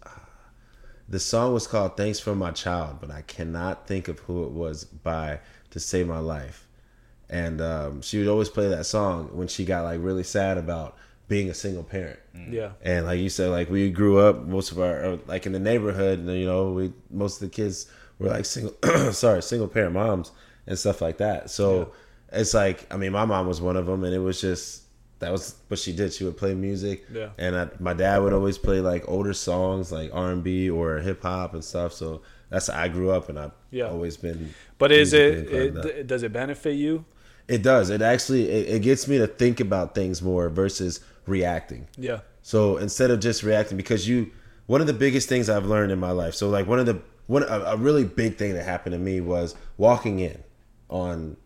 [1.09, 4.53] the song was called Thanks for My Child, but I cannot think of who it
[4.53, 5.41] was by
[5.71, 6.64] to save my life.
[7.35, 10.97] And um, she would always play that song when she got like really sad about
[11.27, 12.21] being a single parent.
[12.59, 15.53] yeah And like you said, like we grew up, most of our uh, like in
[15.53, 17.77] the neighborhood, and you know, we most of the kids
[18.19, 18.75] were like single,
[19.13, 20.31] sorry, single parent moms
[20.69, 21.51] and stuff like that.
[21.51, 21.93] So
[22.33, 24.83] it's like, I mean, my mom was one of them, and it was just
[25.21, 26.13] that was what she did.
[26.13, 27.31] She would play music, Yeah.
[27.39, 30.99] and I, my dad would always play like older songs, like R and B or
[30.99, 31.93] hip hop and stuff.
[31.95, 33.89] So that's how I grew up, and I've Yeah.
[33.89, 34.55] always been.
[34.79, 35.99] But is it, inclined to that.
[36.01, 37.05] it does it benefit you?
[37.49, 37.91] It does.
[37.91, 41.87] It actually it, it gets me to think about things more versus reacting.
[41.97, 42.21] Yeah.
[42.43, 44.31] So instead of just reacting, because you,
[44.67, 46.35] one of the biggest things I've learned in my life.
[46.35, 49.21] So like one of the one a, a really big thing that happened to me
[49.21, 50.43] was walking in
[50.89, 51.37] on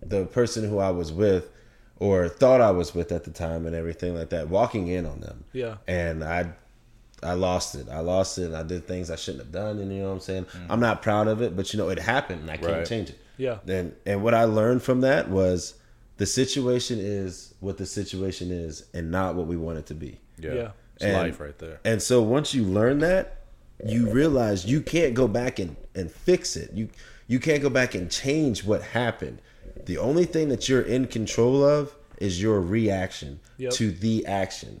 [0.00, 1.50] the person who I was with
[1.96, 4.48] or thought I was with at the time and everything like that.
[4.48, 5.44] Walking in on them.
[5.52, 5.76] Yeah.
[5.86, 6.52] And I
[7.22, 7.88] I lost it.
[7.90, 8.46] I lost it.
[8.46, 9.78] And I did things I shouldn't have done.
[9.78, 10.44] And you know what I'm saying?
[10.46, 10.72] Mm-hmm.
[10.72, 12.86] I'm not proud of it, but you know, it happened and I can't Right.
[12.86, 13.18] change it.
[13.36, 13.58] Yeah.
[13.66, 15.74] And and what I learned from that was
[16.18, 20.18] the situation is what the situation is and not what we want it to be.
[20.38, 20.52] Yeah.
[20.54, 20.70] Yeah.
[20.96, 21.80] It's And- life right there.
[21.84, 23.36] And so once you learn that,
[23.86, 26.72] you realize you can't go back and, and fix it.
[26.74, 26.88] You
[27.26, 29.40] you can't go back and change what happened.
[29.86, 33.72] The only thing that you're in control of is your reaction Yep.
[33.74, 34.80] to the action.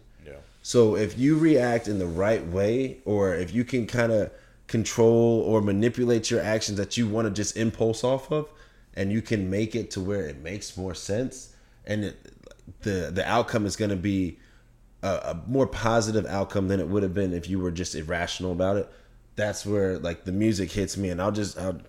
[0.62, 4.30] So if you react in the right way, or if you can kind of
[4.66, 8.48] control or manipulate your actions that you want to just impulse off of,
[8.94, 11.54] and you can make it to where it makes more sense,
[11.86, 12.32] and it,
[12.82, 14.38] the the outcome is going to be
[15.02, 18.52] a, a more positive outcome than it would have been if you were just irrational
[18.52, 18.90] about it.
[19.36, 21.80] That's where like the music hits me, and I'll just I'll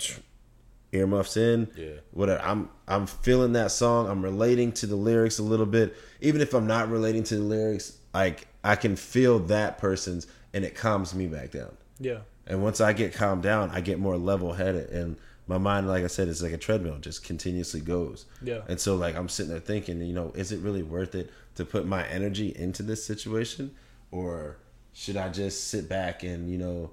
[0.94, 1.70] earmuffs in.
[1.76, 1.90] Yeah.
[2.12, 2.42] Whatever.
[2.42, 4.10] I'm I'm feeling that song.
[4.10, 5.96] I'm relating to the lyrics a little bit.
[6.22, 10.66] Even if I'm not relating to the lyrics, like I can feel that person's and
[10.66, 11.78] it calms me back down.
[12.00, 12.20] Yeah.
[12.48, 15.18] And once I get calmed down, I get more level headed and
[15.48, 18.26] my mind, like I said, is like a treadmill, just continuously goes.
[18.42, 18.62] Yeah.
[18.68, 21.66] And so like I'm sitting there thinking, you know, is it really worth it to
[21.66, 23.76] put my energy into this situation?
[24.12, 24.58] Or
[24.94, 26.92] should I just sit back and, you know,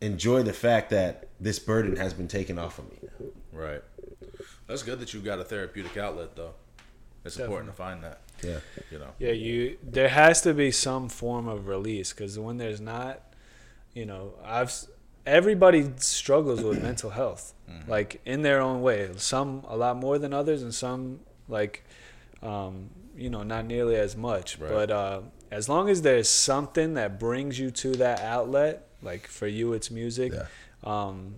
[0.00, 3.08] enjoy the fact that this burden has been taken off of me?
[3.52, 3.82] Right.
[4.66, 6.54] That's good that you've got a therapeutic outlet though.
[7.24, 8.20] It's important to find that.
[8.42, 8.58] Yeah.
[8.90, 9.10] You know.
[9.18, 13.22] Yeah, you there has to be some form of release because when there's not,
[13.94, 14.72] you know, I've
[15.26, 17.54] everybody struggles with mental health,
[17.86, 19.10] like in their own way.
[19.16, 21.84] Some a lot more than others, and some like,
[22.42, 24.58] um, you know, not nearly as much.
[24.58, 24.70] Right.
[24.70, 25.20] But uh,
[25.50, 29.90] as long as there's something that brings you to that outlet, like for you, it's
[29.90, 30.32] music.
[30.32, 30.46] Yeah.
[30.82, 31.36] Um,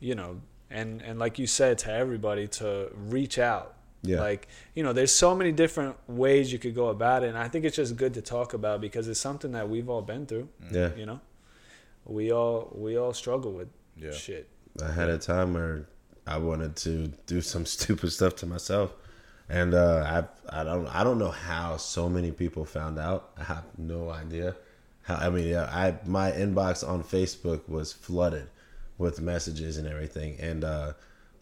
[0.00, 0.40] you know,
[0.70, 3.74] and and like you said to everybody to reach out.
[4.02, 4.20] Yeah.
[4.20, 7.28] Like, you know, there's so many different ways you could go about it.
[7.28, 10.02] And I think it's just good to talk about because it's something that we've all
[10.02, 10.48] been through.
[10.72, 10.90] Yeah.
[10.96, 11.20] You know?
[12.04, 14.10] We all we all struggle with Yeah.
[14.12, 14.48] shit.
[14.82, 15.86] I had a time where
[16.26, 18.92] I wanted to do some stupid stuff to myself,
[19.48, 23.30] and uh, I I don't I don't know how so many people found out.
[23.38, 24.56] I have no idea.
[25.02, 28.48] How I mean, yeah, I my inbox on Facebook was flooded
[28.98, 30.92] with messages and everything, and uh,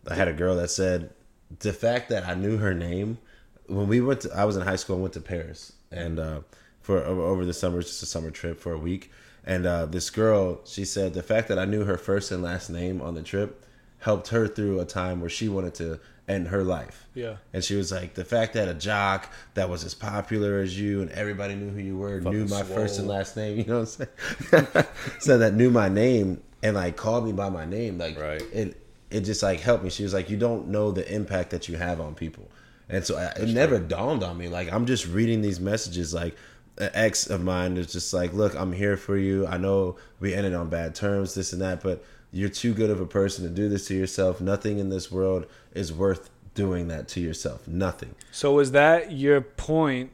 [0.09, 1.11] I had a girl that said
[1.59, 3.19] the fact that I knew her name
[3.67, 6.41] when we went to I was in high school and went to Paris and uh,
[6.81, 9.11] for over, the summer, just a summer trip for a week.
[9.45, 12.71] And uh, this girl, she said the fact that I knew her first and last
[12.71, 13.65] name on the trip
[13.99, 17.07] helped her through a time where she wanted to end her life.
[17.15, 17.37] Yeah.
[17.53, 21.03] And she was like, the fact that a jock that was as popular as you
[21.03, 24.09] and everybody knew who you were, knew my first and last name, you know what
[24.53, 24.87] I'm saying?
[25.19, 27.99] said that knew my name and like called me by my name.
[27.99, 28.43] Like Right.
[28.53, 29.91] it it just like helped me.
[29.91, 32.49] She was like, You don't know the impact that you have on people.
[32.89, 34.49] And so I, it never dawned on me.
[34.49, 36.35] Like I'm just reading these messages like
[36.79, 39.47] an ex of mine is just like, look, I'm here for you.
[39.47, 43.01] I know we ended on bad terms, this and that, but you're too good of
[43.01, 44.41] a person to do this to yourself.
[44.41, 47.69] Nothing in this world is worth doing that to yourself.
[47.69, 48.15] Nothing.
[48.33, 50.11] So was that your point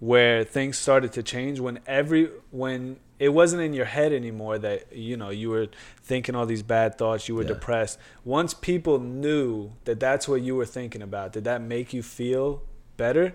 [0.00, 4.92] where things started to change when every when it wasn't in your head anymore that
[4.94, 5.66] you know you were
[6.02, 7.48] thinking all these bad thoughts you were Yeah.
[7.48, 12.02] depressed once people knew that that's what you were thinking about did that make you
[12.02, 12.62] feel
[12.96, 13.32] better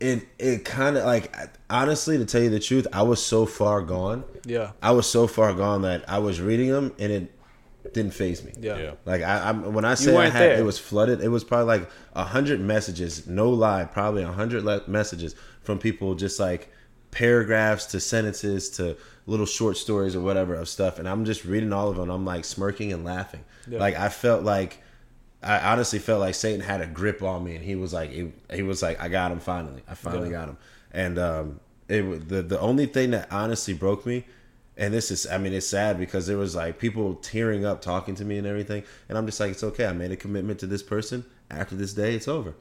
[0.00, 1.34] it it kind of like
[1.70, 5.26] honestly to tell you the truth i was so far gone yeah i was so
[5.26, 7.32] far gone that i was reading them and it
[7.92, 8.90] didn't faze me yeah, Yeah.
[9.04, 10.58] like I, I'm when I say I had there.
[10.60, 11.20] it was flooded.
[11.20, 15.78] It was probably like a hundred messages, no lie, probably a hundred le- messages from
[15.80, 16.71] people, just like
[17.12, 20.98] paragraphs to sentences to little short stories or whatever of stuff.
[20.98, 22.10] And I'm just reading all of them.
[22.10, 23.44] I'm like smirking and laughing.
[23.68, 23.78] Yeah.
[23.78, 24.82] Like I felt like
[25.42, 28.32] I honestly felt like Satan had a grip on me, and he was like, he,
[28.52, 29.82] he was like, I got him finally.
[29.88, 30.38] I finally Yeah.
[30.38, 30.56] got him.
[30.92, 34.24] And um, it the the only thing that honestly broke me,
[34.76, 38.14] and this is, I mean, it's sad because there was like people tearing up talking
[38.16, 39.86] to me and everything, and I'm just like, it's okay.
[39.86, 41.24] I made a commitment to this person.
[41.50, 42.54] After this day, it's over.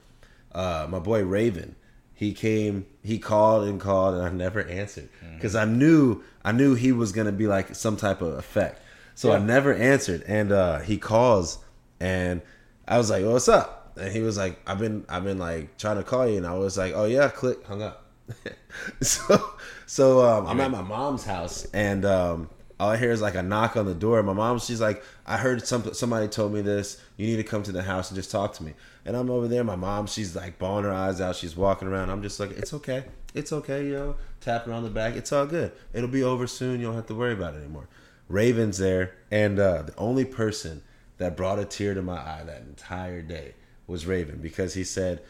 [0.52, 1.76] Uh, my boy Raven,
[2.22, 6.76] he came, he called and called, and I never answered because I knew, I knew
[6.76, 8.80] he was gonna be like some type of effect.
[9.15, 11.57] So I never answered, and uh, he calls,
[11.99, 12.43] and
[12.88, 15.98] I was like, "What's up?" And he was like, "I've been, I've been like trying
[15.98, 18.06] to call you," and I was like, "Oh yeah," click, hung up.
[19.02, 19.53] so,
[19.88, 23.41] so um, I'm at my mom's house, and um, all I hear is like a
[23.41, 24.22] knock on the door.
[24.22, 27.02] My mom, she's like, "I heard some somebody told me this.
[27.18, 28.76] You need to come to the house and just talk to me."
[29.06, 29.64] And I'm over there.
[29.64, 31.36] My mom, she's like bawling her eyes out.
[31.36, 32.10] She's walking around.
[32.10, 33.91] I'm just like, "It's okay, it's okay, yo.
[34.07, 35.15] know." Tapping her on the back.
[35.15, 35.72] It's all good.
[35.94, 36.80] It'll be over soon.
[36.80, 37.88] You don't have to worry about it anymore.
[38.28, 40.82] Raven's there, and uh, the only person
[41.18, 43.53] that brought a tear to my eye that entire day
[43.88, 45.22] was Raven because he said,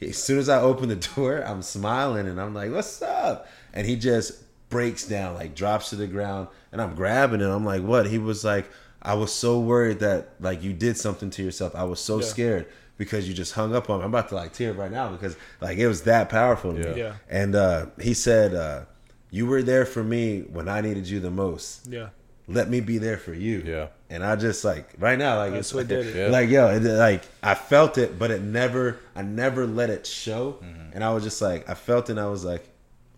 [0.00, 3.86] as soon as I open the door, I'm smiling and I'm like, "What's up?" And
[3.86, 7.46] he just breaks down, like drops to the ground, and I'm grabbing it.
[7.48, 8.68] I'm like, "What?" He was like,
[9.00, 11.74] "I was so worried that like you did something to yourself.
[11.76, 12.26] I was so Yeah.
[12.26, 12.66] scared
[13.04, 14.04] because you just hung up on me.
[14.04, 16.78] I'm about to like tear up right now because like it was that powerful to
[16.94, 17.14] me." Yeah.
[17.28, 18.84] And uh, he said, uh,
[19.30, 21.86] "You were there for me when I needed you the most.
[21.88, 22.08] yeah
[22.48, 23.86] Let me be there for you." Yeah.
[24.10, 26.30] And I just like right now, like That's it's what did it.
[26.30, 30.44] Like yo, it, like I felt it, but it never, I never let it show,
[30.62, 30.92] Mm-hmm.
[30.94, 32.64] and I was just like, I felt it, and I was like,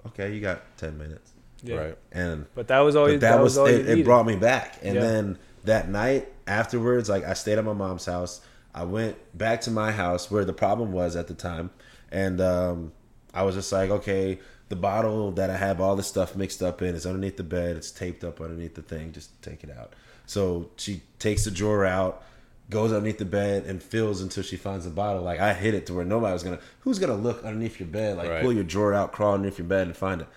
[0.09, 1.33] okay, you got ten minutes,
[1.65, 1.99] yeah Right.
[2.13, 4.37] and but that was all you, but that, was, all you it, it brought me
[4.37, 5.01] back, and Yeah.
[5.07, 8.41] then that night afterwards, like I stayed at my mom's house.
[8.75, 11.71] I went back to my house where the problem was at the time,
[12.11, 12.93] and um,
[13.33, 16.83] I was just like, okay, the bottle that I have all this stuff mixed up
[16.83, 17.77] in is underneath the bed.
[17.77, 19.13] It's taped up underneath the thing.
[19.13, 19.95] Just take it out.
[20.27, 22.25] So she takes the drawer out,
[22.71, 25.23] goes underneath the bed, and fills until she finds the bottle.
[25.23, 26.61] Like I hid it to where nobody was gonna.
[26.81, 28.17] Who's gonna look underneath your bed?
[28.17, 28.43] Like Right.
[28.43, 30.29] pull your drawer out, crawl underneath your bed, and find it.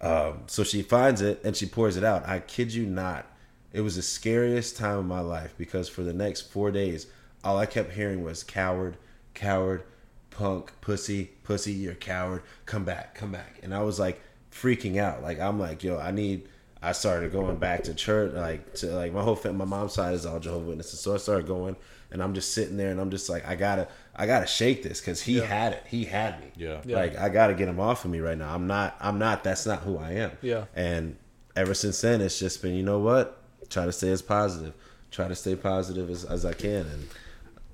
[0.00, 2.26] Um, so she finds it and she pours it out.
[2.26, 3.26] I kid you not.
[3.72, 7.06] It was the scariest time of my life because for the next four days,
[7.44, 8.96] all I kept hearing was coward,
[9.34, 9.82] coward,
[10.30, 13.58] punk, pussy, pussy, you're coward, come back, come back.
[13.62, 14.20] And I was like
[14.50, 15.22] freaking out.
[15.22, 16.48] Like I'm like, yo, I need
[16.84, 20.14] I started going back to church, like to like my whole family, my mom's side
[20.14, 21.00] is all Jehovah Witnesses.
[21.00, 21.76] So I started going
[22.10, 25.00] and I'm just sitting there and I'm just like, I gotta I gotta shake this
[25.00, 25.44] because he Yeah.
[25.44, 25.84] had it.
[25.88, 26.48] He had me.
[26.56, 26.80] Yeah.
[26.84, 26.96] Yeah.
[26.96, 28.52] Like I gotta get him off of me right now.
[28.54, 30.32] I'm not I'm not that's not who I am.
[30.42, 30.64] Yeah.
[30.74, 31.16] And
[31.56, 33.38] ever since then it's just been, you know what?
[33.70, 34.74] Try to stay as positive.
[35.10, 37.08] Try to stay positive as, as I can and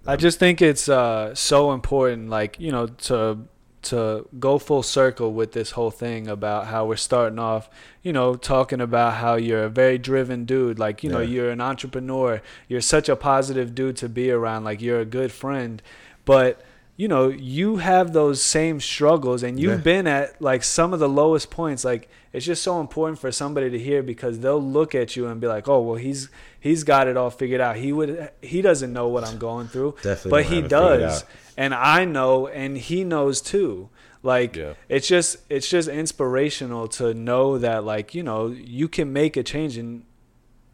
[0.08, 3.38] I just think it's uh, so important, like you know, to
[3.82, 7.70] to go full circle with this whole thing about how we're starting off,
[8.02, 11.60] you know, talking about how you're a very driven dude, like you know, you're an
[11.60, 15.82] entrepreneur, you're such a positive dude to be around, like you're a good friend,
[16.24, 16.60] but
[16.96, 19.92] you know, you have those same struggles, and you've Yeah.
[19.92, 21.84] been at like some of the lowest points.
[21.84, 25.40] Like it's just so important for somebody to hear because they'll look at you and
[25.40, 26.28] be like, "Oh, well, he's
[26.60, 27.76] he's got it all figured out.
[27.76, 31.00] He would he doesn't know what I'm going through, Definitely but he have it figured
[31.00, 31.24] does,
[31.56, 33.88] and I know, and he knows too.
[34.22, 34.74] Like Yeah.
[34.88, 39.42] it's just it's just inspirational to know that like you know you can make a
[39.42, 40.04] change and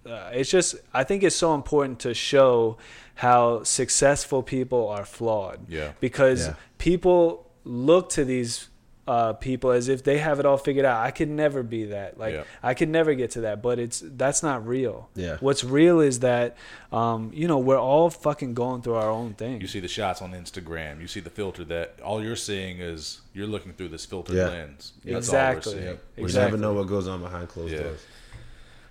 [0.07, 2.79] uh, it's just I think it's so important to show
[3.17, 5.69] how successful people are flawed.
[5.69, 5.93] Yeah.
[6.01, 6.55] Because Yeah.
[6.79, 8.69] people look to these
[9.07, 11.05] uh, people as if they have it all figured out.
[11.05, 12.19] I could never be that.
[12.19, 12.45] Like Yeah.
[12.63, 13.61] I could never get to that.
[13.63, 15.11] But it's that's not real.
[15.15, 15.37] Yeah.
[15.41, 16.57] What's real is that
[16.91, 19.61] um, you know we're all fucking going through our own thing.
[19.61, 21.01] You see the shots on Instagram.
[21.03, 24.49] You see the filter that all you're seeing is you're looking through this filtered Yeah.
[24.49, 24.93] lens.
[25.05, 25.73] That's Exactly.
[25.73, 25.99] all we're seeing.
[26.17, 26.51] we Exactly.
[26.53, 27.83] never know what goes on behind closed Yeah.
[27.83, 28.01] doors.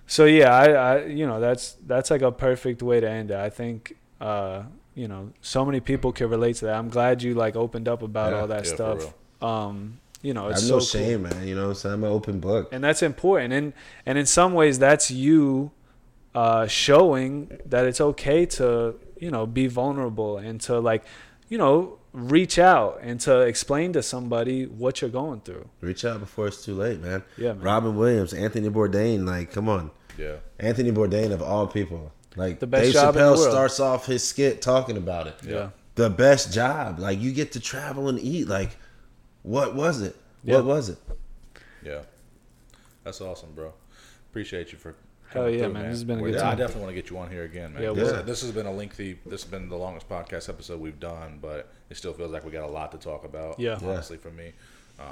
[0.06, 3.36] So yeah, I, I you know that's that's like a perfect way to end it.
[3.38, 4.62] I think uh,
[4.94, 6.76] you know so many people can relate to that.
[6.76, 8.40] I'm glad you like opened up about Yeah.
[8.40, 9.14] all that Yeah, for stuff.
[9.42, 10.86] Um, you know, I it's have so no cool.
[10.86, 11.46] shame, man.
[11.46, 12.70] You know what I'm an open book.
[12.72, 13.52] and that's important.
[13.52, 13.72] And
[14.06, 15.70] and in some ways, that's you
[16.34, 21.04] uh, showing that it's okay to you know be vulnerable and to like
[21.48, 25.68] you know reach out and to explain to somebody what you're going through.
[25.80, 27.22] Reach out before it's too late, man.
[27.36, 27.60] Yeah, man.
[27.62, 29.90] Robin Williams, Anthony Bourdain, like, come on.
[30.16, 30.36] Yeah.
[30.60, 32.12] Anthony Bourdain of all people.
[32.36, 33.50] Like The best Dave job in the Chappelle world.
[33.50, 35.34] starts off his skit talking about it.
[35.44, 35.70] Yeah.
[35.96, 37.00] The best job.
[37.00, 38.46] Like you get to travel and eat.
[38.46, 38.76] Like,
[39.44, 40.16] what was it?
[40.42, 40.56] Yeah.
[40.56, 40.98] What was it?
[41.84, 42.00] Yeah.
[43.04, 43.72] That's awesome, bro.
[44.30, 44.94] Appreciate you for.
[45.28, 45.82] Hell coming yeah, through, man.
[45.84, 46.52] This has been a Well, good I time.
[46.52, 47.82] I definitely want to get you on here again, man.
[47.82, 49.18] Yeah, this, we'll- this has been a lengthy.
[49.26, 52.50] This has been the longest podcast episode we've done, but it still feels like we
[52.50, 53.58] got a lot to talk about.
[53.60, 53.78] Yeah.
[53.80, 53.88] Yeah.
[53.88, 54.52] honestly, for me.
[54.98, 55.06] Um,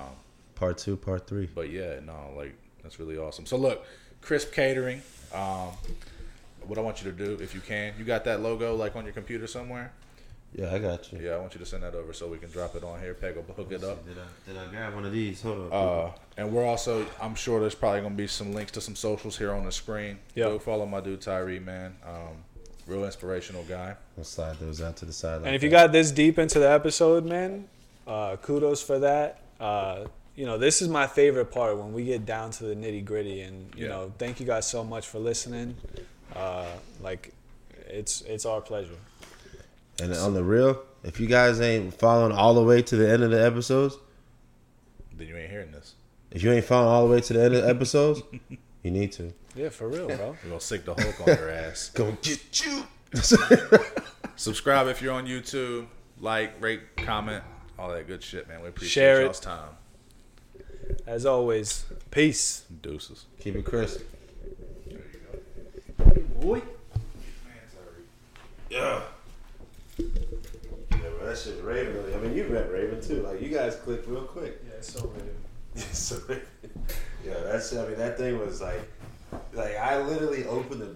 [0.55, 1.47] Part two, part three.
[1.53, 3.47] but yeah, no, like that's really awesome.
[3.47, 3.85] So look,
[4.21, 5.03] Crisp Catering.
[5.35, 5.71] Um,
[6.67, 9.05] what I want you to do, if you can, you got that logo like on
[9.05, 9.91] your computer somewhere.
[10.55, 11.19] Yeah, I got you.
[11.19, 13.15] Yeah, I want you to send that over so we can drop it on here.
[13.15, 14.05] Peg will hook it up.
[14.07, 15.41] Did I, did I grab one of these?
[15.43, 16.07] Hold on.
[16.09, 18.95] Uh, and we're also, I'm sure there's probably going to be some links to some
[18.95, 20.19] socials here on the screen.
[20.35, 20.45] Yeah.
[20.45, 21.97] Go follow my dude Tyree, man.
[22.07, 22.37] Um,
[22.87, 23.95] real inspirational guy.
[24.19, 25.37] I'll slide those out to the side.
[25.39, 25.87] Like And if you that.
[25.87, 27.67] got this deep into the episode, man,
[28.07, 29.41] uh, kudos for that.
[29.59, 30.05] Uh,
[30.37, 33.41] you know, this is my favorite part when we get down to the nitty gritty.
[33.41, 33.89] And you Yeah.
[33.91, 35.77] know, thank you guys so much for listening.
[36.37, 36.67] Uh,
[37.01, 37.33] like,
[37.89, 38.97] it's it's our pleasure.
[40.03, 43.23] And on the real, if you guys ain't following all the way to the end
[43.23, 43.97] of the episodes,
[45.17, 45.95] Then you ain't hearing this.
[46.33, 48.23] if you ain't following all the way to the end of the episodes,
[48.83, 49.33] you need to.
[49.55, 50.17] Yeah, for real, bro.
[50.43, 51.91] We're going to sic the Hulk on your ass.
[51.95, 52.85] Go get you.
[54.37, 55.87] Subscribe if you're on YouTube.
[56.21, 57.45] Like, rate, comment,
[57.79, 58.63] all that good shit, man.
[58.63, 59.71] We appreciate Share y'all's time.
[61.07, 62.65] As always, peace.
[62.81, 63.27] Deuces.
[63.41, 64.01] Keep it crisp.
[64.87, 64.99] There
[66.17, 66.63] you go.
[68.71, 69.03] Yeah.
[69.99, 70.07] Yeah,
[70.91, 72.13] but that shit Raven.
[72.15, 73.23] I mean, you met Raven too.
[73.23, 74.63] Like you guys clicked real quick.
[74.67, 75.25] Yeah, it's so real.
[75.93, 76.21] so,
[77.25, 77.75] yeah, that's.
[77.75, 78.81] I mean, that thing was like,
[79.53, 80.91] like I literally opened the door.